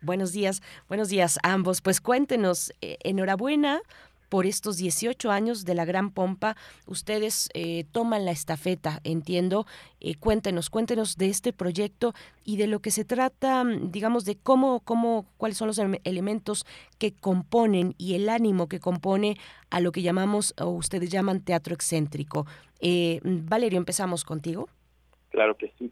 [0.00, 1.82] Buenos días, buenos días a ambos.
[1.82, 3.80] Pues cuéntenos, eh, enhorabuena
[4.28, 6.54] por estos 18 años de la gran pompa.
[6.86, 9.66] Ustedes eh, toman la estafeta, entiendo.
[10.00, 12.12] Eh, cuéntenos, cuéntenos de este proyecto
[12.44, 16.64] y de lo que se trata, digamos, de cómo, cómo, cuáles son los elementos
[16.98, 19.36] que componen y el ánimo que compone
[19.70, 22.46] a lo que llamamos, o ustedes llaman teatro excéntrico.
[23.24, 24.68] Valerio, empezamos contigo.
[25.30, 25.90] Claro que sí.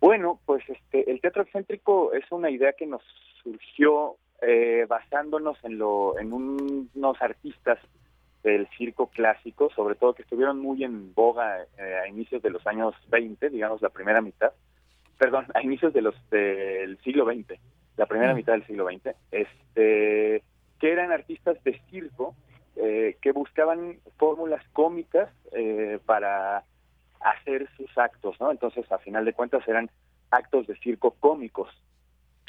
[0.00, 3.02] Bueno, pues este, el teatro excéntrico es una idea que nos
[3.44, 7.78] surgió eh, basándonos en, lo, en unos artistas
[8.42, 12.66] del circo clásico, sobre todo que estuvieron muy en boga eh, a inicios de los
[12.66, 14.52] años 20, digamos la primera mitad,
[15.16, 17.58] perdón, a inicios de los del siglo XX,
[17.96, 20.42] la primera mitad del siglo XX, este,
[20.78, 22.34] que eran artistas de circo
[22.76, 25.30] eh, que buscaban fórmulas cómicas
[26.04, 26.64] para
[27.20, 28.50] hacer sus actos, ¿no?
[28.50, 29.88] Entonces, a final de cuentas, eran
[30.30, 31.70] actos de circo cómicos.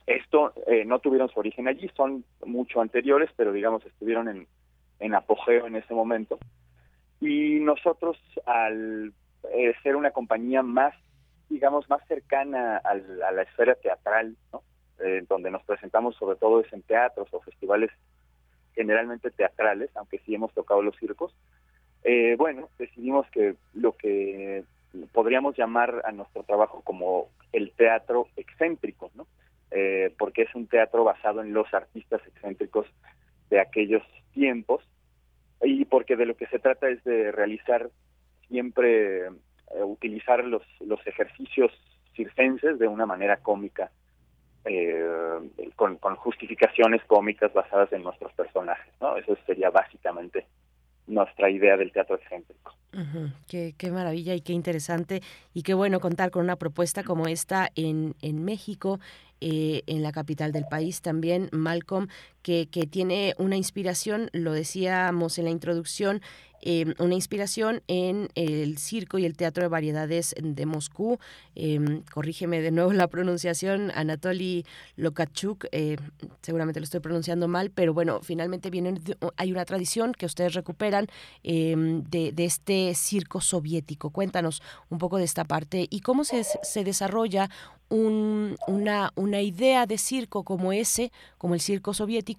[0.08, 4.48] Esto eh, no tuvieron su origen allí, son mucho anteriores, pero digamos estuvieron en,
[5.00, 6.38] en apogeo en ese momento.
[7.20, 9.14] Y nosotros, al
[9.52, 10.94] eh, ser una compañía más,
[11.50, 12.96] digamos, más cercana a
[13.32, 14.62] la esfera teatral, ¿no?
[15.00, 17.92] Eh, donde nos presentamos sobre todo es en teatros o festivales
[18.74, 21.34] generalmente teatrales, aunque sí hemos tocado los circos,
[22.38, 24.64] bueno, decidimos que lo que
[25.12, 29.26] podríamos llamar a nuestro trabajo como el teatro excéntrico, ¿no?
[29.72, 32.88] Eh, porque es un teatro basado en los artistas excéntricos
[33.50, 34.84] de aquellos tiempos
[35.62, 37.90] y porque de lo que se trata es de realizar
[38.48, 39.32] siempre, eh,
[39.84, 41.72] utilizar los, los ejercicios
[42.16, 43.92] circenses de una manera cómica,
[44.66, 45.04] eh,
[45.76, 49.18] con, con, justificaciones cómicas basadas en nuestros personajes, ¿no?
[49.18, 50.46] Eso sería básicamente
[51.08, 52.74] nuestra idea del teatro excéntrico.
[53.48, 55.22] qué, qué, maravilla y qué interesante
[55.54, 59.00] y qué bueno contar con una propuesta como esta en, en México,
[59.42, 62.08] eh, en la capital del país también, Malcolm.
[62.46, 66.22] Que, que tiene una inspiración, lo decíamos en la introducción,
[66.68, 71.20] Em, una inspiración en el circo y el teatro de variedades de Moscú.
[71.54, 74.66] Em, corrígeme de nuevo la pronunciación, Anatoly
[74.96, 75.98] Lokachuk, eh,
[76.42, 78.96] seguramente lo estoy pronunciando mal, pero bueno, finalmente viene,
[79.38, 81.06] hay una tradición que ustedes recuperan
[81.44, 84.10] em, de, este circo soviético.
[84.10, 87.50] Cuéntanos un poco de esta parte y cómo se, se desarrolla
[87.90, 92.35] una, una idea de circo como ese, como el circo soviético,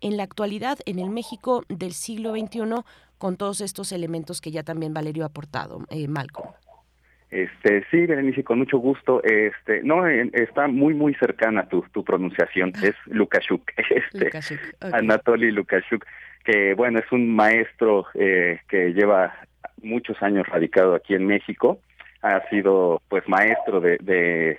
[0.00, 2.84] en la actualidad, en el México del siglo XXI,
[3.18, 6.50] con todos estos elementos que ya también Valerio ha aportado, eh, Malcolm.
[7.30, 9.22] Este, sí, Berenice, con mucho gusto.
[9.22, 12.72] Este, no, está muy, muy cercana tu, tu pronunciación.
[12.76, 12.86] Ah.
[12.86, 13.70] Es Lukashuk.
[13.90, 16.06] Este, Lukashuk Anatoly Lukashuk,
[16.44, 19.34] que bueno, es un maestro eh, que lleva
[19.82, 21.80] muchos años radicado aquí en México.
[22.22, 24.58] Ha sido, pues, maestro de, de,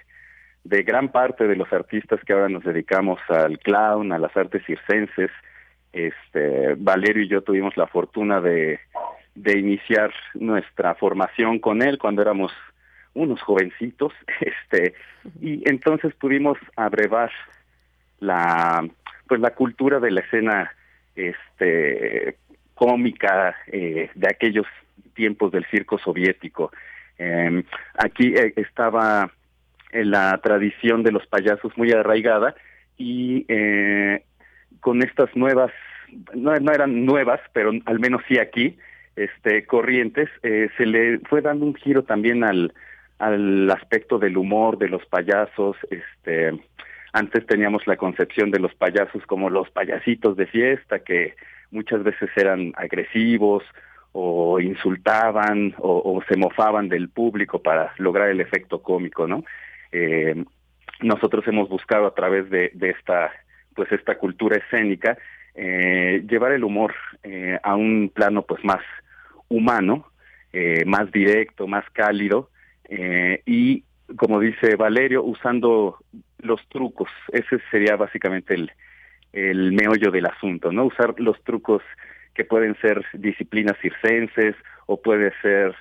[0.63, 4.63] de gran parte de los artistas que ahora nos dedicamos al clown, a las artes
[4.65, 5.31] circenses,
[5.93, 8.79] este, Valerio y yo tuvimos la fortuna de,
[9.35, 12.51] de iniciar nuestra formación con él cuando éramos
[13.13, 14.93] unos jovencitos, este,
[15.41, 17.31] y entonces pudimos abrevar
[18.19, 18.87] la,
[19.27, 20.71] pues la cultura de la escena,
[21.15, 22.37] este,
[22.75, 24.65] cómica eh, de aquellos
[25.13, 26.71] tiempos del circo soviético.
[27.17, 27.63] Em,
[27.95, 29.29] aquí eh, estaba
[29.91, 32.55] la tradición de los payasos muy arraigada
[32.97, 34.23] y eh,
[34.79, 35.71] con estas nuevas,
[36.33, 38.77] no, eran nuevas, pero al menos sí aquí,
[39.15, 42.73] este, corrientes, eh, se le fue dando un giro también al,
[43.17, 46.53] al aspecto del humor de los payasos, este,
[47.13, 51.35] antes teníamos la concepción de los payasos como los payasitos de fiesta que
[51.71, 53.63] muchas veces eran agresivos
[54.11, 59.43] o insultaban o, se mofaban del público para lograr el efecto cómico, ¿no?
[59.91, 60.43] Eh,
[61.01, 63.31] nosotros hemos buscado a través de, esta
[63.75, 65.17] pues esta cultura escénica,
[65.55, 66.93] eh, llevar el humor
[67.23, 68.81] eh, a un plano pues más
[69.47, 70.07] humano,
[70.51, 72.49] eh, más directo, más cálido
[73.45, 73.83] y
[74.15, 75.99] como dice Valerio, usando
[76.39, 77.09] los trucos.
[77.31, 78.71] Ese sería básicamente el,
[79.31, 80.85] el meollo del asunto, ¿no?
[80.85, 81.83] Usar los trucos
[82.33, 84.55] que pueden ser disciplinas circenses
[84.91, 85.75] o puede ser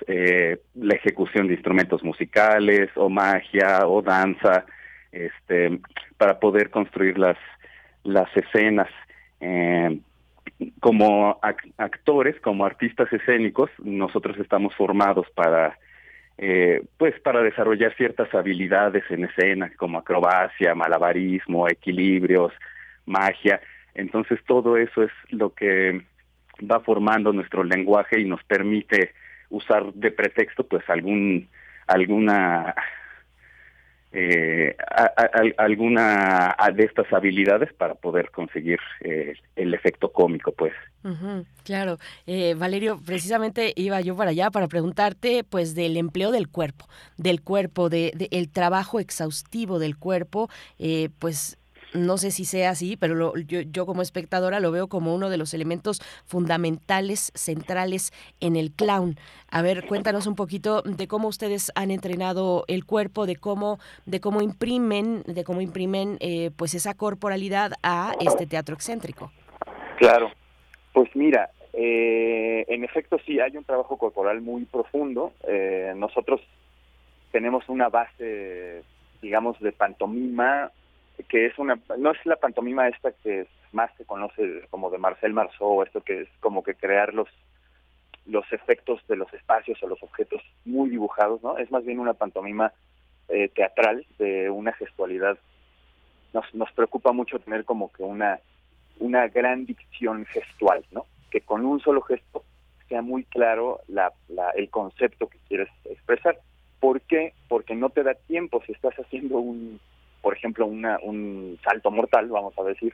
[0.75, 4.65] la ejecución de instrumentos musicales o magia o danza,
[5.11, 5.79] este,
[6.17, 7.37] para poder construir las
[8.03, 8.89] las escenas.
[9.39, 9.99] Eh,
[10.79, 11.39] como
[11.77, 15.77] actores, como artistas escénicos, nosotros estamos formados para,
[16.37, 22.51] eh, pues, para desarrollar ciertas habilidades en escena, como acrobacia, malabarismo, equilibrios,
[23.05, 23.61] magia.
[23.93, 26.01] Entonces todo eso es lo que
[26.61, 29.13] va formando nuestro lenguaje y nos permite
[29.49, 31.47] usar de pretexto, pues, algún
[31.87, 32.75] alguna
[34.11, 34.75] eh,
[35.57, 40.73] alguna de estas habilidades para poder conseguir eh, el efecto cómico, pues.
[41.63, 46.87] claro, eh, Valerio, precisamente iba yo para allá para preguntarte, pues, del empleo del cuerpo,
[47.17, 50.49] del cuerpo, de, de el trabajo exhaustivo del cuerpo,
[50.79, 51.58] eh, pues
[51.93, 55.53] no sé si sea así, pero yo, como espectadora lo veo como uno de los
[55.53, 59.17] elementos fundamentales, centrales en el clown.
[59.49, 64.19] A ver, cuéntanos un poquito de cómo ustedes han entrenado el cuerpo, de cómo, de
[64.19, 69.31] cómo imprimen, de cómo imprimen eh, pues esa corporalidad a este teatro excéntrico.
[69.97, 70.31] Claro,
[70.93, 75.33] pues mira, eh, en efecto sí hay un trabajo corporal muy profundo.
[75.47, 76.41] Eh, nosotros
[77.31, 78.83] tenemos una base,
[79.21, 80.71] digamos, de pantomima
[81.27, 85.33] que es una, no es la pantomima esta que más se conoce como de Marcel
[85.33, 87.27] Marceau, esto que es como que crear los,
[88.25, 91.57] los efectos de los espacios o los objetos muy dibujados, ¿no?
[91.57, 92.73] Es más bien una pantomima
[93.27, 95.37] eh, teatral de una gestualidad.
[96.33, 98.39] Nos, nos preocupa mucho tener como que una,
[98.99, 101.05] una gran dicción gestual, ¿no?
[101.31, 102.43] Que con un solo gesto
[102.87, 106.39] sea muy claro la, la, el concepto que quieres expresar.
[106.79, 107.33] ¿Por qué?
[107.47, 109.79] Porque no te da tiempo si estás haciendo un,
[110.21, 112.93] por ejemplo, una, un salto mortal, vamos a decir,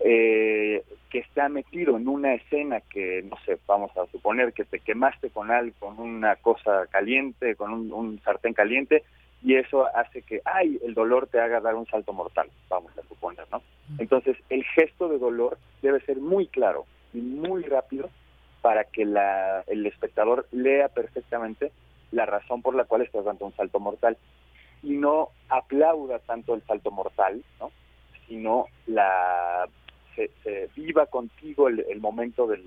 [0.00, 4.80] eh, que está metido en una escena que, no sé, vamos a suponer que te
[4.80, 9.02] quemaste con algo, con una cosa caliente, con un, sartén caliente,
[9.42, 13.02] y eso hace que, ay, el dolor te haga dar un salto mortal, vamos a
[13.02, 13.62] suponer, ¿no?
[13.98, 18.10] Entonces, el gesto de dolor debe ser muy claro y muy rápido
[18.60, 21.72] para que la, el espectador lea perfectamente
[22.10, 24.16] la razón por la cual estás dando un salto mortal
[24.82, 27.70] y no aplauda tanto el salto mortal, ¿no?
[28.26, 29.68] sino la
[30.14, 32.64] se, viva contigo el, momento del,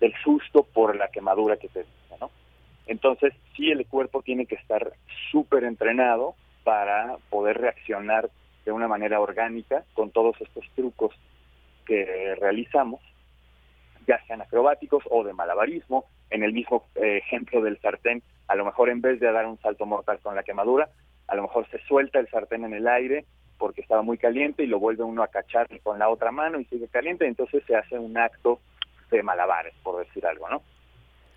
[0.00, 1.84] del, susto por la quemadura que te
[2.20, 2.30] ¿no?
[2.86, 4.92] Entonces, sí, el cuerpo tiene que estar
[5.30, 6.34] súper entrenado
[6.64, 8.30] para poder reaccionar
[8.64, 11.14] de una manera orgánica con todos estos trucos
[11.86, 13.00] que realizamos,
[14.06, 16.04] ya sean acrobáticos o de malabarismo.
[16.30, 19.60] En el mismo eh, ejemplo del sartén, a lo mejor en vez de dar un
[19.60, 20.88] salto mortal con la quemadura,
[21.28, 23.24] a lo mejor se suelta el sartén en el aire
[23.58, 26.64] porque estaba muy caliente y lo vuelve uno a cachar con la otra mano y
[26.66, 28.60] sigue caliente, entonces se hace un acto
[29.10, 30.62] de malabares, por decir algo, ¿no?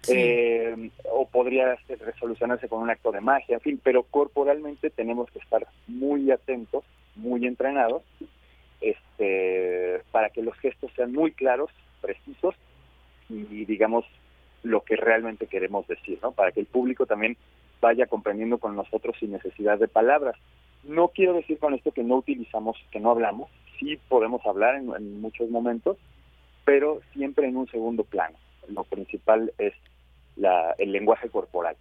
[0.08, 5.40] Eh, o podría resolucionarse con un acto de magia, en fin, pero corporalmente tenemos que
[5.40, 6.84] estar muy atentos,
[7.16, 8.04] muy entrenados,
[8.82, 11.70] este, para que los gestos sean muy claros,
[12.02, 12.56] precisos
[13.30, 14.06] y digamos
[14.64, 16.32] lo que realmente queremos decir, ¿no?
[16.32, 17.38] Para que el público también
[17.82, 20.36] vaya comprendiendo con nosotros sin necesidad de palabras.
[20.84, 23.50] No quiero decir con esto que no utilizamos, que no hablamos,
[23.80, 25.98] sí podemos hablar en, muchos momentos,
[26.66, 28.38] pero siempre en un segundo plano.
[28.68, 29.74] Lo principal es
[30.36, 31.76] la, el lenguaje corporal.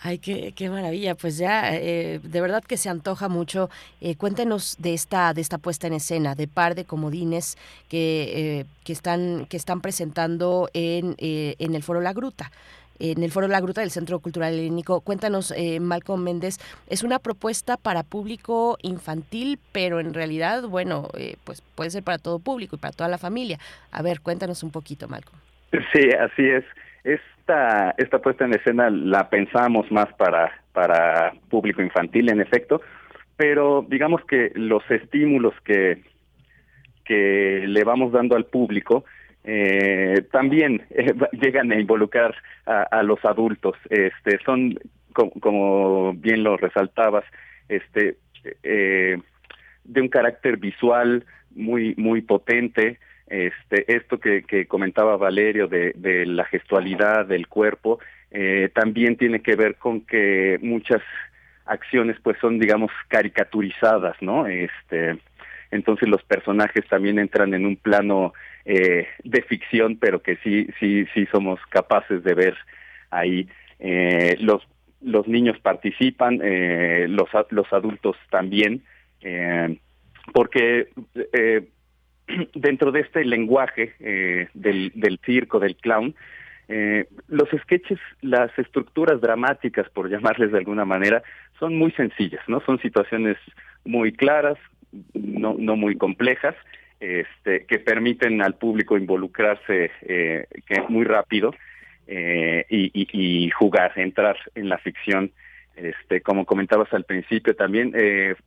[0.00, 1.14] Ay, qué, qué, maravilla.
[1.14, 3.68] Pues ya, eh, de verdad que se antoja mucho.
[4.00, 7.56] Eh, cuéntenos de esta, de esta puesta en escena, de par de comodines
[7.88, 12.50] que, eh, que, están, que están presentando en, en el Foro La Gruta
[13.00, 15.00] en el Foro La Gruta del Centro Cultural Helénico.
[15.00, 16.58] Cuéntanos, eh, Malcolm Méndez,
[16.88, 22.18] es una propuesta para público infantil, pero en realidad, bueno, eh, pues puede ser para
[22.18, 23.58] todo público y para toda la familia.
[23.92, 25.38] A ver, cuéntanos un poquito, Malcolm.
[25.92, 26.64] Sí, así es.
[27.48, 32.82] Esta, esta puesta en escena la pensamos más para, para público infantil, en efecto,
[33.38, 36.02] pero digamos que los estímulos que,
[37.06, 39.06] que le vamos dando al público
[39.44, 42.34] eh, también eh, llegan a involucrar
[42.66, 43.78] a, los adultos.
[43.88, 44.78] Este, son,
[45.14, 47.24] como bien lo resaltabas,
[47.70, 48.18] este,
[48.62, 49.16] eh,
[49.84, 52.98] de un carácter visual muy, muy potente.
[53.28, 57.98] Este, esto que, que comentaba Valerio de, la gestualidad del cuerpo,
[58.30, 61.02] eh, también tiene que ver con que muchas
[61.66, 64.46] acciones pues son digamos caricaturizadas, ¿no?
[64.46, 65.18] Este,
[65.70, 68.32] entonces los personajes también entran en un plano
[68.64, 72.56] eh, de ficción, pero que sí, sí, sí somos capaces de ver
[73.10, 73.48] ahí.
[73.78, 74.66] Eh, los,
[75.00, 78.82] los niños participan, eh, los, los adultos también,
[79.20, 79.78] eh,
[80.32, 80.88] porque
[81.32, 81.68] eh,
[82.54, 86.14] dentro de este lenguaje eh, del, circo, del clown,
[86.68, 91.22] eh, los sketches, las estructuras dramáticas, por llamarles de alguna manera,
[91.58, 92.60] son muy sencillas, ¿no?
[92.60, 93.36] Son situaciones
[93.84, 94.58] muy claras,
[95.14, 96.54] no, no muy complejas,
[97.00, 101.54] este, que permiten al público involucrarse eh, que muy rápido
[102.06, 105.30] eh, y, y, jugar, entrar en la ficción.
[105.76, 107.92] Este, como comentabas al principio también,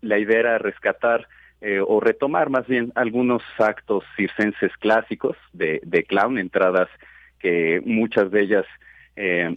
[0.01, 1.29] la idea era rescatar
[1.61, 6.89] eh, o retomar más bien algunos actos circenses clásicos de, de clown, entradas
[7.39, 8.65] que muchas de ellas
[9.15, 9.53] eh,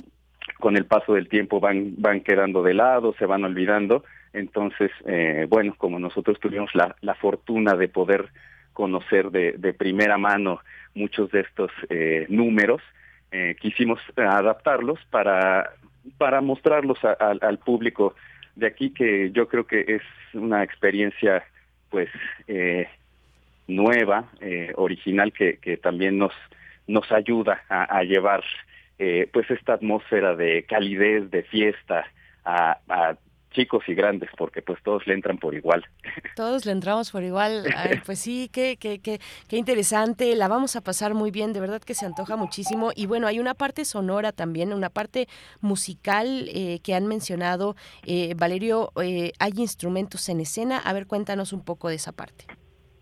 [0.59, 4.05] con el paso del tiempo van, van quedando de lado, se van olvidando.
[4.33, 8.29] Entonces, eh, bueno, como nosotros tuvimos la, la fortuna de poder
[8.73, 10.61] conocer de, de primera mano
[10.95, 12.83] muchos de estos eh, números,
[13.31, 15.73] eh, quisimos adaptarlos para,
[16.19, 18.15] para mostrarlos al público
[18.57, 20.03] de aquí, que yo creo que es
[20.35, 21.45] una experiencia
[21.95, 22.11] pues
[22.49, 22.89] eh,
[23.69, 26.33] nueva, eh, original, que, que también nos,
[26.89, 28.43] nos ayuda a, llevar
[28.99, 32.05] eh, pues esta atmósfera de calidez, de fiesta
[32.45, 33.17] a, a
[33.55, 35.85] chicos y grandes, porque pues todos le entran por igual.
[36.37, 37.65] Todos le entramos por igual.
[37.75, 40.35] Ay, pues sí, qué, qué, qué, qué interesante.
[40.35, 42.91] La vamos a pasar muy bien, de verdad que se antoja muchísimo.
[42.95, 45.29] Y bueno, hay una parte sonora también, una parte
[45.61, 47.77] musical eh, que han mencionado.
[48.07, 50.79] Eh, Valerio, eh, hay instrumentos en escena.
[50.79, 52.47] A ver, cuéntanos un poco de esa parte.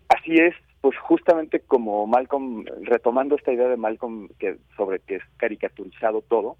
[0.09, 5.23] Así es, pues justamente como Malcolm, retomando esta idea de Malcolm que sobre que es
[5.37, 6.57] caricaturizado todo,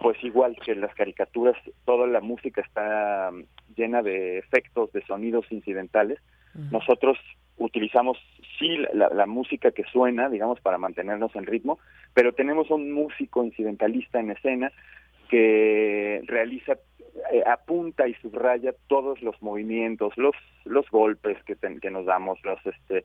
[0.00, 3.30] pues igual que las caricaturas, toda la música está
[3.76, 6.18] llena de efectos, de sonidos incidentales.
[6.54, 6.70] Uh -huh.
[6.72, 7.18] Nosotros
[7.58, 8.16] utilizamos
[8.58, 11.78] sí la, la, música que suena, digamos, para mantenernos en ritmo,
[12.14, 14.72] pero tenemos un músico incidentalista en escena
[15.28, 16.74] que realiza,
[17.32, 20.34] eh, apunta y subraya todos los movimientos, los
[20.64, 23.04] los golpes que, ten, que nos damos, los este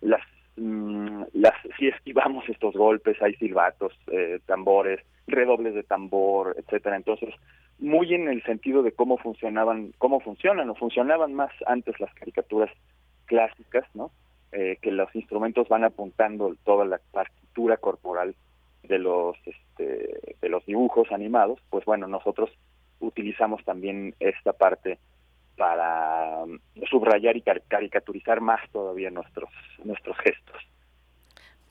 [0.00, 0.22] las
[0.56, 6.96] mmm, las si esquivamos estos golpes hay silbatos eh, tambores redobles de tambor etcétera.
[6.96, 7.34] Entonces
[7.78, 12.70] muy en el sentido de cómo funcionaban cómo funcionan o funcionaban más antes las caricaturas
[13.26, 14.10] clásicas no
[14.52, 18.34] eh, que los instrumentos van apuntando toda la partitura corporal
[18.82, 22.50] de los este, de los dibujos animados pues bueno nosotros
[23.00, 24.98] utilizamos también esta parte
[25.56, 26.44] para
[26.90, 29.50] subrayar y caricaturizar más todavía nuestros
[29.84, 30.62] nuestros gestos.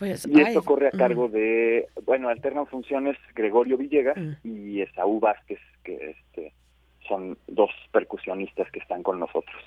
[0.02, 4.32] Pues, y esto ay, corre a cargo de, bueno, alternan funciones Gregorio Villegas mm.
[4.44, 6.54] y Esaú Vázquez, que este,
[7.08, 9.62] son dos percusionistas que están con nosotros.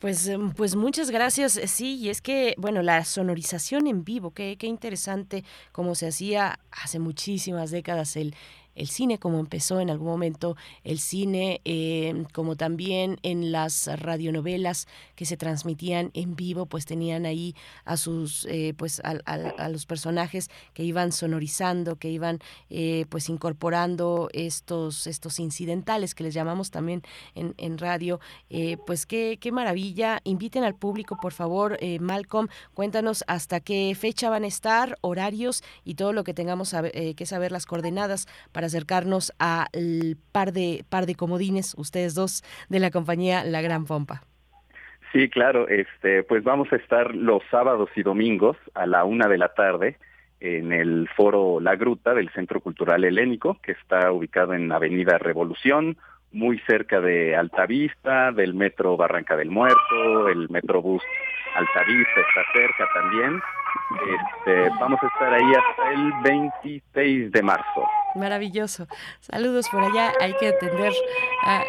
[0.00, 1.52] Pues, em, pues muchas gracias.
[1.52, 6.58] Sí, y es que, bueno, la sonorización en vivo, qué, qué interesante como se hacía
[6.70, 8.34] hace muchísimas décadas el,
[8.78, 14.86] el cine, como empezó en algún momento el cine, eh, como también en las radionovelas
[15.16, 20.48] que se transmitían en vivo, pues tenían ahí a sus, eh, pues a, los personajes
[20.74, 22.38] que iban sonorizando, que iban
[22.70, 27.02] eh, pues incorporando estos, estos incidentales que les llamamos también
[27.34, 28.20] en, en radio.
[28.86, 30.20] pues qué, qué maravilla.
[30.22, 35.94] Inviten al público, por favor, Malcolm, cuéntanos hasta qué fecha van a estar, horarios y
[35.94, 36.74] todo lo que tengamos
[37.16, 42.78] que saber, las coordenadas para acercarnos al par de, par de comodines, ustedes dos, de
[42.78, 44.22] la compañía La Gran Pompa.
[45.12, 49.38] Sí, claro, este, pues vamos a estar los sábados y domingos a la una de
[49.38, 49.96] la tarde
[50.40, 55.96] en el foro La Gruta del Centro Cultural Helénico, que está ubicado en Avenida Revolución,
[56.30, 61.02] muy cerca de Altavista, del Metro Barranca del Muerto, el Metrobús
[61.54, 63.40] Altavista está cerca también.
[63.90, 67.84] Este, vamos a estar ahí hasta el 26 de marzo.
[68.14, 68.86] Maravilloso.
[69.20, 70.12] Saludos por allá.
[70.20, 70.92] Hay que atender
[71.44, 71.62] a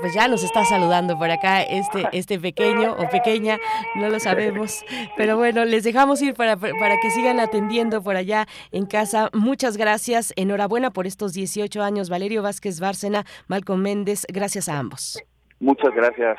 [0.00, 3.58] pues ya nos está saludando por acá este, este pequeño o pequeña,
[3.94, 4.84] no lo sabemos.
[5.16, 9.30] Pero bueno, les dejamos ir para, para que sigan atendiendo por allá en casa.
[9.32, 10.32] Muchas gracias.
[10.36, 14.26] Enhorabuena por estos 18 años, Valerio Vázquez Bárcena, Malcolm Méndez.
[14.28, 15.22] Gracias a ambos.
[15.60, 16.38] Muchas gracias.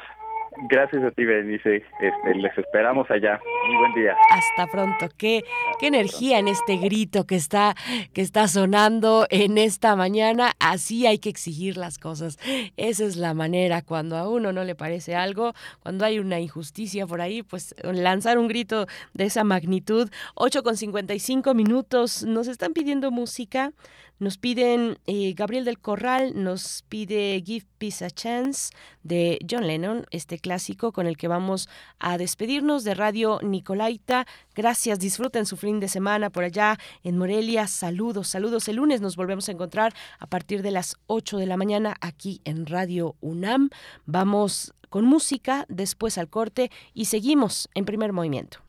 [0.63, 1.77] Gracias a ti, Berenice.
[1.77, 3.39] Este, les esperamos allá.
[3.67, 4.15] Muy buen día.
[4.31, 5.07] Hasta pronto.
[5.15, 5.43] Qué,
[5.79, 7.75] qué energía en este grito que está,
[8.13, 10.53] que está sonando en esta mañana.
[10.59, 12.39] Así hay que exigir las cosas.
[12.75, 13.83] Esa es la manera.
[13.83, 18.39] Cuando a uno no le parece algo, cuando hay una injusticia por ahí, pues lanzar
[18.39, 20.09] un grito de esa magnitud.
[20.35, 22.23] 8 con 55 minutos.
[22.23, 23.71] Nos están pidiendo música.
[24.19, 28.71] Nos piden eh, Gabriel del Corral, nos pide Give Peace a Chance
[29.03, 31.69] de John Lennon, este clásico con el que vamos
[31.99, 34.25] a despedirnos de Radio Nicolaita.
[34.55, 37.67] Gracias, disfruten su fin de semana por allá en Morelia.
[37.67, 38.67] Saludos, saludos.
[38.67, 42.41] El lunes nos volvemos a encontrar a partir de las 8 de la mañana aquí
[42.43, 43.69] en Radio UNAM.
[44.05, 48.59] Vamos con música, después al corte y seguimos en primer movimiento.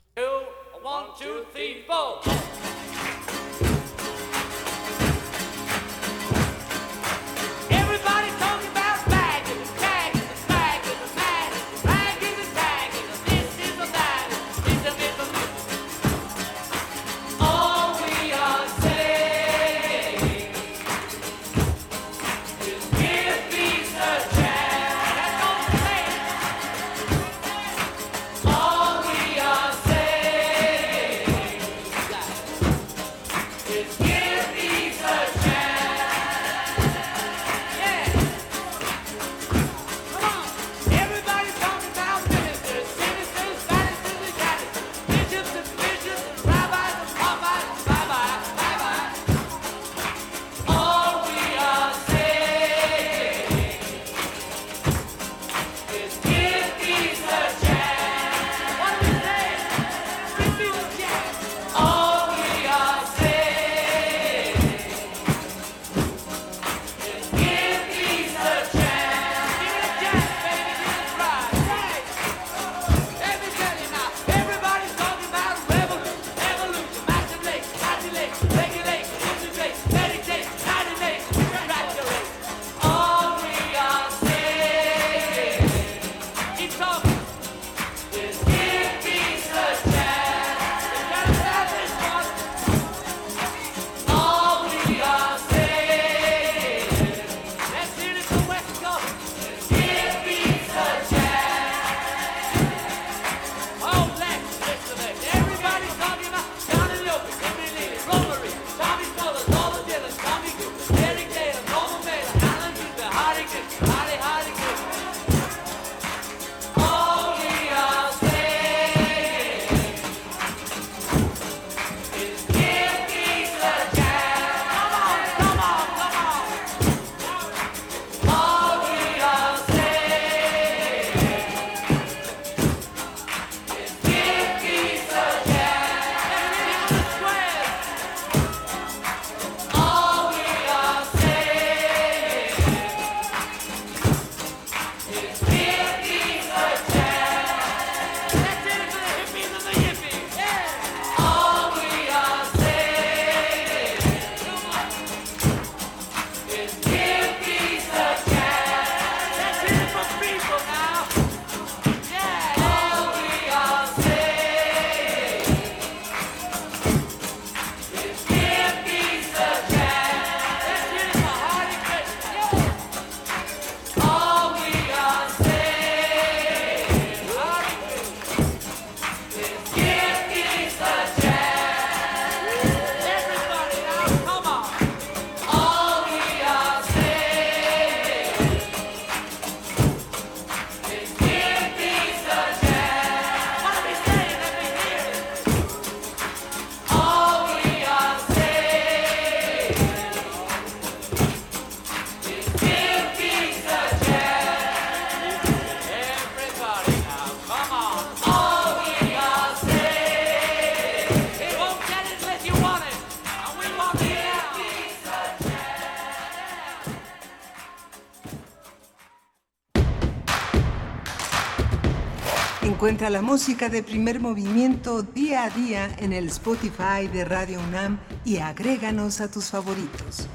[222.98, 228.00] Encuentra la música de primer movimiento día a día en el Spotify de Radio UNAM
[228.24, 230.26] y agréganos a tus favoritos.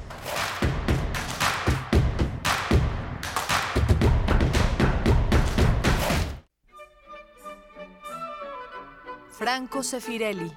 [9.37, 10.53] Franco Sefirelli,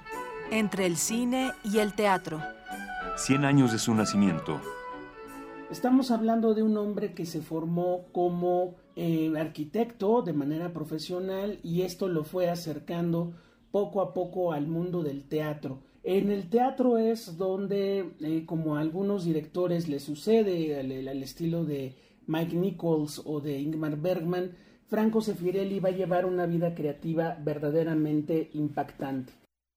[0.49, 2.41] entre el cine y el teatro.
[3.17, 4.61] 100 años de su nacimiento.
[5.69, 11.81] Estamos hablando de un hombre que se formó como eh, arquitecto de manera profesional y
[11.81, 13.33] esto lo fue acercando
[13.71, 15.79] poco a poco al mundo del teatro.
[16.03, 21.65] En el teatro es donde, eh, como a algunos directores le sucede al, al, estilo
[21.65, 21.95] de
[22.27, 24.51] Mike Nichols o de Ingmar Bergman,
[24.85, 29.33] Franco Sefirelli va a llevar una vida creativa verdaderamente impactante.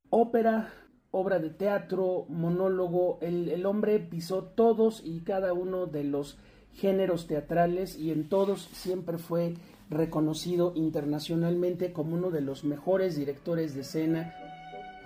[0.09, 0.73] Ópera,
[1.11, 6.39] obra de teatro, monólogo, el, el hombre pisó todos y cada uno de los
[6.75, 9.55] géneros teatrales y en todos siempre fue
[9.91, 14.35] reconocido internacionalmente como uno de los mejores directores de escena.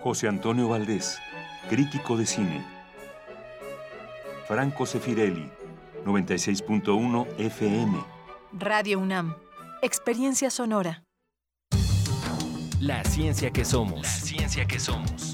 [0.01, 1.19] José Antonio Valdés,
[1.71, 2.65] crítico de cine.
[4.47, 5.51] Franco Sefirelli,
[6.05, 7.99] 96.1 FM.
[8.53, 9.35] Radio UNAM,
[9.81, 11.03] experiencia sonora.
[12.79, 14.03] La ciencia que somos.
[14.03, 15.34] La ciencia que somos.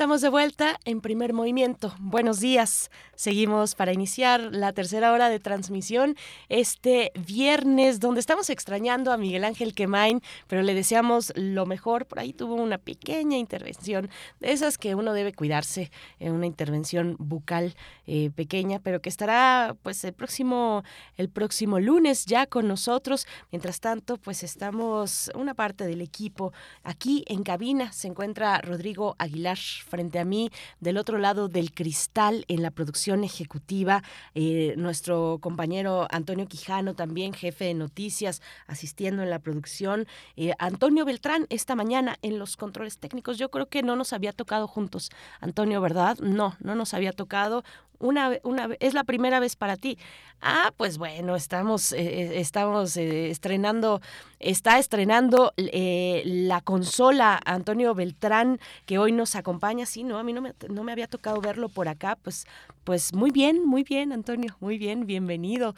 [0.00, 1.94] Estamos de vuelta en primer movimiento.
[1.98, 2.90] Buenos días.
[3.16, 6.16] Seguimos para iniciar la tercera hora de transmisión
[6.48, 12.06] este viernes, donde estamos extrañando a Miguel Ángel Quemain, pero le deseamos lo mejor.
[12.06, 14.08] Por ahí tuvo una pequeña intervención,
[14.40, 17.74] de esas que uno debe cuidarse, en una intervención bucal
[18.06, 20.82] eh, pequeña, pero que estará pues el próximo,
[21.18, 23.26] el próximo lunes ya con nosotros.
[23.52, 26.54] Mientras tanto, pues estamos una parte del equipo
[26.84, 27.92] aquí en cabina.
[27.92, 29.58] Se encuentra Rodrigo Aguilar
[29.90, 30.50] frente a mí,
[30.80, 34.02] del otro lado del cristal en la producción ejecutiva,
[34.34, 40.06] eh, nuestro compañero Antonio Quijano, también jefe de noticias, asistiendo en la producción.
[40.36, 44.32] Eh, Antonio Beltrán, esta mañana en los controles técnicos, yo creo que no nos había
[44.32, 45.10] tocado juntos.
[45.40, 46.18] Antonio, ¿verdad?
[46.20, 47.64] No, no nos había tocado
[48.00, 49.98] una, una, es la primera vez para ti.
[50.42, 54.00] Ah, pues bueno, estamos, eh, eh, estamos eh, estrenando,
[54.38, 59.84] está estrenando la consola Antonio Beltrán, que hoy nos acompaña.
[59.84, 62.16] Sí, no, a mí no me, no me había tocado verlo por acá.
[62.22, 62.46] Pues,
[62.84, 65.74] pues muy bien, muy bien, Antonio, muy bien, bienvenido.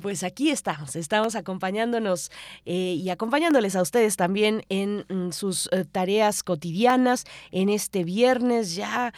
[0.00, 2.30] pues aquí estamos, estamos acompañándonos
[2.64, 7.24] y acompañándoles a ustedes también en mm, sus tareas cotidianas.
[7.50, 9.12] En este viernes ya,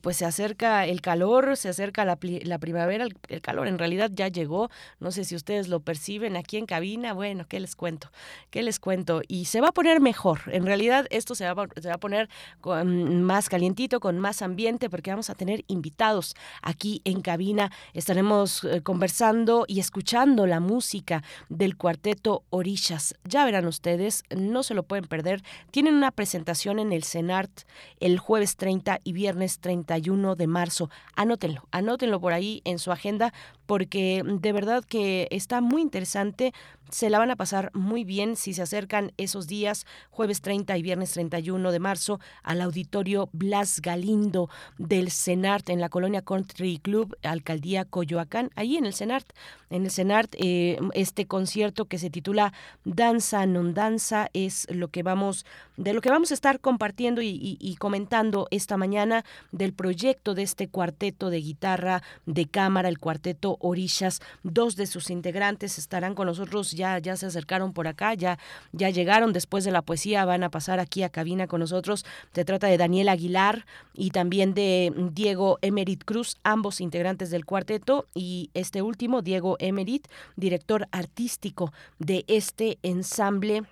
[0.00, 4.70] pues se acerca el calor, se acerca la, primavera, el, calor en realidad ya llegó,
[5.00, 8.10] no sé si ustedes lo perciben aquí en cabina, bueno, ¿qué les cuento?
[8.50, 9.22] ¿Qué les cuento?
[9.28, 12.28] Y se va a poner mejor, en realidad esto se va, se va a poner
[12.60, 18.64] con más calientito, con más ambiente, porque vamos a tener invitados aquí en cabina, estaremos
[18.64, 23.14] eh, conversando y escuchando la música del cuarteto Orishas.
[23.24, 27.62] Ya verán ustedes, no se lo pueden perder, tienen una presentación en el CENART
[28.00, 30.90] el jueves 30 y viernes 31 de marzo.
[31.14, 33.32] Anótenlo anótenlo, por ahí en su agenda
[33.66, 36.52] porque de verdad que está muy interesante
[36.90, 40.82] se la van a pasar muy bien si se acercan esos días, jueves 30 y
[40.82, 44.48] viernes 31 de marzo, al auditorio Blas Galindo
[44.78, 49.32] del CENART en la colonia Country Club, alcaldía Coyoacán, ahí en el CENART.
[49.70, 52.52] En el CENART, eh, este concierto que se titula
[52.84, 55.46] Danza non Danza es lo que vamos,
[55.76, 60.42] de lo que vamos a estar compartiendo y, y comentando esta mañana del proyecto de
[60.42, 64.20] este cuarteto de guitarra de cámara, el cuarteto Orillas.
[64.44, 68.38] Dos de sus integrantes estarán con nosotros ya ya, se acercaron por acá, ya,
[68.72, 72.04] ya llegaron después de la poesía, van a pasar aquí a cabina con nosotros.
[72.32, 78.06] Se trata de Daniel Aguilar y también de Diego Emerit Cruz, ambos integrantes del cuarteto,
[78.14, 83.64] y este último, Diego Emerit, director artístico de este ensamble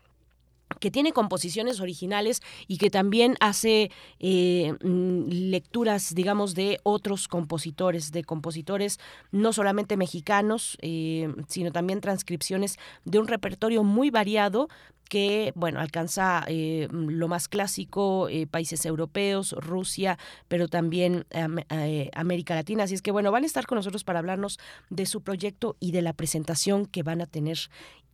[0.83, 8.11] que tiene composiciones originales y que también hace eh, mm, lecturas, digamos, de otros compositores,
[8.11, 8.99] de compositores
[9.31, 14.69] no solamente mexicanos, eh, sino también transcripciones de un repertorio muy variado
[15.09, 20.19] que, bueno, alcanza eh, lo más clásico, países europeos, Rusia,
[20.49, 21.27] pero también
[22.15, 22.85] América Latina.
[22.85, 25.93] Así es que, bueno, van a estar con nosotros para hablarnos de su proyecto y
[25.93, 27.59] de la presentación que van a tener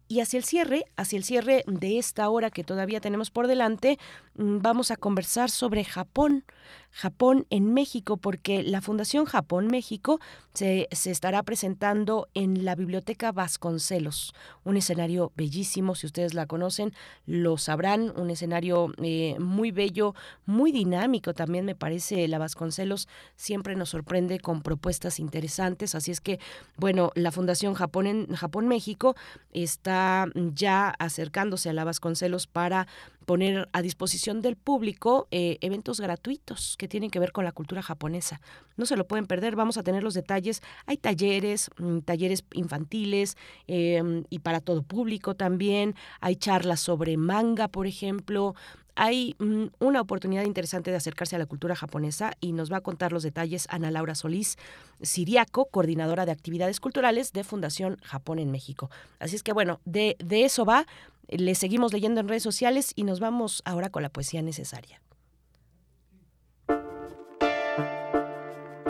[0.08, 3.98] y hacia el cierre, hacia el cierre de esta hora que todavía tenemos por delante,
[4.34, 6.44] mm, vamos a conversar sobre Japón.
[6.90, 10.20] Japón en México, porque la Fundación Japón México
[10.54, 14.34] se, estará presentando en la Biblioteca Vasconcelos,
[14.64, 16.92] un escenario bellísimo, si ustedes la conocen,
[17.26, 20.14] lo sabrán, un escenario eh, muy bello,
[20.46, 26.20] muy dinámico también me parece la Vasconcelos, siempre nos sorprende con propuestas interesantes, así es
[26.20, 26.40] que,
[26.76, 29.14] bueno, la Fundación Japón en Japón México
[29.52, 32.88] está ya acercándose a la Vasconcelos para
[33.28, 37.82] poner a disposición del público eh, eventos gratuitos que tienen que ver con la cultura
[37.82, 38.40] japonesa.
[38.78, 40.62] No se lo pueden perder, vamos a tener los detalles.
[40.86, 43.36] Hay talleres, mm, talleres infantiles
[43.66, 45.94] em, y para todo público también.
[46.22, 48.54] Hay charlas sobre manga, por ejemplo
[48.98, 52.80] hay mm, una oportunidad interesante de acercarse a la cultura japonesa y nos va a
[52.80, 54.58] contar los detalles Ana Laura Solís,
[55.00, 58.90] Siriaco, coordinadora de actividades culturales de Fundación Japón en México.
[59.20, 60.86] Así es que bueno, de, de eso va.
[61.28, 65.00] Le seguimos leyendo en redes sociales y nos vamos ahora con la poesía necesaria.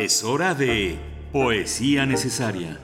[0.01, 0.99] Es hora de
[1.33, 2.81] poesía necesaria.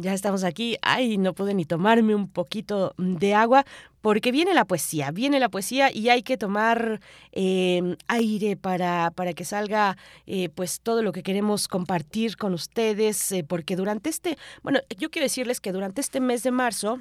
[0.00, 0.76] Ya estamos aquí.
[0.82, 3.64] Ay, no pude ni tomarme un poquito de agua
[4.02, 7.00] porque viene la poesía, viene la poesía y hay que tomar
[7.32, 9.96] em, aire para, para que salga
[10.26, 15.10] eh, pues todo lo que queremos compartir con ustedes, eh, porque durante este, bueno, yo
[15.10, 17.00] quiero decirles que durante este mes de marzo,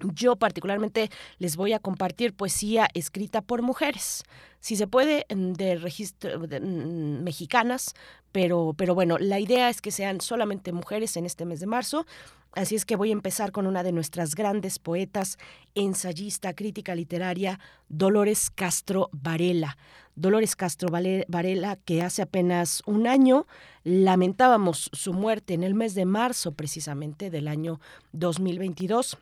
[0.00, 4.22] Yo particularmente les voy a compartir poesía escrita por mujeres,
[4.60, 7.94] si se puede, de registro mm, mexicanas,
[8.32, 12.06] pero, pero bueno, la idea es que sean solamente mujeres en este mes de marzo.
[12.52, 15.38] Así es que voy a empezar con una de nuestras grandes poetas,
[15.74, 19.76] ensayista, crítica literaria, Dolores Castro Varela.
[20.16, 23.46] Dolores Castro Varela, que hace apenas un año
[23.84, 27.80] lamentábamos su muerte en el mes de marzo precisamente del año
[28.12, 29.18] 2022.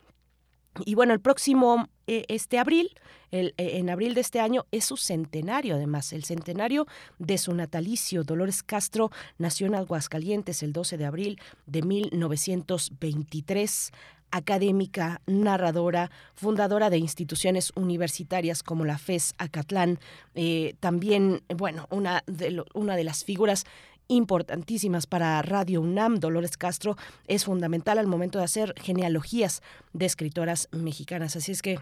[0.85, 2.91] Y bueno, el próximo, eh, este abril,
[3.31, 6.87] el, eh, en abril de este año, es su centenario, además, el centenario
[7.19, 8.25] de su natalicio.
[8.25, 13.93] Dolores Castro nació en Aguascalientes el 12 de abril de 1923
[14.31, 19.99] académica, narradora, fundadora de instituciones universitarias como la FES Acatlán,
[20.35, 23.65] eh, también, bueno, una de, una de las figuras
[24.09, 26.17] importantísimas para Radio UNAM.
[26.17, 26.97] Dolores Castro
[27.27, 29.63] es fundamental al momento de hacer genealogías
[29.93, 31.37] de escritoras mexicanas.
[31.37, 31.79] Así es que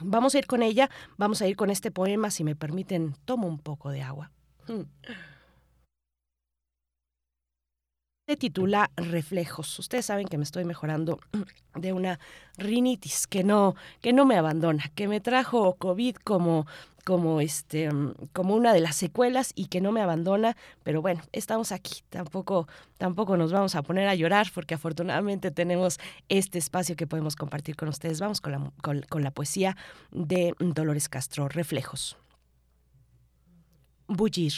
[0.00, 3.48] vamos a ir con ella, vamos a ir con este poema, si me permiten, tomo
[3.48, 4.30] un poco de agua.
[8.26, 9.78] Se titula Reflejos.
[9.78, 11.20] Ustedes saben que me estoy mejorando
[11.74, 12.18] de una
[12.56, 16.66] rinitis que no, que no me abandona, que me trajo COVID como
[17.04, 20.56] como este mm, como una de las secuelas y que no me abandona.
[20.82, 22.00] Pero bueno estamos aquí.
[22.08, 25.98] Tampoco tampoco nos vamos a poner a llorar porque afortunadamente tenemos
[26.30, 28.20] este espacio que podemos compartir con ustedes.
[28.20, 29.76] Vamos con la, con, la poesía
[30.12, 32.16] de Dolores Castro reflejos.
[34.08, 34.54] Bullir.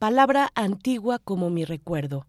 [0.00, 2.26] Palabra antigua como mi recuerdo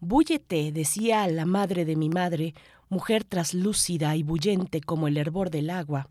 [0.00, 2.54] búllete decía la madre de mi madre
[2.88, 6.08] mujer traslúcida y bullente como el hervor del agua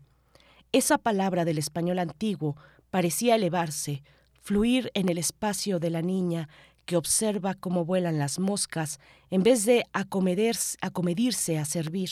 [0.72, 2.56] esa palabra del español antiguo
[2.90, 4.04] parecía elevarse,
[4.40, 6.48] fluir en el espacio de la niña
[6.86, 9.00] que observa cómo vuelan las moscas
[9.30, 12.10] en vez de acomedirse a servir.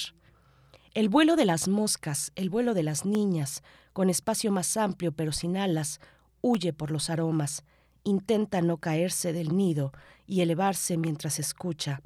[0.92, 5.30] El vuelo de las moscas, el vuelo de las niñas, con espacio más amplio pero
[5.30, 6.00] sin alas,
[6.40, 7.64] huye por los aromas,
[8.08, 9.92] intenta no caerse del nido
[10.26, 12.00] y elevarse mientras escucha,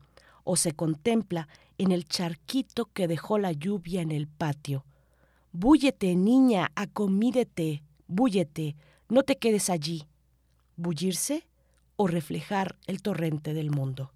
[0.45, 1.49] o se contempla
[1.79, 4.85] en el charquito que dejó la lluvia en el patio,
[5.55, 8.75] Búllete, niña, acomídete, búllete,
[9.11, 10.05] no te quedes allí.
[10.77, 11.47] Bullirse
[11.97, 14.13] o reflejar el torrente del mundo.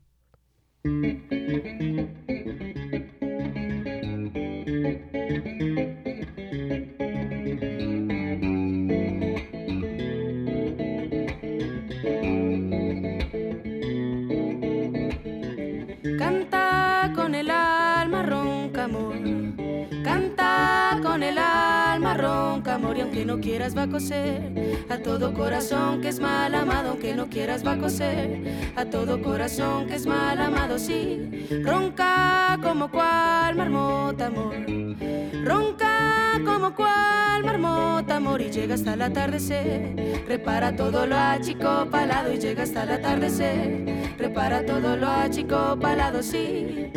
[23.00, 24.84] Aunque no quieras va a coser.
[24.88, 28.72] A todo corazón que es mal amado, aunque no quieras va a coser.
[28.76, 31.46] A todo corazón que es mal amado, sí.
[31.64, 34.54] Ronca como cual marmota, amor.
[35.44, 40.24] Ronca como cual marmota, amor, y llega hasta el atardecer.
[40.26, 41.16] Repara todo lo
[41.90, 44.14] palado y llega hasta el atardecer.
[44.18, 45.08] Repara todo lo
[45.78, 46.90] palado, sí.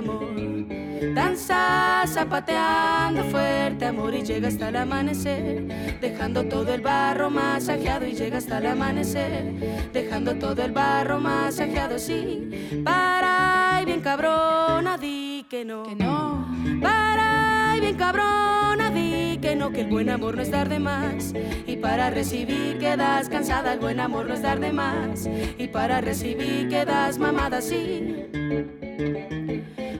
[0.00, 1.14] Amor.
[1.14, 8.12] Danza zapateando fuerte amor y llega hasta el amanecer, dejando todo el barro masajeado y
[8.12, 12.50] llega hasta el amanecer, dejando todo el barro masajeado, sí.
[12.84, 15.82] Para y bien cabrona, di que no.
[15.84, 16.46] Que no.
[16.80, 20.78] Para y bien cabrona, di que no, que el buen amor no es dar de
[20.78, 21.34] más.
[21.66, 25.28] Y para recibir quedas cansada, el buen amor no es dar de más.
[25.58, 28.16] Y para recibir quedas mamada, sí.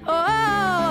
[0.07, 0.90] Oh,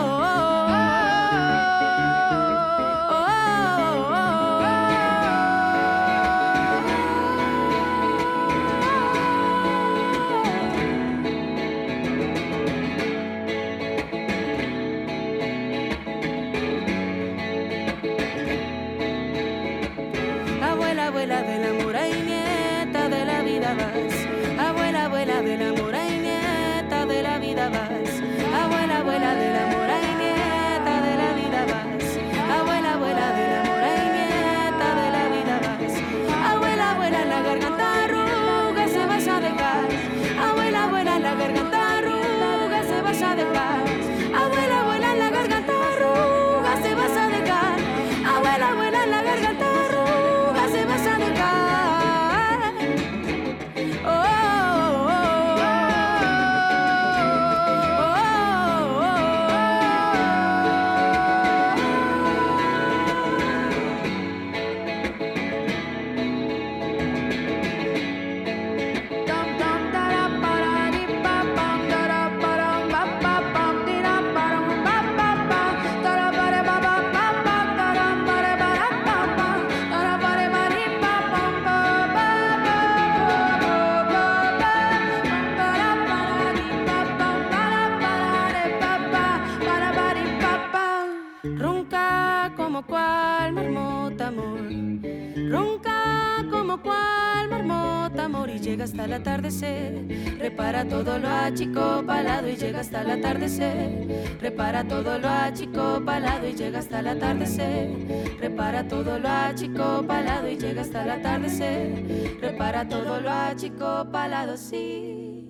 [98.60, 100.38] y llega hasta el atardecer.
[100.40, 104.38] Repara todo lo achicopalado y llega hasta el atardecer.
[104.42, 108.38] Repara todo lo achicopalado y llega hasta el atardecer.
[108.40, 112.38] Repara todo lo achicopalado y llega hasta el atardecer.
[112.42, 115.48] Repara todo lo achicopalado, sí.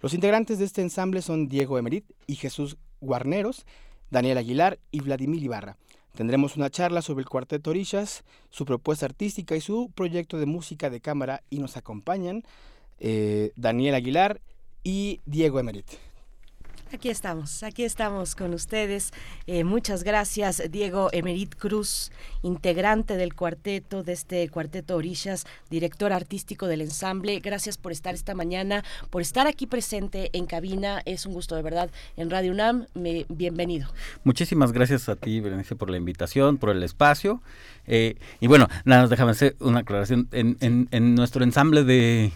[0.00, 3.66] Los integrantes de este ensamble son Diego Emerit y Jesús Guarneros,
[4.10, 5.76] Daniel Aguilar y Vladimir Ibarra.
[6.14, 10.90] Tendremos una charla sobre el cuarteto Orishas, su propuesta artística y su proyecto de música
[10.90, 12.42] de cámara y nos acompañan
[13.00, 14.40] eh, Daniel Aguilar
[14.84, 15.86] y Diego Emerit.
[16.92, 19.12] Aquí estamos, aquí estamos con ustedes.
[19.46, 22.12] Eh, muchas gracias, Diego Emerit Cruz,
[22.42, 27.40] integrante del cuarteto, de este cuarteto Orillas, director artístico del ensamble.
[27.40, 31.00] Gracias por estar esta mañana, por estar aquí presente en cabina.
[31.06, 32.86] Es un gusto de verdad en Radio UNAM.
[33.30, 33.88] bienvenido.
[34.22, 37.40] Muchísimas gracias a ti, Berenice, por la invitación, por el espacio.
[37.86, 40.28] Eh, y bueno, nada, déjame hacer una aclaración.
[40.30, 42.32] en nuestro ensamble de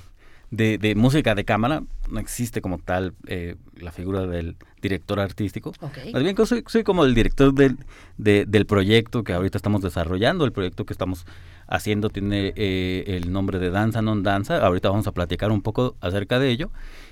[0.51, 5.73] de, música de cámara, no existe como tal eh, la figura del director artístico.
[6.13, 7.79] Más bien soy, soy como el director del,
[8.17, 11.27] del proyecto que ahorita estamos desarrollando, el proyecto que estamos
[11.67, 15.97] haciendo tiene eh, el nombre de Danza Non Danza, ahorita vamos a platicar un poco
[16.01, 16.71] acerca de ello,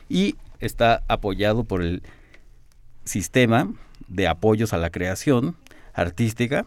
[0.09, 2.03] y está apoyado por el
[3.05, 3.73] sistema
[4.09, 5.57] de apoyos a la creación
[5.93, 6.67] artística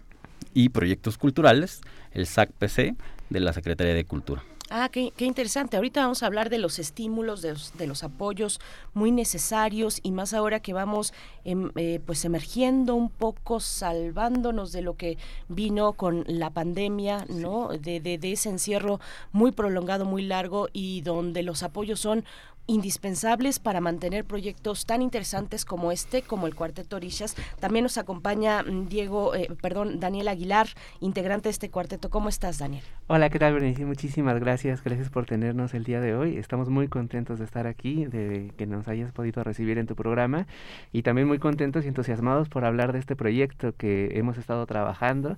[0.54, 1.82] y proyectos culturales,
[2.12, 2.96] el SAC-PC
[3.30, 4.44] de la Secretaría de Cultura.
[4.70, 5.78] Ah, qué, interesante.
[5.78, 8.60] Ahorita vamos a hablar de los estímulos, de los, apoyos
[8.94, 11.14] muy necesarios y más ahora que vamos
[11.46, 15.18] em, eh, pues emergiendo un poco, salvándonos de lo que
[15.48, 17.70] vino con la pandemia, ¿no?
[17.70, 19.00] De, de, de ese encierro
[19.32, 22.26] muy prolongado, muy largo y donde los apoyos son
[22.68, 27.36] indispensables para mantener proyectos tan interesantes como este, como el Cuarteto Orishas.
[27.60, 30.68] También nos acompaña mm, Diego, eh, perdón, Daniel Aguilar,
[31.00, 32.10] integrante de este cuarteto.
[32.10, 32.84] ¿Cómo estás, Daniel?
[33.08, 33.86] Hola, ¿qué tal, Berenice?
[33.86, 34.84] Muchísimas gracias.
[34.84, 36.38] Gracias por tenernos el día de hoy.
[36.38, 40.46] Estamos muy contentos de estar aquí, de que nos hayas podido recibir en tu programa
[40.92, 45.36] y también muy contentos y entusiasmados por hablar de este proyecto que hemos estado trabajando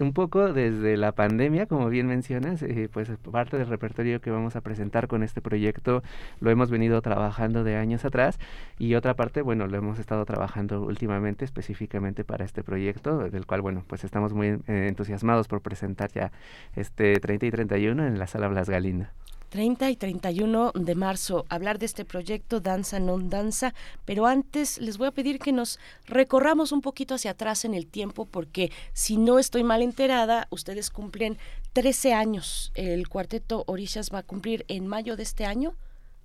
[0.00, 4.56] un poco desde la pandemia, como bien mencionas, eh, pues parte del repertorio que vamos
[4.56, 6.02] a presentar con este proyecto
[6.40, 8.38] lo hemos venido trabajando de años atrás
[8.78, 13.62] y otra parte, bueno, lo hemos estado trabajando últimamente específicamente para este proyecto, del cual,
[13.62, 16.32] bueno, pues estamos muy eh, entusiasmados por presentar ya
[16.76, 19.12] este 30 y 31 en la sala Blas Galina.
[19.52, 23.74] 30 y 31 de marzo, hablar de este proyecto Danza Non Danza,
[24.06, 27.86] pero antes les voy a pedir que nos recorramos un poquito hacia atrás en el
[27.86, 31.36] tiempo porque si no estoy mal enterada, ustedes cumplen
[31.74, 32.72] 13 años.
[32.74, 35.74] El cuarteto Orishas va a cumplir en mayo de este año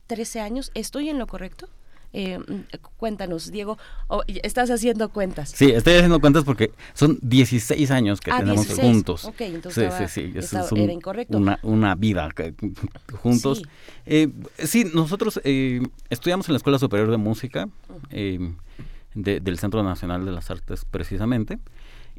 [0.07, 0.71] 13 años.
[0.73, 1.67] ¿Estoy en lo correcto?
[2.19, 2.39] Eh,
[2.97, 3.77] cuéntanos, Diego,
[4.41, 5.51] estás haciendo cuentas.
[5.51, 9.25] Sí, estoy haciendo cuentas porque son 16 años que ah, tenemos juntos.
[9.25, 10.81] Ok, entonces sí, sí, sí.
[10.81, 11.37] era incorrecto.
[11.37, 12.27] Una, una vida
[13.21, 13.59] juntos.
[13.59, 13.63] Sí,
[14.07, 17.69] eh, sí nosotros eh, estudiamos en la Escuela Superior de Música
[18.09, 18.51] eh,
[19.13, 21.59] del Centro Nacional de las Artes precisamente.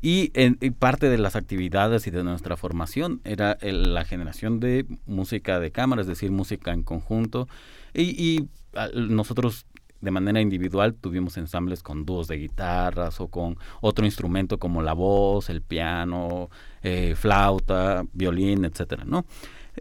[0.01, 5.59] Y, en, parte de las actividades y de nuestra formación era la generación de música
[5.59, 7.49] de cámara, es decir, música en conjunto.
[7.93, 8.47] Y,
[8.95, 9.67] nosotros
[10.01, 14.93] de manera individual tuvimos ensambles con dúos de guitarras o con otro instrumento como la
[14.93, 16.51] voz, el piano,
[16.83, 19.25] eh, flauta, violín, etcétera, ¿no?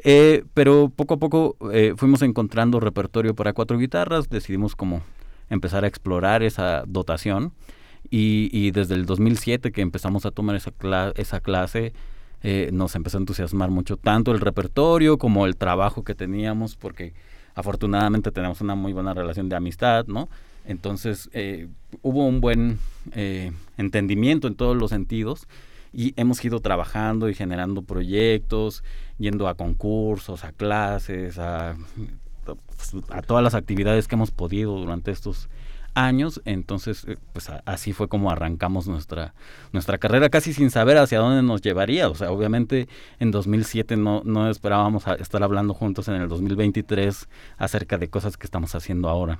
[0.03, 5.01] Eh, pero poco a poco eh, fuimos encontrando repertorio para cuatro guitarras, decidimos como
[5.49, 7.53] empezar a explorar esa dotación
[8.09, 10.71] y, desde el 2007 que empezamos a tomar esa,
[11.15, 11.93] esa clase,
[12.71, 17.13] nos empezó a entusiasmar mucho tanto el repertorio como el trabajo que teníamos, porque
[17.57, 20.29] afortunadamente tenemos una muy buena relación de amistad, ¿no?
[20.67, 21.67] Entonces eh,
[22.03, 22.77] hubo un buen
[23.13, 25.47] eh, entendimiento en todos los sentidos
[25.91, 28.83] y hemos ido trabajando y generando proyectos,
[29.17, 31.75] yendo a concursos, a clases, a,
[33.09, 35.49] a todas las actividades que hemos podido durante estos
[35.97, 39.33] años, entonces eh, pues así fue como arrancamos nuestra
[39.73, 42.87] nuestra carrera casi sin saber hacia dónde nos llevaría, o sea, obviamente
[43.19, 48.37] en 2007 no no esperábamos a estar hablando juntos en el 2023 acerca de cosas
[48.37, 49.39] que estamos haciendo ahora.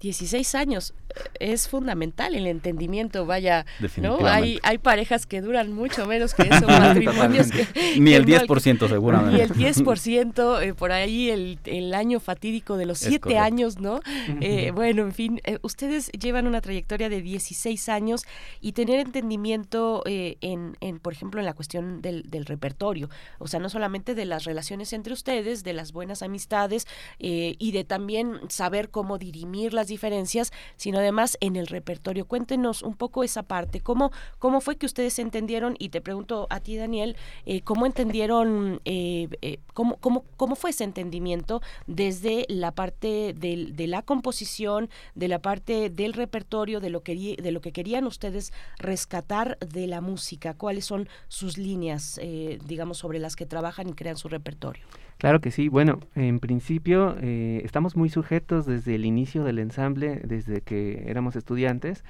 [0.00, 3.66] 16 años eh, es fundamental el entendimiento, vaya,
[3.96, 4.18] ¿no?
[4.26, 7.66] Hay, hay parejas que duran mucho menos que eso, matrimonios que...
[7.98, 9.54] Ni el 10% seguramente.
[9.56, 14.00] Ni el 10%, eh, por ahí el, el, año fatídico de los 7 años, ¿no?
[14.40, 18.24] Eh, bueno, en fin, ustedes llevan una trayectoria de 16 años
[18.60, 23.60] y tener entendimiento en, en, por ejemplo, en la cuestión del, del, repertorio, o sea,
[23.60, 26.86] no solamente de las relaciones entre ustedes, de las buenas amistades
[27.18, 32.24] y de también saber cómo dirimir las diferencias, sino además en el repertorio.
[32.24, 36.60] Cuéntenos un poco esa parte, cómo, cómo fue que ustedes entendieron, y te pregunto a
[36.60, 42.72] ti, Daniel, eh, cómo entendieron, eh, eh, cómo, cómo, cómo fue ese entendimiento desde la
[42.72, 47.60] parte del, de la composición, de la parte del repertorio, de lo, que, de lo
[47.60, 52.20] que querían ustedes rescatar de la música, cuáles son sus líneas,
[52.64, 54.86] digamos, sobre las que trabajan y crean su repertorio.
[55.20, 55.68] Claro que sí.
[55.68, 61.36] Bueno, en principio eh, estamos muy sujetos desde el inicio del ensamble, desde que éramos
[61.36, 62.04] estudiantes,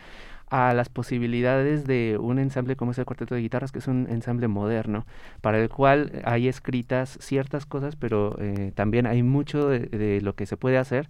[0.51, 4.09] a las posibilidades de un ensamble como es el Cuarteto de Guitarras, que es un
[4.11, 5.07] ensamble moderno,
[5.41, 10.47] para el cual hay escritas ciertas cosas, pero eh, también hay mucho de, lo que
[10.47, 11.09] se puede hacer.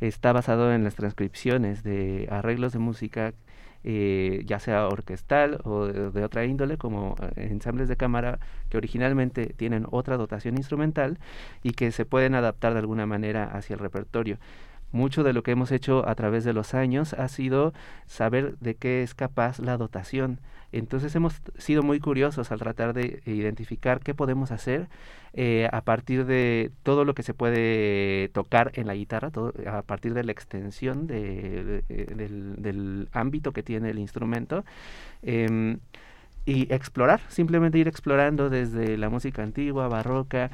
[0.00, 3.34] Está basado en las transcripciones de arreglos de música
[3.84, 8.38] eh, ya sea orquestal o de, otra índole, como eh, ensambles de cámara
[8.68, 11.18] que originalmente tienen otra dotación instrumental
[11.64, 14.38] y que se pueden adaptar de alguna manera hacia el repertorio.
[14.92, 17.72] Mucho de lo que hemos hecho a través de los años ha sido
[18.06, 20.38] saber de qué es capaz la dotación.
[20.70, 24.88] Entonces hemos sido muy curiosos al tratar de identificar qué podemos hacer
[25.34, 29.30] eh, a partir de todo lo que se puede tocar en la guitarra,
[29.66, 34.64] a partir de la extensión de, del, ámbito que tiene el instrumento.
[35.22, 35.78] Em,
[36.44, 40.50] y explorar, simplemente ir explorando desde la música antigua, barroca,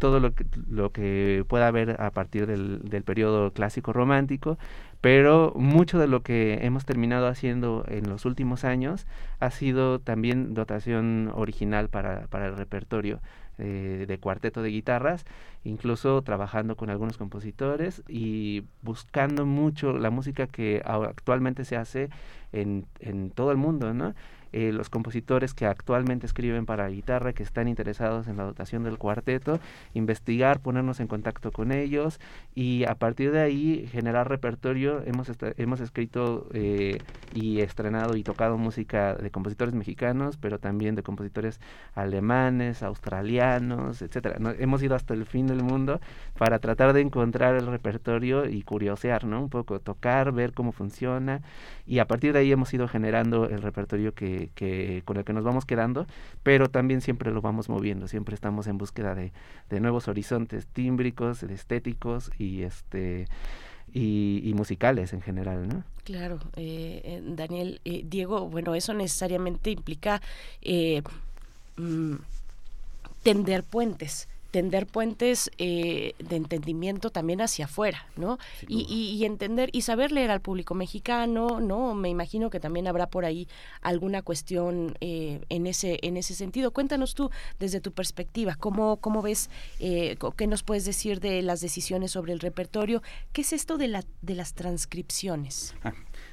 [0.00, 4.58] todo lo que, lo que pueda haber a partir del, del periodo clásico romántico,
[5.00, 9.06] pero mucho de lo que hemos terminado haciendo en los últimos años
[9.38, 13.20] ha sido también dotación original para, para el repertorio.
[13.62, 15.26] Eh, de cuarteto de guitarras,
[15.64, 22.08] incluso trabajando con algunos compositores y buscando mucho la música que actualmente se hace
[22.52, 24.14] en, en todo el mundo, ¿no?
[24.52, 28.98] Eh, los compositores que actualmente escriben para guitarra, que están interesados en la dotación del
[28.98, 29.60] cuarteto,
[29.94, 32.20] investigar, ponernos en contacto con ellos
[32.54, 35.02] y a partir de ahí generar repertorio.
[35.06, 36.98] Hemos, hemos escrito eh,
[37.34, 41.60] y estrenado y tocado música de compositores mexicanos, pero también de compositores
[41.94, 44.36] alemanes, australianos, etcétera.
[44.58, 46.00] hemos ido hasta el fin del mundo
[46.38, 49.40] para tratar de encontrar el repertorio y curiosear, ¿no?
[49.42, 51.40] Un poco tocar, ver cómo funciona
[51.86, 54.39] y a partir de ahí hemos ido generando el repertorio que
[55.04, 56.06] con el que nos vamos quedando,
[56.42, 59.32] pero también siempre lo vamos moviendo, siempre estamos en búsqueda de,
[59.80, 63.26] nuevos horizontes tímbricos, estéticos y este
[63.92, 65.84] y, musicales en general, ¿no?
[66.04, 70.20] Claro, eh, eh, Daniel, eh, Diego, bueno, eso necesariamente implica
[71.76, 72.14] mm,
[73.22, 78.38] tender puentes tender puentes de entendimiento también hacia afuera, ¿no?
[78.68, 81.94] Y, y, entender y saber leer al público mexicano, ¿no?
[81.94, 83.48] Me imagino que también habrá por ahí
[83.80, 86.72] alguna cuestión en ese en ese sentido.
[86.72, 92.10] Cuéntanos tú desde tu perspectiva, cómo cómo ves, qué nos puedes decir de las decisiones
[92.10, 95.74] sobre el repertorio, qué es esto de la de las transcripciones.
[95.84, 95.92] Ah,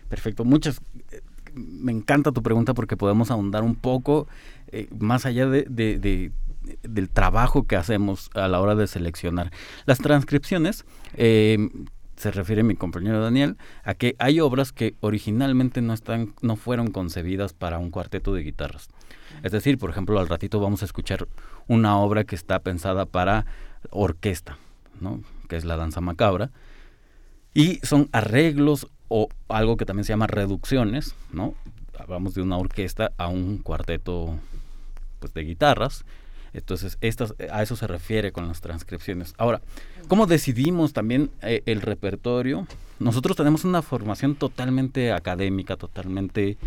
[0.10, 0.82] perfecto, muchas
[1.58, 4.28] me encanta tu pregunta porque podemos ahondar un poco
[4.72, 6.32] eh, más allá de,
[6.84, 9.52] del trabajo que hacemos a la hora de seleccionar.
[9.86, 11.70] Las transcripciones, eh,
[12.18, 16.92] se refiere mi compañero Daniel, a que hay obras que originalmente no, están, no fueron
[16.92, 18.90] concebidas para un cuarteto de guitarras.
[19.44, 21.28] Es decir, por ejemplo, al ratito vamos a escuchar
[21.68, 23.46] una obra que está pensada para
[23.92, 24.58] orquesta,
[25.00, 25.22] ¿no?
[25.48, 26.52] que es la danza macabra,
[27.54, 31.56] y son arreglos o algo que también se llama reducciones, ¿no?
[31.98, 34.38] Hablamos de una orquesta a un cuarteto
[35.20, 36.06] pues, de guitarras.
[36.54, 39.34] Entonces, estas, a eso se refiere con las transcripciones.
[39.38, 39.62] Ahora,
[40.08, 42.68] ¿cómo decidimos también eh, el repertorio?
[43.00, 46.58] Nosotros tenemos una formación totalmente académica, totalmente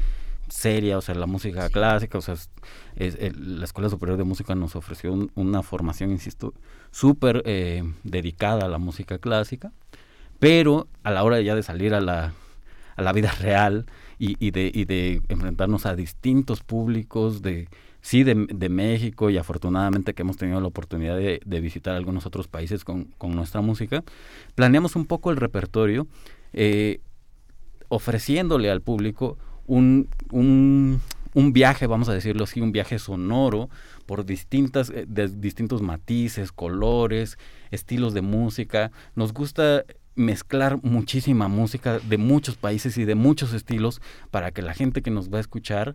[0.49, 2.35] seria, o sea, la música clásica, o sea,
[2.97, 6.55] es, la Escuela Superior de Música nos ofreció una formación, insisto,
[6.91, 9.73] súper eh, dedicada a la música clásica
[10.41, 12.33] pero a la hora ya de salir a la,
[12.97, 13.87] a la vida real
[14.19, 17.69] y, de, y de enfrentarnos a distintos públicos de
[18.01, 22.85] sí de, México y afortunadamente que hemos tenido la oportunidad de, visitar algunos otros países
[22.85, 24.03] con, nuestra música,
[24.55, 26.07] planeamos un poco el repertorio
[26.53, 27.01] eh,
[27.89, 31.01] ofreciéndole al público un, un,
[31.35, 33.69] un, viaje, vamos a decirlo así, un viaje sonoro
[34.07, 37.39] por distintas, eh, de distintos matices, colores,
[37.71, 38.91] estilos de música.
[39.15, 44.75] Nos gusta mezclar muchísima música de muchos países y de muchos estilos para que la
[44.75, 45.95] gente que nos va a escuchar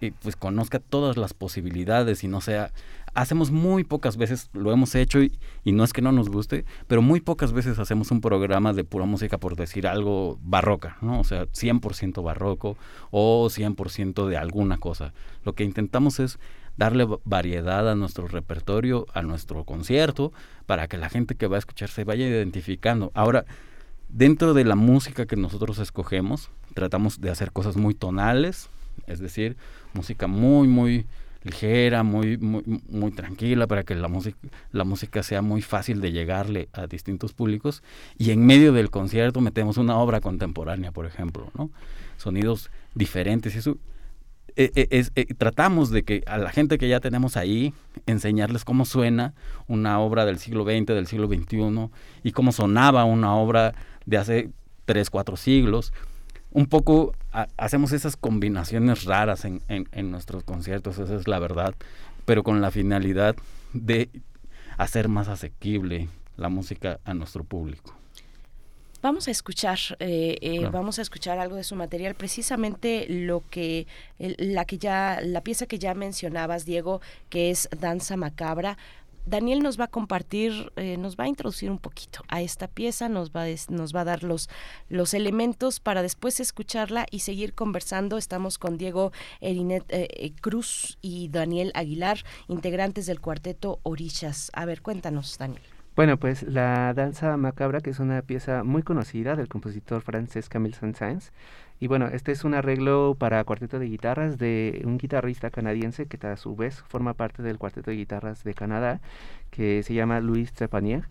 [0.00, 2.72] eh, pues conozca todas las posibilidades y no sea
[3.14, 5.32] hacemos muy pocas veces lo hemos hecho y,
[5.64, 9.04] no es que no nos guste pero muy pocas veces hacemos un programa de pura
[9.04, 12.76] música por decir algo barroca no o sea 100% barroco
[13.10, 15.12] o 100% de alguna cosa
[15.44, 16.38] lo que intentamos es
[16.76, 20.32] darle variedad a nuestro repertorio, a nuestro concierto,
[20.64, 23.12] para que la gente que va a escuchar se vaya identificando.
[23.14, 23.44] Ahora,
[24.08, 28.70] dentro de la música que nosotros escogemos, tratamos de hacer cosas muy tonales,
[29.10, 29.56] es decir,
[29.92, 31.06] música muy, muy
[31.42, 34.38] ligera, muy, muy, muy tranquila, para que la música,
[34.72, 37.82] la música sea muy fácil de llegarle a distintos públicos.
[38.18, 41.70] Y en medio del concierto metemos una obra contemporánea, por ejemplo, ¿no?
[42.18, 43.56] Sonidos diferentes.
[43.56, 43.78] Eso
[44.56, 47.72] eh, eh, eh, tratamos de que a la gente que ya tenemos ahí,
[48.06, 49.34] enseñarles cómo suena
[49.68, 51.88] una obra del siglo XX, del siglo XXI,
[52.22, 53.74] y cómo sonaba una obra
[54.06, 54.50] de hace
[54.84, 55.92] tres, cuatro siglos.
[56.52, 57.14] Un poco
[57.56, 61.74] hacemos esas combinaciones raras en, en nuestros conciertos, esa es la verdad,
[62.24, 63.36] pero con la finalidad
[63.72, 64.08] de
[64.76, 67.94] hacer más asequible la música a nuestro público.
[69.02, 73.86] Vamos a escuchar, eh, eh, vamos a escuchar algo de su material, precisamente lo que,
[74.18, 78.76] la que ya, la pieza que ya mencionabas, Diego, que es Danza Macabra.
[79.26, 83.08] Daniel nos va a compartir, eh, nos va a introducir un poquito a esta pieza,
[83.08, 84.48] nos va, a, nos va a dar los,
[84.88, 88.18] los elementos para después escucharla y seguir conversando.
[88.18, 89.84] Estamos con Diego Erinet
[90.40, 94.50] Cruz y Daniel Aguilar, integrantes del cuarteto Orillas.
[94.54, 95.79] A ver, cuéntanos, Daniel.
[96.00, 100.74] Bueno, pues la danza macabra, que es una pieza muy conocida del compositor francés Camille
[100.74, 101.30] Saint-Saëns.
[101.78, 106.26] Y bueno, este es un arreglo para cuarteto de guitarras de un guitarrista canadiense que
[106.26, 109.02] a su vez forma parte del cuarteto de guitarras de Canadá,
[109.50, 111.04] que se llama Louis Trepanier.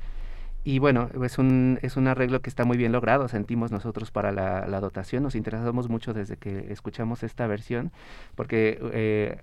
[0.70, 4.32] Y bueno, es un, es un arreglo que está muy bien logrado, sentimos nosotros para
[4.32, 7.92] la, la dotación, nos interesamos mucho desde que escuchamos esta versión,
[8.36, 9.40] porque eh,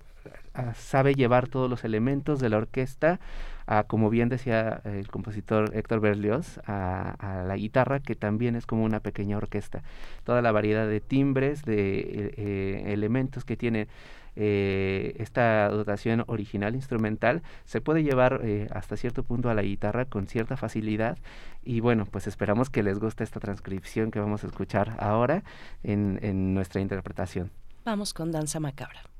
[0.73, 3.19] sabe llevar todos los elementos de la orquesta,
[3.65, 8.85] a, como bien decía el compositor Héctor Berlioz, a, la guitarra, que también es como
[8.85, 9.83] una pequeña orquesta.
[10.23, 13.89] Toda la variedad de timbres, de eh, elementos que tiene
[14.37, 18.41] eh, esta dotación original instrumental se puede llevar
[18.71, 21.17] hasta cierto punto a la guitarra con cierta facilidad
[21.63, 25.43] y bueno pues esperamos que les guste esta transcripción que vamos a escuchar ahora
[25.83, 27.51] en nuestra interpretación.
[27.85, 29.16] Vamos con Danza Macabra.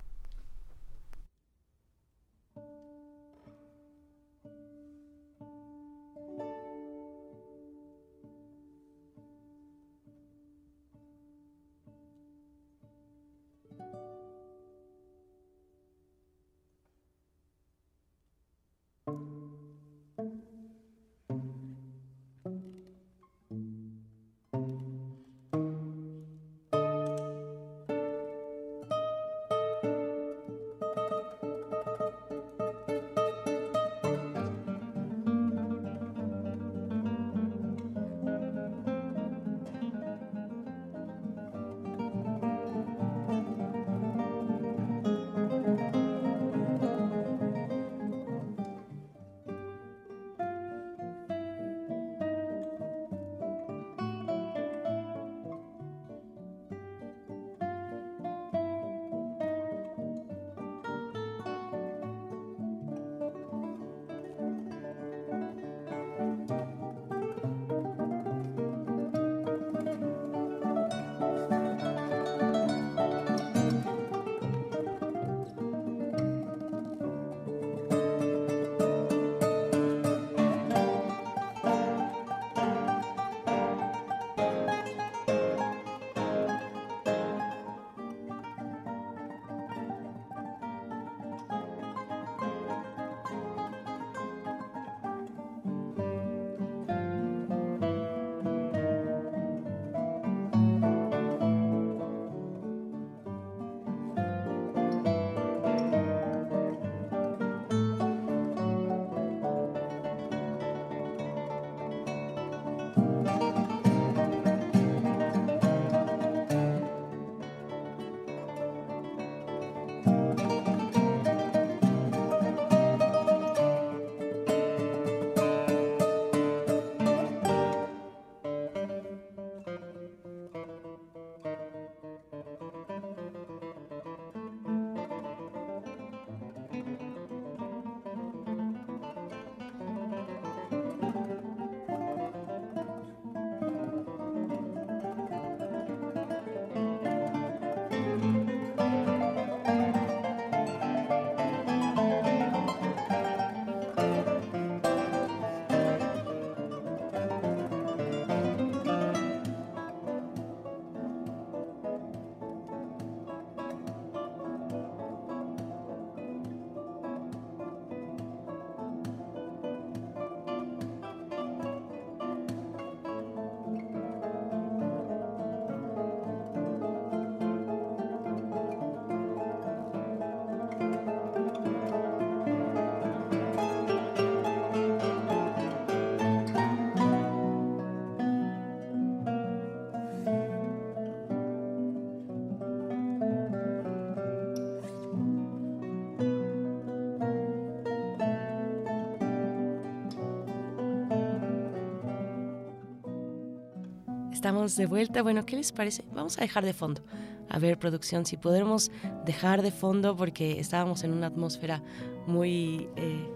[204.48, 205.24] Estamos de vuelta.
[205.24, 206.06] Bueno, ¿qué les parece?
[206.14, 207.01] Vamos a dejar de fondo.
[207.50, 208.92] A ver, producción, si podemos
[209.26, 211.84] dejar de fondo porque estábamos en una atmósfera
[212.27, 212.88] muy...
[212.95, 213.30] Eh,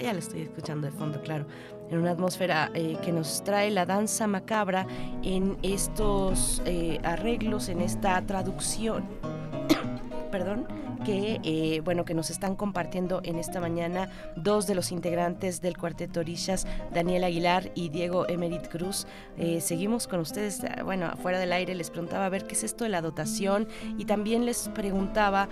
[0.00, 1.46] ya lo estoy escuchando de fondo, claro.
[1.90, 4.86] En una atmósfera eh, que nos trae la danza macabra
[5.22, 9.04] en estos eh, arreglos, en esta traducción.
[11.06, 15.78] Que, eh, bueno, que nos están compartiendo en esta mañana dos de los integrantes del
[15.78, 19.06] Cuarteto Orillas, Daniel Aguilar y Diego Emerit Cruz.
[19.38, 22.64] Eh, seguimos con ustedes, eh, bueno, afuera del aire les preguntaba a ver qué es
[22.64, 25.48] esto de la dotación y también les preguntaba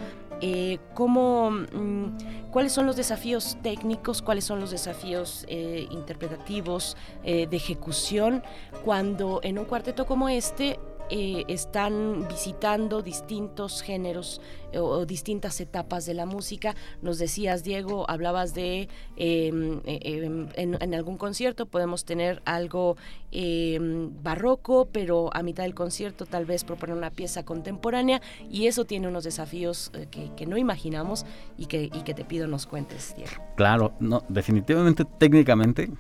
[0.93, 8.43] cómo, mm, cuáles son los desafíos técnicos, cuáles son los desafíos interpretativos de ejecución
[8.85, 10.79] cuando en un cuarteto como este
[11.11, 14.41] eh, están visitando distintos géneros
[14.73, 16.75] eh, o, distintas etapas de la música.
[17.03, 22.97] Nos decías, Diego, hablabas de em, eh, em, en, algún concierto podemos tener algo
[23.33, 28.85] em, barroco, pero a mitad del concierto tal vez proponer una pieza contemporánea y eso
[28.85, 31.25] tiene unos desafíos que, no imaginamos
[31.59, 33.33] y que, y que te pido nos cuentes, Diego.
[33.57, 35.91] Claro, no, definitivamente técnicamente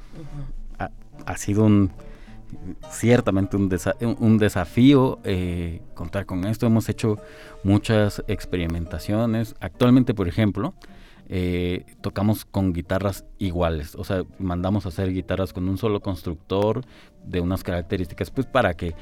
[1.26, 1.90] ha sido un
[2.90, 3.70] ciertamente un,
[4.18, 6.66] un desafío eh, contar con esto.
[6.66, 7.18] Hemos hecho
[7.62, 9.54] muchas experimentaciones.
[9.60, 10.74] Actualmente, por ejemplo,
[11.28, 16.82] eh, tocamos con guitarras iguales, o sea, mandamos a hacer guitarras con un solo constructor
[17.24, 18.94] de unas características, pues para que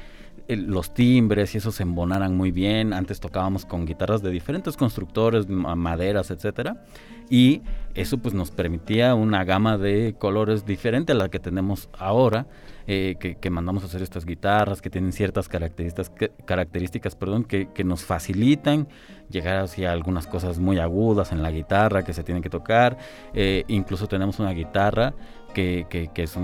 [0.47, 2.93] los timbres y eso se embonaran muy bien.
[2.93, 6.83] Antes tocábamos con guitarras de diferentes constructores, maderas, etcétera,
[7.29, 7.61] y
[7.95, 12.47] eso pues nos permitía una gama de colores diferente a la que tenemos ahora.
[12.85, 17.83] Eh, que, mandamos a hacer estas guitarras que tienen ciertas características, que, características perdón, que,
[17.85, 18.89] nos facilitan
[19.29, 22.97] llegar hacia algunas cosas muy agudas en la guitarra que se tienen que tocar.
[23.33, 25.13] Eh, incluso tenemos una guitarra
[25.53, 26.37] que, es,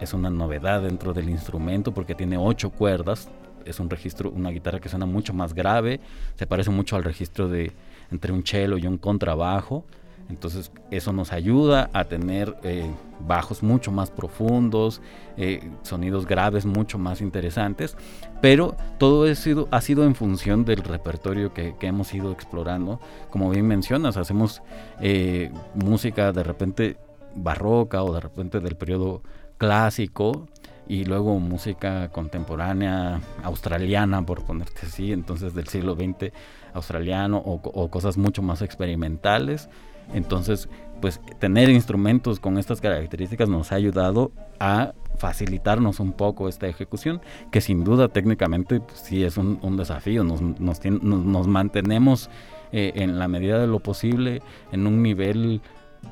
[0.00, 3.28] es, una novedad dentro del instrumento porque tiene ocho cuerdas.
[3.64, 6.00] Es un registro, una guitarra que suena mucho más grave,
[6.34, 7.72] se parece mucho al registro de
[8.10, 9.84] entre un cello y un contrabajo.
[10.30, 15.02] Entonces eso nos ayuda a tener eh, bajos mucho más profundos,
[15.36, 17.96] eh, sonidos graves mucho más interesantes,
[18.40, 23.00] pero todo eso ha sido en función del repertorio que, hemos ido explorando.
[23.30, 24.62] Como bien mencionas, hacemos
[25.00, 26.96] eh, música de repente
[27.36, 29.22] barroca o de repente del periodo
[29.58, 30.46] clásico
[30.86, 36.32] y luego música contemporánea australiana, por ponerte así, entonces del siglo XX
[36.74, 39.68] australiano o cosas mucho más experimentales.
[40.12, 40.68] Entonces,
[41.00, 47.20] pues tener instrumentos con estas características nos ha ayudado a facilitarnos un poco esta ejecución,
[47.50, 52.30] que sin duda técnicamente pues, sí es un, desafío, nos, nos, mantenemos
[52.72, 55.60] eh, en la medida de lo posible en un nivel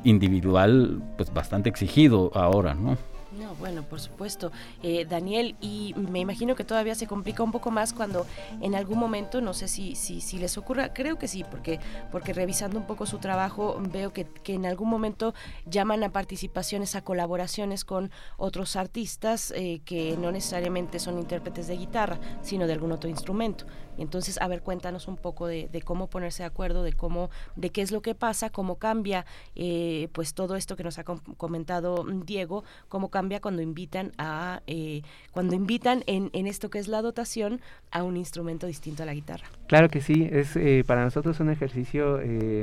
[0.04, 2.96] individual pues bastante exigido ahora, ¿no?
[3.38, 4.52] No, bueno, por supuesto.
[4.82, 8.26] Eh, Daniel, y me imagino que todavía se complica un poco más cuando
[8.60, 11.80] en algún momento, no sé si, si, si les ocurra, creo que sí, porque,
[12.10, 15.32] porque revisando un poco su trabajo veo que, que en algún momento
[15.64, 21.78] llaman a participaciones, a colaboraciones con otros artistas eh, que no necesariamente son intérpretes de
[21.78, 23.64] guitarra, sino de algún otro instrumento.
[23.98, 27.82] Entonces, a ver, cuéntanos un poco de, cómo ponerse de acuerdo, de cómo, de qué
[27.82, 32.64] es lo que pasa, cómo cambia, eh, pues todo esto que nos ha comentado Diego,
[32.88, 37.60] cómo cambia cuando invitan a, eh, cuando invitan en, en, esto que es la dotación
[37.90, 39.46] a un instrumento distinto a la guitarra.
[39.66, 42.20] Claro que sí, es eh, para nosotros un ejercicio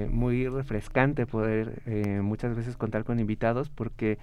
[0.09, 1.81] muy refrescante poder
[2.21, 4.17] muchas veces contar con invitados, porque,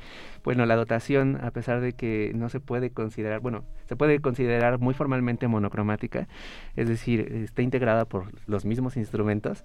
[0.44, 4.78] bueno, la dotación, a pesar de que no se puede considerar, bueno, se puede considerar
[4.78, 6.28] muy formalmente monocromática,
[6.75, 9.65] es decir, está integrada por los mismos instrumentos,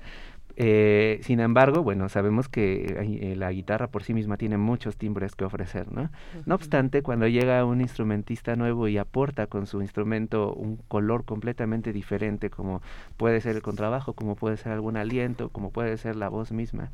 [0.58, 5.36] eh, sin embargo, bueno, sabemos que eh, la guitarra por sí misma tiene muchos timbres
[5.36, 6.10] que ofrecer, ¿no?
[6.46, 11.94] No obstante, cuando llega un instrumentista nuevo y aporta con su instrumento un color completamente
[11.94, 12.82] diferente, como
[13.18, 16.92] puede ser el contrabajo, como puede ser algún aliento, como puede ser la voz misma,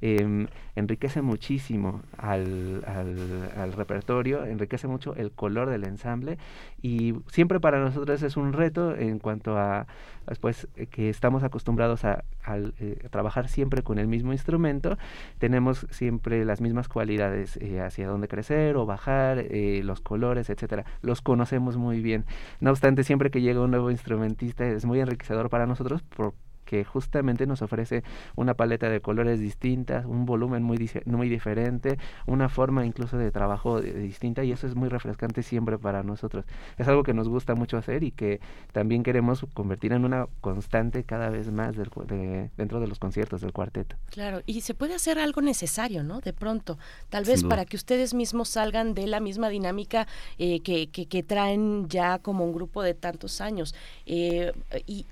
[0.00, 0.46] em,
[0.76, 6.38] enriquece muchísimo al, al, repertorio, enriquece mucho el color del ensamble
[6.82, 9.86] y siempre para nosotros es un reto en cuanto a,
[10.76, 12.24] eh, que estamos acostumbrados a,
[13.10, 14.96] trabajar siempre con el mismo instrumento,
[15.38, 20.84] tenemos siempre las mismas cualidades eh, hacia dónde crecer o bajar, eh, los colores, etcétera.
[21.02, 22.24] Los conocemos muy bien.
[22.60, 26.34] No obstante, siempre que llega un nuevo instrumentista es muy enriquecedor para nosotros por
[26.70, 28.04] que justamente nos ofrece
[28.36, 33.80] una paleta de colores distintas, un volumen muy, muy diferente, una forma incluso de trabajo
[33.80, 36.44] distinta y eso es muy refrescante siempre para nosotros.
[36.78, 38.38] Es algo que nos gusta mucho hacer y que
[38.70, 41.90] también queremos convertir en una constante cada vez más del,
[42.56, 43.96] dentro de los conciertos del cuarteto.
[44.10, 46.20] Claro, y se puede hacer algo necesario, ¿no?
[46.20, 50.06] De pronto, tal vez para que ustedes mismos salgan de la misma dinámica
[50.38, 53.74] eh, que, que, traen ya como un grupo de tantos años.
[54.06, 54.52] Eh,
[54.86, 55.04] y,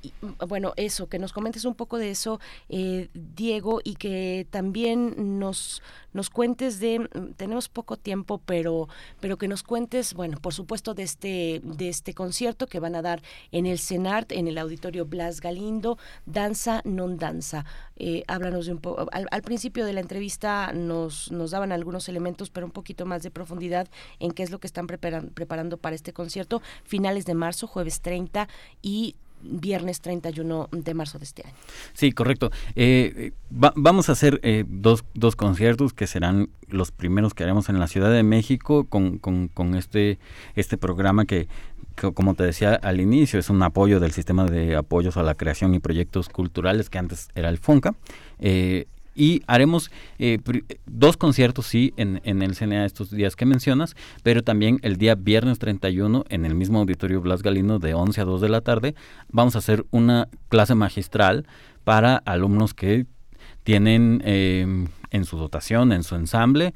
[0.47, 5.83] bueno, eso, que nos comentes un poco de eso, eh, Diego, y que también nos,
[6.13, 8.87] nos cuentes de, mm, tenemos poco tiempo, pero,
[9.19, 13.01] pero que nos cuentes, bueno, por supuesto, de este, de este concierto que van a
[13.01, 15.97] dar en el CENART, en el auditorio Blas Galindo,
[16.27, 17.65] Danza Non Danza.
[17.97, 22.51] Eh, háblanos de un poco, al, principio de la entrevista nos, nos daban algunos elementos,
[22.51, 26.13] pero un poquito más de profundidad en qué es lo que están preparando para este
[26.13, 28.49] concierto, finales de marzo, jueves 30
[28.83, 31.55] y viernes 31 de marzo de este año.
[31.93, 32.51] Sí, correcto.
[32.77, 37.69] Eh, eh, vamos a hacer eh, dos, dos conciertos que serán los primeros que haremos
[37.69, 40.19] en la Ciudad de México con, con, este,
[40.55, 41.49] este programa que,
[42.15, 45.75] como te decía al inicio, es un apoyo del sistema de apoyos a la creación
[45.75, 47.95] y proyectos culturales que antes era el FONCA.
[48.39, 48.87] Eh,
[49.19, 50.39] y haremos eh,
[50.87, 55.17] dos conciertos, sí, en, en, el CNA estos días que mencionas, pero también el día
[55.17, 58.95] viernes 31 en el mismo auditorio Blas Galino de 11 a 2 de la tarde
[59.29, 61.47] vamos a hacer una clase magistral
[61.85, 63.07] para alumnos que
[63.65, 66.73] tienen em, en su dotación, en su ensamble,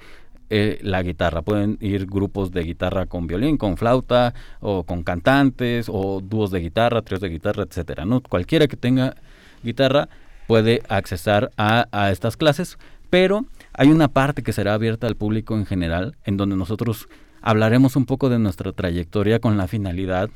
[0.51, 1.43] eh, la guitarra.
[1.43, 6.61] Pueden ir grupos de guitarra con violín, con flauta, o con cantantes, o dúos de
[6.61, 8.05] guitarra, tríos de guitarra, etcétera.
[8.05, 8.21] ¿no?
[8.21, 9.15] Cualquiera que tenga
[9.63, 10.09] guitarra
[10.47, 12.79] puede accesar a, estas clases,
[13.11, 17.09] pero hay una parte que será abierta al público en general, en donde nosotros
[17.41, 20.31] hablaremos un poco de nuestra trayectoria con la finalidad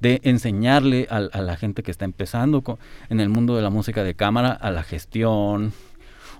[0.00, 4.14] de enseñarle a, la gente que está empezando en el mundo de la música de
[4.14, 5.72] cámara a la gestión,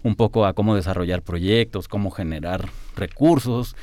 [0.02, 3.76] un poco a cómo desarrollar proyectos, cómo generar recursos,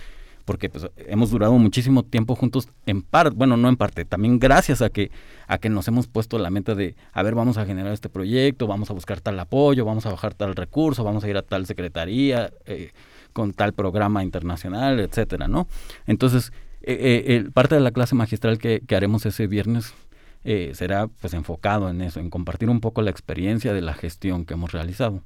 [0.49, 4.81] porque pues, hemos durado muchísimo tiempo juntos en parte, bueno, no en parte, también gracias
[4.81, 5.11] a que,
[5.45, 8.65] a que nos hemos puesto la meta de, a ver, vamos a generar este proyecto,
[8.65, 11.67] vamos a buscar tal apoyo, vamos a bajar tal recurso, vamos a ir a tal
[11.67, 12.93] secretaría, eh,
[13.31, 15.67] con tal programa internacional, etcétera, ¿no?
[16.07, 19.93] Entonces, eh, eh, parte de la clase magistral que, que haremos ese viernes
[20.73, 24.55] será pues enfocado en eso, en compartir un poco la experiencia de la gestión que
[24.55, 25.21] hemos realizado.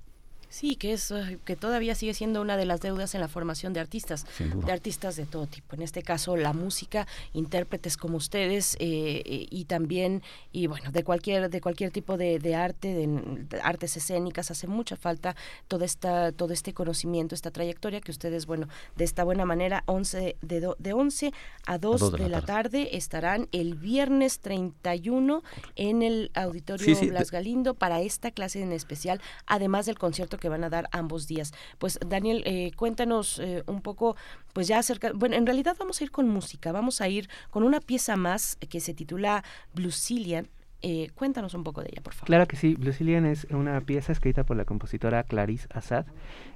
[0.53, 1.11] Sí, que es
[1.45, 5.15] que todavía sigue siendo una de las deudas en la formación de artistas, de artistas
[5.15, 5.75] de todo tipo.
[5.75, 11.49] En este caso, la música, intérpretes como ustedes eh, y también y bueno de cualquier
[11.49, 15.35] de cualquier tipo de, arte, de, artes escénicas hace mucha falta
[15.67, 20.37] toda esta todo este conocimiento, esta trayectoria que ustedes bueno de esta buena manera 11
[20.39, 21.33] de, de 11
[21.65, 22.95] a 2, de, la, tarde.
[22.95, 25.41] estarán el viernes 31
[25.77, 30.65] en el auditorio Blas Galindo para esta clase en especial, además del concierto que van
[30.65, 31.53] a dar ambos días.
[31.77, 34.17] Pues Daniel, eh, cuéntanos eh, un poco,
[34.51, 37.63] pues ya acerca, bueno, en realidad vamos a ir con música, vamos a ir con
[37.63, 40.49] una pieza más que se titula Bluesilian.
[40.81, 42.25] Eh, cuéntanos un poco de ella, por favor.
[42.25, 42.75] Claro que sí.
[42.75, 46.07] Bluesilian es una pieza escrita por la compositora Clarice Assad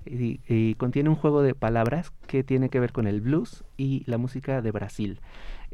[0.06, 4.18] y, contiene un juego de palabras que tiene que ver con el blues y la
[4.18, 5.22] música de Brasil.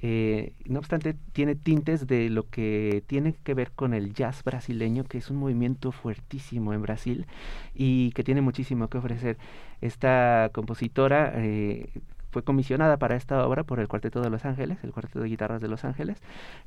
[0.05, 5.05] Eh, no obstante, tiene tintes de lo que tiene que ver con el jazz brasileño,
[5.05, 7.25] que es un movimiento fuertísimo en Brasil
[7.73, 9.37] y que tiene muchísimo que ofrecer.
[9.79, 11.89] Esta compositora eh,
[12.33, 15.61] fue comisionada para esta obra por el Cuarteto de Los Ángeles, el Cuarteto de Guitarras
[15.61, 16.17] de Los Ángeles,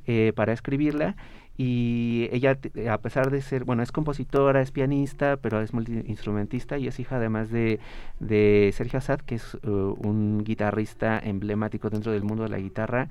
[0.07, 1.15] eh, para escribirla.
[1.57, 2.57] Y ella,
[2.89, 7.17] a pesar de ser, bueno, es compositora, es pianista, pero es multiinstrumentista y es hija
[7.17, 7.79] además de,
[8.19, 13.09] de Sergio Assad, que es uh, un guitarrista emblemático dentro del mundo de la guitarra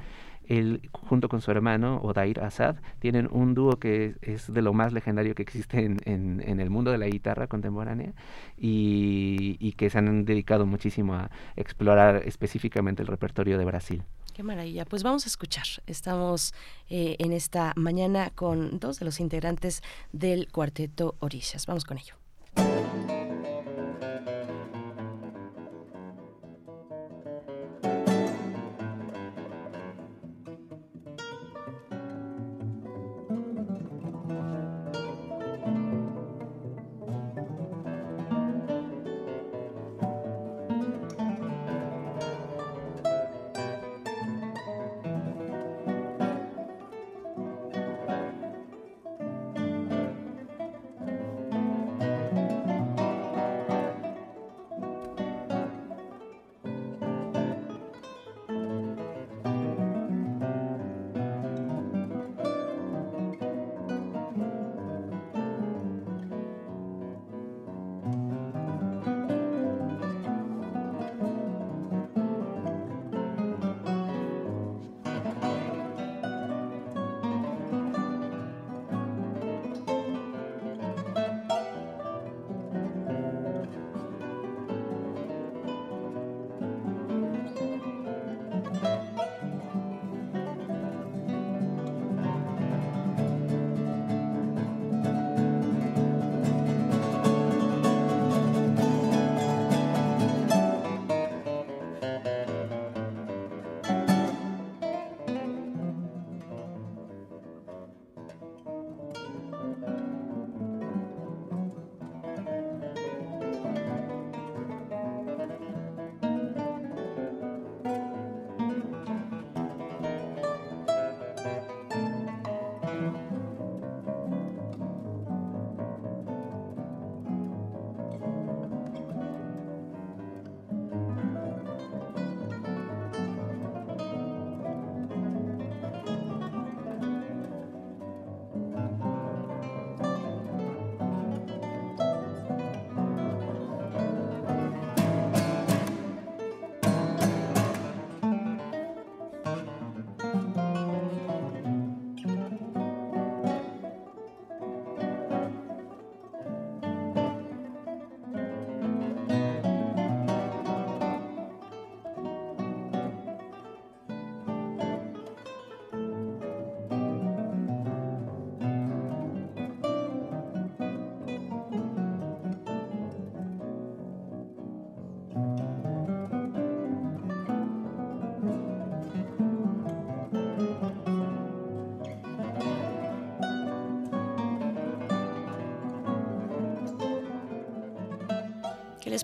[0.49, 4.92] él junto con su hermano Odair Assad tienen un dúo que es de lo más
[4.92, 8.12] legendario que existe en, el mundo de la guitarra contemporánea
[8.57, 14.02] y, y, que se han dedicado muchísimo a explorar específicamente el repertorio de Brasil.
[14.36, 14.84] Qué maravilla.
[14.84, 15.65] Pues vamos a escuchar.
[15.86, 16.52] Estamos
[16.91, 21.66] eh, en esta mañana con dos de los integrantes del cuarteto Orillas.
[21.66, 22.16] Vamos con ello.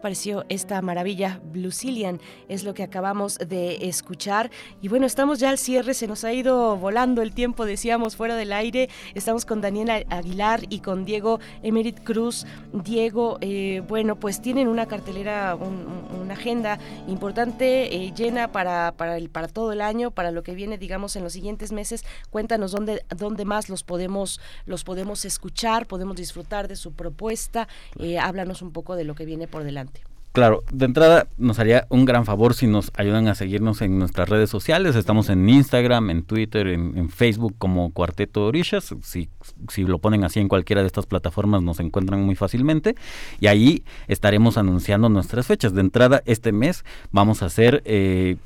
[0.02, 1.40] Pareció esta maravilla?
[1.44, 4.50] Bluesilian es lo que acabamos de escuchar.
[4.82, 8.36] Y bueno, estamos ya al cierre, se nos ha ido volando el tiempo, decíamos, fuera
[8.36, 8.90] del aire.
[9.14, 12.44] Estamos con Daniela Aguilar y con Diego Emerit Cruz.
[12.72, 19.31] Diego, eh, bueno, pues tienen una cartelera, una agenda importante, eh, llena para, para, el,
[19.31, 22.05] para todo el año, para lo que viene, digamos, en los siguientes meses.
[22.31, 27.68] Cuéntanos dónde, dónde más los podemos, los podemos escuchar, podemos disfrutar de su propuesta.
[27.98, 29.91] Eh, háblanos un poco de lo que viene por delante
[30.32, 34.30] Claro, de entrada nos haría un gran favor si nos ayudan a seguirnos en nuestras
[34.30, 34.96] redes sociales.
[34.96, 38.94] Estamos en Instagram, en Twitter, en, Facebook como Cuarteto Orishas.
[39.02, 39.28] Si,
[39.68, 42.96] si lo ponen así en cualquiera de estas plataformas nos encuentran muy fácilmente.
[43.40, 45.74] Y ahí estaremos anunciando nuestras fechas.
[45.74, 47.82] De entrada, este mes vamos a hacer...
[47.84, 48.36] Eh,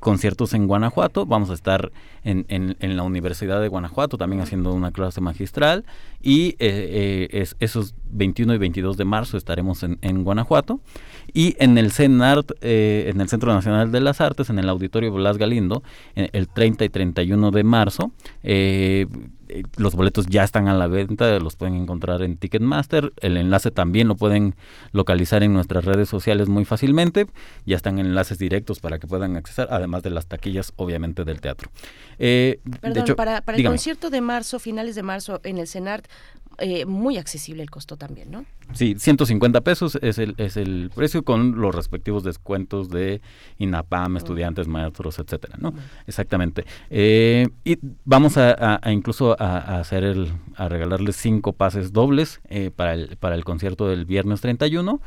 [0.00, 1.92] conciertos en Guanajuato, vamos a estar
[2.24, 5.84] en, en, la Universidad de Guanajuato también haciendo una clase magistral
[6.20, 10.80] y eh, eh, esos 21 y 22 de marzo estaremos en, en Guanajuato
[11.32, 15.12] y en el CENART, eh, en el Centro Nacional de las Artes, en el Auditorio
[15.12, 15.82] Blas Galindo,
[16.14, 18.12] el 30 y 31 de marzo.
[19.76, 23.12] Los boletos ya están a la venta, los pueden encontrar en Ticketmaster.
[23.20, 24.54] El enlace también lo pueden
[24.92, 27.26] localizar en nuestras redes sociales muy fácilmente.
[27.66, 31.70] Ya están enlaces directos para que puedan acceder, además de las taquillas, obviamente, del teatro.
[32.18, 36.06] Eh, Perdón, para, el concierto de marzo, finales de marzo, en el CENART,
[36.60, 38.44] eh, muy accesible el costo también, ¿no?
[38.72, 43.20] Sí, 150 pesos es el, es el precio con los respectivos descuentos de
[43.58, 45.74] INAPAM, estudiantes, maestros, etcétera, ¿no?
[46.06, 46.64] Exactamente.
[46.88, 52.40] Eh, y vamos a, incluso a, hacer el, a regalarles cinco pases dobles
[52.76, 55.00] para, el, para el concierto del viernes 31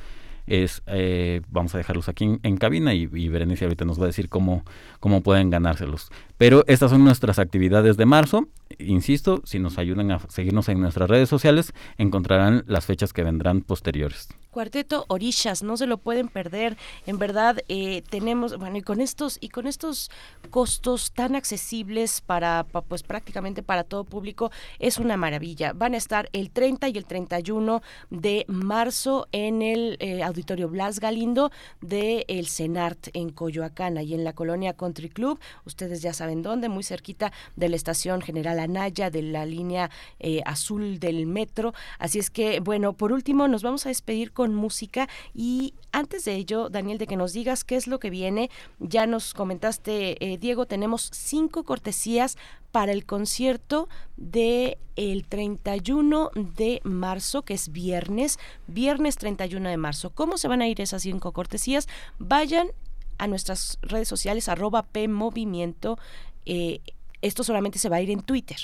[0.47, 4.07] es eh, vamos a dejarlos aquí en, cabina y, y, Berenice ahorita nos va a
[4.07, 4.63] decir cómo,
[4.99, 6.09] cómo pueden ganárselos.
[6.37, 8.47] Pero estas son nuestras actividades de marzo.
[8.79, 13.61] Insisto, si nos ayudan a seguirnos en nuestras redes sociales, encontrarán las fechas que vendrán
[13.61, 14.29] posteriores.
[14.53, 16.77] Cuarteto Orillas, no se lo pueden perder.
[17.07, 20.11] En verdad eh, tenemos, bueno, y con estos y con estos
[20.51, 25.73] costos tan accesibles para, pues prácticamente para todo público es una maravilla.
[25.73, 30.99] Van a estar el 30 y el 31 de marzo en el eh, Auditorio Blas
[30.99, 31.51] Galindo
[31.81, 35.39] de el Senart en Coyoacán y en la colonia Country Club.
[35.65, 40.41] Ustedes ya saben dónde, muy cerquita de la estación General Anaya de la línea eh,
[40.45, 41.73] azul del metro.
[41.97, 46.35] Así es que bueno, por último nos vamos a despedir con música y antes de
[46.35, 48.49] ello, Daniel, de que nos digas qué es lo que viene,
[48.79, 52.37] ya nos comentaste, eh, Diego, tenemos cinco cortesías
[52.71, 60.09] para el concierto de el 31 de marzo, que es viernes, viernes 31 de marzo.
[60.09, 61.87] ¿Cómo se van a ir esas cinco cortesías?
[62.17, 62.69] Vayan
[63.19, 65.99] a nuestras redes sociales, arroba PMovimiento.
[66.45, 66.81] Eh,
[67.21, 68.57] esto solamente se va a ir en Twitter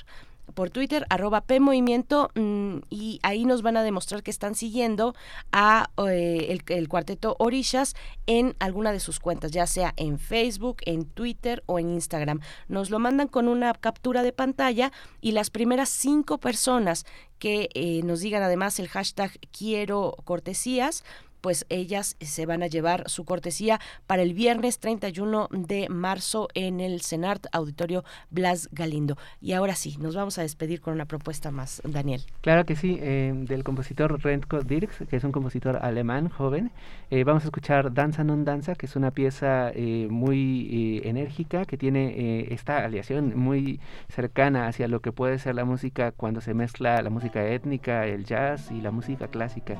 [0.53, 5.15] por Twitter, arroba PMovimiento, mm, y ahí nos van a demostrar que están siguiendo
[5.51, 7.95] a eh, el, cuarteto Orishas
[8.27, 12.39] en alguna de sus cuentas, ya sea en Facebook, en Twitter o en Instagram.
[12.67, 17.05] Nos lo mandan con una captura de pantalla y las primeras cinco personas
[17.39, 21.03] que eh, nos digan además el hashtag quiero cortesías,
[21.41, 26.79] pues ellas se van a llevar su cortesía para el viernes 31 de marzo en
[26.79, 29.17] el CENART Auditorio Blas Galindo.
[29.41, 32.21] Y ahora sí, nos vamos a despedir con una propuesta más, Daniel.
[32.41, 36.71] Claro que sí, eh, del compositor Rentko Dirks, que es un compositor alemán joven.
[37.09, 41.77] Eh, vamos a escuchar Danza non danza, que es una pieza eh, muy enérgica, que
[41.77, 47.01] tiene esta aliación muy cercana hacia lo que puede ser la música cuando se mezcla
[47.01, 49.77] la música étnica, el jazz y la música clásica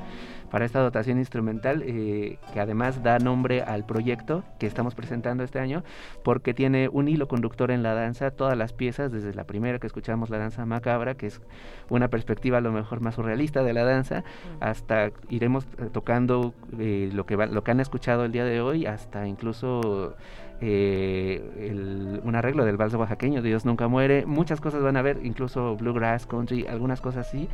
[0.50, 5.58] para esta dotación instrumental eh, que además da nombre al proyecto que estamos presentando este
[5.58, 5.82] año
[6.22, 9.86] porque tiene un hilo conductor en la danza, todas las piezas, desde la primera que
[9.86, 11.40] escuchamos la danza macabra, que es
[11.88, 14.24] una perspectiva a lo mejor más surrealista de la danza,
[14.60, 18.86] hasta iremos eh, tocando eh, lo, que lo que han escuchado el día de hoy,
[18.86, 20.16] hasta incluso
[20.62, 25.76] eh, un arreglo del vals oaxaqueño, Dios nunca muere, muchas cosas van a ver, incluso
[25.76, 27.48] bluegrass, country, algunas cosas así.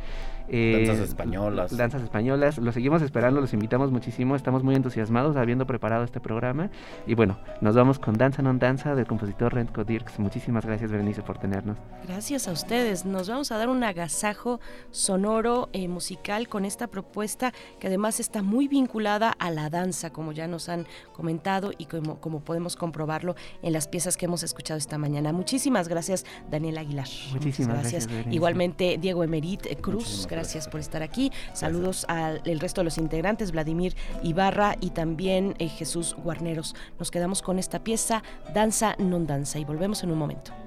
[0.49, 1.77] Eh, danzas españolas.
[1.77, 6.69] Danzas españolas, lo seguimos esperando, los invitamos muchísimo, estamos muy entusiasmados habiendo preparado este programa
[7.05, 10.19] y bueno, nos vamos con Danza non Danza del compositor Rentco Dirks.
[10.19, 11.77] Muchísimas gracias Berenice por tenernos.
[12.05, 14.59] Gracias a ustedes, nos vamos a dar un agasajo
[14.91, 20.33] sonoro eh, musical con esta propuesta que además está muy vinculada a la danza, como
[20.33, 24.41] ya nos han comentado y como, como podemos comprobar probarlo en las piezas que hemos
[24.41, 25.31] escuchado esta mañana.
[25.31, 27.07] Muchísimas gracias, Daniel Aguilar.
[27.31, 28.09] Muchísimas gracias.
[28.31, 31.31] Igualmente, Diego Emerit Cruz, gracias, por estar aquí.
[31.53, 36.75] Saludos al resto de los integrantes, Vladimir Ibarra y también eh, Jesús Guarneros.
[36.99, 38.21] Nos quedamos con esta pieza,
[38.53, 40.66] Danza non danza, y volvemos en un momento.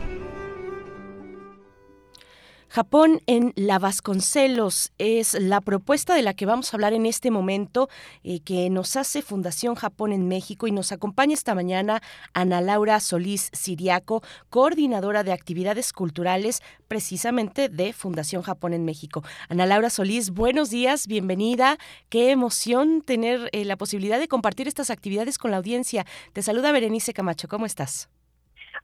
[2.71, 7.29] Japón en la Vasconcelos es la propuesta de la que vamos a hablar en este
[7.29, 7.89] momento,
[8.23, 11.99] eh, que nos hace Fundación Japón en México y nos acompaña esta mañana
[12.33, 19.21] Ana Laura Solís Siriaco, coordinadora de actividades culturales precisamente de Fundación Japón en México.
[19.49, 21.75] Ana Laura Solís, buenos días, bienvenida.
[22.07, 26.05] Qué emoción tener eh, la posibilidad de compartir estas actividades con la audiencia.
[26.31, 28.09] Te saluda Berenice Camacho, ¿cómo estás?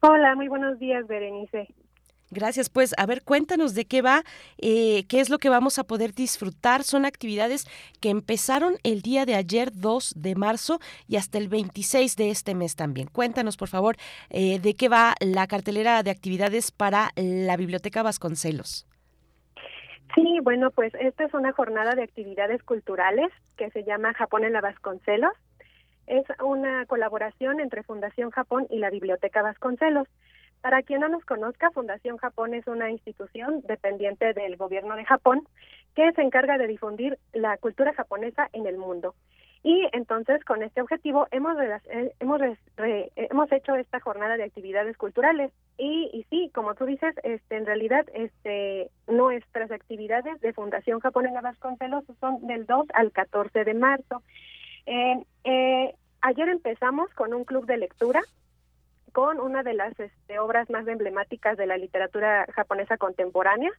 [0.01, 1.69] Hola, muy buenos días, Berenice.
[2.29, 4.23] Gracias, pues a ver, cuéntanos de qué va,
[4.57, 6.83] eh, qué es lo que vamos a poder disfrutar.
[6.83, 7.65] Son actividades
[8.01, 12.53] que empezaron el día de ayer, 2 de marzo, y hasta el 26 de este
[12.53, 13.07] mes también.
[13.07, 13.95] Cuéntanos, por favor,
[14.29, 18.85] eh, de qué va la cartelera de actividades para la Biblioteca Vasconcelos.
[20.15, 24.53] Sí, bueno, pues esta es una jornada de actividades culturales que se llama Japón en
[24.53, 25.33] la Vasconcelos.
[26.07, 30.07] Es una colaboración entre Fundación Japón y la Biblioteca Vasconcelos.
[30.67, 35.47] Para quien no nos conozca, Fundación Japón es una institución dependiente del gobierno de Japón
[35.95, 39.15] que se encarga de difundir la cultura japonesa en el mundo.
[39.63, 41.55] Y entonces, con este objetivo, hemos,
[42.19, 42.41] hemos,
[42.75, 45.53] hemos hecho esta jornada de actividades culturales.
[45.77, 51.27] Y, y sí, como tú dices, este, en realidad este, nuestras actividades de Fundación Japón
[51.27, 54.21] en la Vasconcelos son del 2 al 14 de marzo.
[54.85, 58.21] Eh, eh, ayer empezamos con un club de lectura
[59.17, 63.71] con una de las este, obras más emblemáticas de la literatura japonesa contemporánea.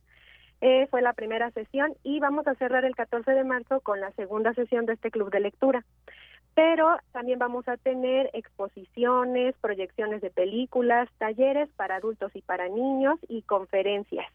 [0.61, 4.11] Eh, fue la primera sesión y vamos a cerrar el 14 de marzo con la
[4.15, 5.85] segunda sesión de este club de lectura.
[6.57, 13.21] Pero también vamos a tener exposiciones, proyecciones de películas, talleres para adultos y para niños
[13.29, 14.27] y conferencias.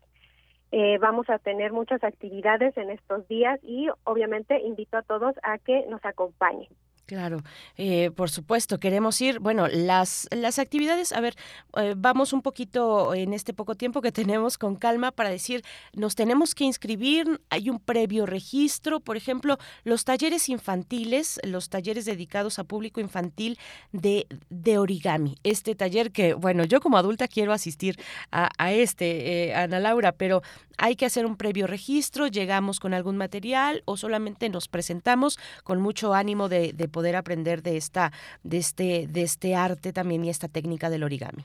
[0.71, 5.57] Eh, vamos a tener muchas actividades en estos días y obviamente invito a todos a
[5.57, 6.69] que nos acompañen.
[7.05, 7.43] Claro,
[7.75, 11.35] eh, por supuesto, queremos ir, bueno, las, las actividades, a ver,
[11.75, 16.15] eh, vamos un poquito en este poco tiempo que tenemos con calma para decir, nos
[16.15, 22.57] tenemos que inscribir, hay un previo registro, por ejemplo, los talleres infantiles, los talleres dedicados
[22.57, 23.59] a público infantil
[23.91, 27.99] de, de origami, este taller que, bueno, yo como adulta quiero asistir
[28.31, 30.41] a, a este, eh, Ana Laura, pero
[30.77, 35.81] hay que hacer un previo registro, llegamos con algún material o solamente nos presentamos con
[35.81, 38.13] mucho ánimo de, poder aprender de esta,
[38.43, 41.43] de este, de este arte también y esta técnica del origami.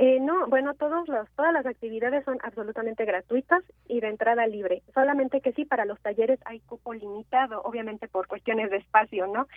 [0.00, 4.80] Eh, no, bueno, todos los, todas las actividades son absolutamente gratuitas y de entrada libre.
[4.94, 9.48] Solamente que sí, para los talleres hay cupo limitado, obviamente por cuestiones de espacio, ¿no?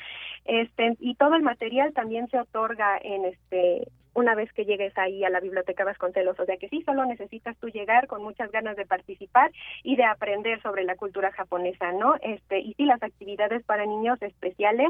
[0.46, 5.24] Este, y todo el material también se otorga en este una vez que llegues ahí
[5.24, 6.40] a la Biblioteca Vasconcelos.
[6.40, 9.52] O sea que sí, solo necesitas tú llegar con muchas ganas de participar
[9.84, 12.16] y de aprender sobre la cultura japonesa, ¿no?
[12.22, 14.90] Este, y sí, las actividades para niños especiales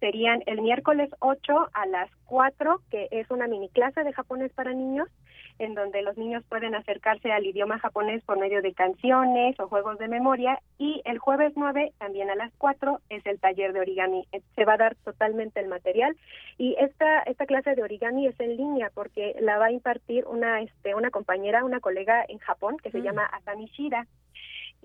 [0.00, 4.72] serían el miércoles 8 a las 4, que es una mini clase de japonés para
[4.72, 5.08] niños,
[5.58, 9.98] en donde los niños pueden acercarse al idioma japonés por medio de canciones o juegos
[9.98, 10.60] de memoria.
[10.78, 14.26] Y el jueves 9, también a las 4, es el taller de origami.
[14.54, 16.16] Se va a dar totalmente el material.
[16.58, 20.60] Y esta, esta clase de origami es en línea porque la va a impartir una,
[20.60, 23.02] este, una compañera, una colega en Japón que se mm.
[23.02, 24.06] llama Asami Shira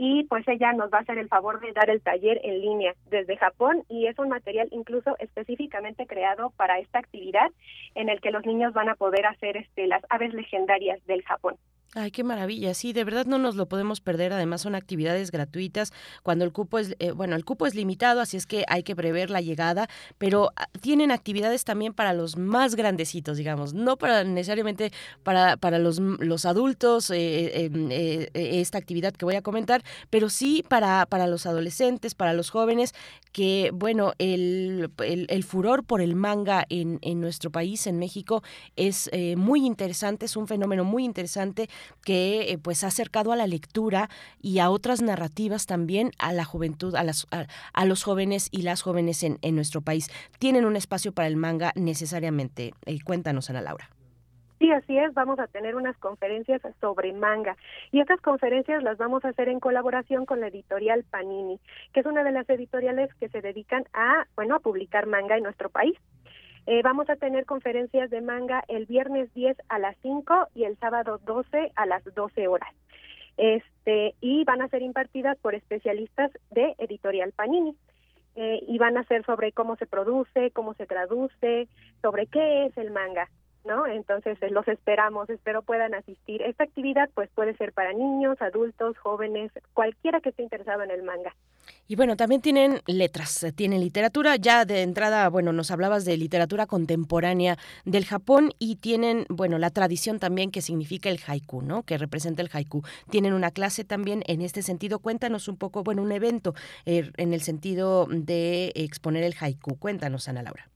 [0.03, 2.95] y pues ella nos va a hacer el favor de dar el taller en línea
[3.11, 7.51] desde Japón y es un material incluso específicamente creado para esta actividad
[7.93, 11.57] en el que los niños van a poder hacer este las aves legendarias del Japón.
[11.93, 12.73] Ay, qué maravilla.
[12.73, 14.31] Sí, de verdad no nos lo podemos perder.
[14.31, 15.91] Además son actividades gratuitas
[16.23, 18.95] cuando el cupo es, eh, bueno, el cupo es limitado, así es que hay que
[18.95, 24.23] prever la llegada, pero ah, tienen actividades también para los más grandecitos, digamos, no para
[24.23, 29.83] necesariamente para, para los, los adultos, eh, em, eh, esta actividad que voy a comentar,
[30.09, 32.93] pero sí para, para los adolescentes, para los jóvenes,
[33.33, 38.43] que, bueno, el, el, furor por el manga en, en nuestro país, en México,
[38.75, 41.69] es muy interesante, es un fenómeno muy interesante
[42.03, 44.09] que eh, pues ha acercado a la lectura
[44.41, 48.81] y a otras narrativas también a la juventud, a, las, a, los jóvenes y las
[48.81, 50.09] jóvenes en, en, nuestro país.
[50.39, 52.73] Tienen un espacio para el manga necesariamente.
[52.85, 53.89] Eh, cuéntanos, Ana Laura.
[54.61, 57.57] Sí, así es, vamos a tener unas conferencias sobre manga
[57.91, 61.59] y estas conferencias las vamos a hacer en colaboración con la editorial Panini,
[61.93, 65.41] que es una de las editoriales que se dedican a, bueno, a publicar manga en
[65.45, 65.97] nuestro país.
[66.67, 70.77] Eh, vamos a tener conferencias de manga el viernes 10 a las 5 y el
[70.77, 72.69] sábado 12 a las 12 horas.
[73.37, 77.75] Este, y van a ser impartidas por especialistas de Editorial Panini.
[78.35, 81.67] Eh, y van a ser sobre cómo se produce, cómo se traduce,
[82.01, 83.29] sobre qué es el manga.
[83.65, 83.85] ¿No?
[83.87, 86.41] Entonces eh, los esperamos, espero puedan asistir.
[86.41, 91.03] Esta actividad pues puede ser para niños, adultos, jóvenes, cualquiera que esté interesado en el
[91.03, 91.35] manga.
[91.87, 94.37] Y bueno, también tienen letras, eh, tienen literatura.
[94.37, 99.69] Ya de entrada, bueno, nos hablabas de literatura contemporánea del Japón y tienen, bueno, la
[99.71, 101.83] tradición también que significa el haiku, ¿no?
[101.83, 102.83] Que representa el haiku.
[103.09, 104.99] Tienen una clase también en este sentido.
[104.99, 106.53] Cuéntanos un poco, bueno, un evento
[106.85, 109.77] eh, en el sentido de exponer el haiku.
[109.77, 110.70] Cuéntanos, Ana Laura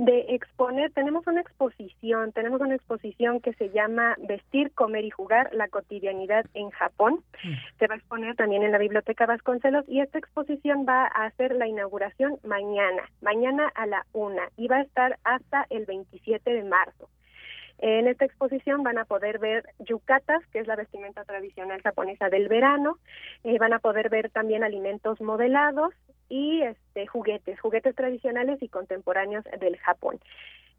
[0.00, 5.50] de exponer, tenemos una exposición, tenemos una exposición que se llama Vestir, Comer y Jugar,
[5.52, 7.22] la cotidianidad en Japón.
[7.44, 7.52] Mm.
[7.78, 11.54] Se va a exponer también en la Biblioteca Vasconcelos y esta exposición va a hacer
[11.54, 16.64] la inauguración mañana, mañana a la una y va a estar hasta el 27 de
[16.64, 17.10] marzo.
[17.76, 22.48] En esta exposición van a poder ver yucatas, que es la vestimenta tradicional japonesa del
[22.48, 22.98] verano,
[23.44, 25.92] eh, van a poder ver también alimentos modelados
[26.30, 30.18] y este juguetes, juguetes tradicionales y contemporáneos del Japón.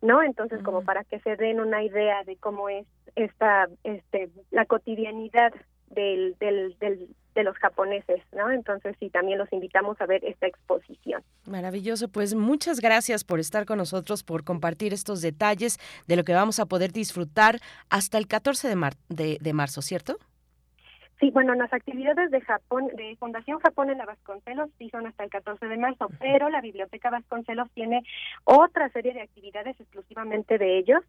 [0.02, 0.24] ¿No?
[0.24, 0.86] Entonces, como mm.
[0.86, 5.54] para que se den una idea de cómo es esta este la cotidianidad
[5.92, 8.52] del, del, del, de los japoneses, ¿no?
[8.52, 11.22] Entonces sí, también los invitamos a ver esta exposición.
[11.46, 16.34] Maravilloso, pues muchas gracias por estar con nosotros, por compartir estos detalles de lo que
[16.34, 20.18] vamos a poder disfrutar hasta el 14 de, mar de, de marzo, ¿cierto?
[21.22, 25.24] Sí, bueno, las actividades de Japón, de Fundación Japón en la Vasconcelos sí son hasta
[25.24, 28.02] el 14 de marzo, pero la Biblioteca Vasconcelos tiene
[28.44, 31.04] otra serie de actividades exclusivamente de ellos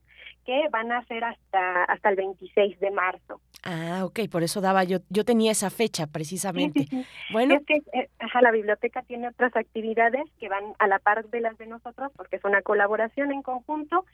[0.44, 3.40] que van a ser hasta hasta el 26 de marzo.
[3.64, 6.86] Ah, ok, por eso daba yo yo tenía esa fecha precisamente.
[7.32, 8.10] Bueno, es que eh,
[8.42, 12.36] la biblioteca tiene otras actividades que van a la par de las de nosotros porque
[12.36, 14.04] es una colaboración en conjunto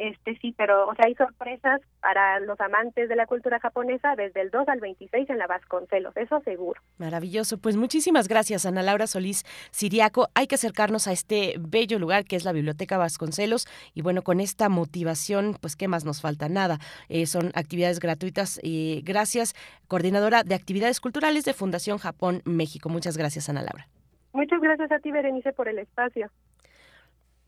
[0.00, 4.40] este sí, pero o sea, hay sorpresas para los amantes de la cultura japonesa desde
[4.40, 6.80] el 2 al 26 en la Vasconcelos, eso seguro.
[6.98, 10.28] Maravilloso, pues muchísimas gracias Ana Laura Solís Siriaco.
[10.34, 14.40] Hay que acercarnos a este bello lugar que es la Biblioteca Vasconcelos y bueno, con
[14.40, 16.78] esta motivación, pues qué más nos falta nada.
[17.08, 19.54] Eh, son actividades gratuitas y gracias,
[19.86, 22.88] coordinadora de actividades culturales de Fundación Japón México.
[22.88, 23.86] Muchas gracias Ana Laura.
[24.32, 26.30] Muchas gracias a ti, Berenice, por el espacio.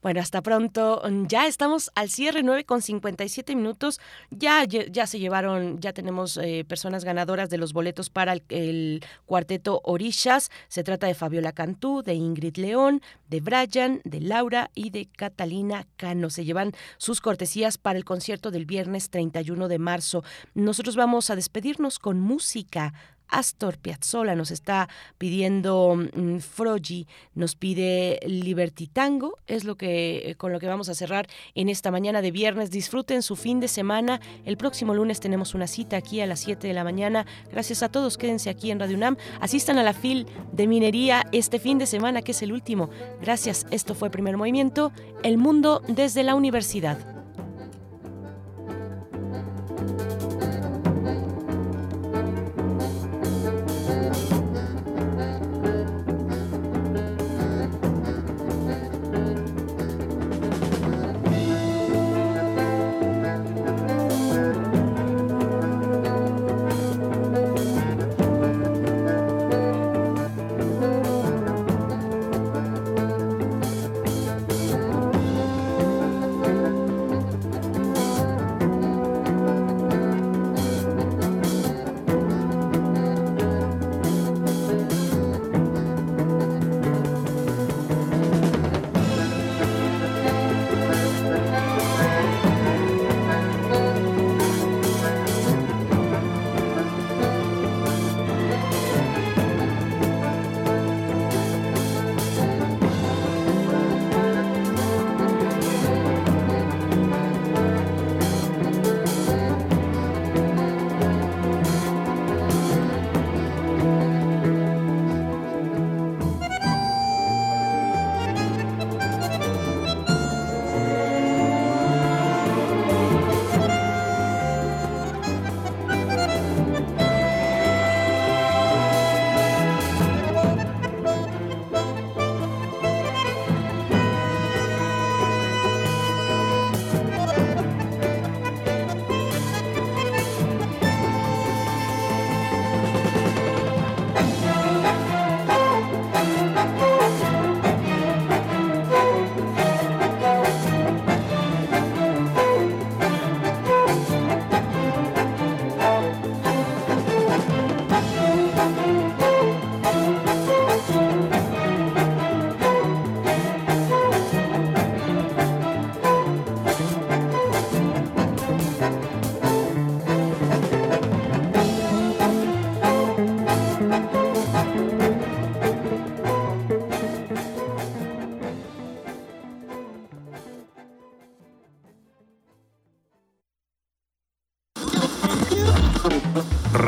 [0.02, 1.00] Bueno, hasta pronto.
[1.28, 4.00] Ya estamos al cierre, 9 con 57 minutos.
[4.30, 9.80] Ya, ya se llevaron, ya tenemos eh, personas ganadoras de los boletos para el, cuarteto
[9.84, 10.50] Orishas.
[10.66, 15.86] Se trata de Fabiola Cantú, de Ingrid León, de Brian, de Laura y de Catalina
[15.96, 16.30] Cano.
[16.30, 20.24] Se llevan sus cortesías para el concierto del viernes 31 de marzo.
[20.54, 22.92] Nosotros vamos a despedirnos con música.
[23.32, 24.88] Astor Piazzolla nos está
[25.18, 30.88] pidiendo mm, Frogi, nos pide Liberty Tango, es lo que eh, con lo que vamos
[30.88, 32.70] a cerrar en esta mañana de viernes.
[32.70, 34.20] Disfruten su fin de semana.
[34.44, 37.26] El próximo lunes tenemos una cita aquí a las 7 de la mañana.
[37.50, 39.16] Gracias a todos, quédense aquí en Radio UNAM.
[39.40, 42.90] Asistan a la FIL de minería este fin de semana, que es el último.
[43.20, 46.98] Gracias, esto fue Primer Movimiento, El Mundo desde la Universidad.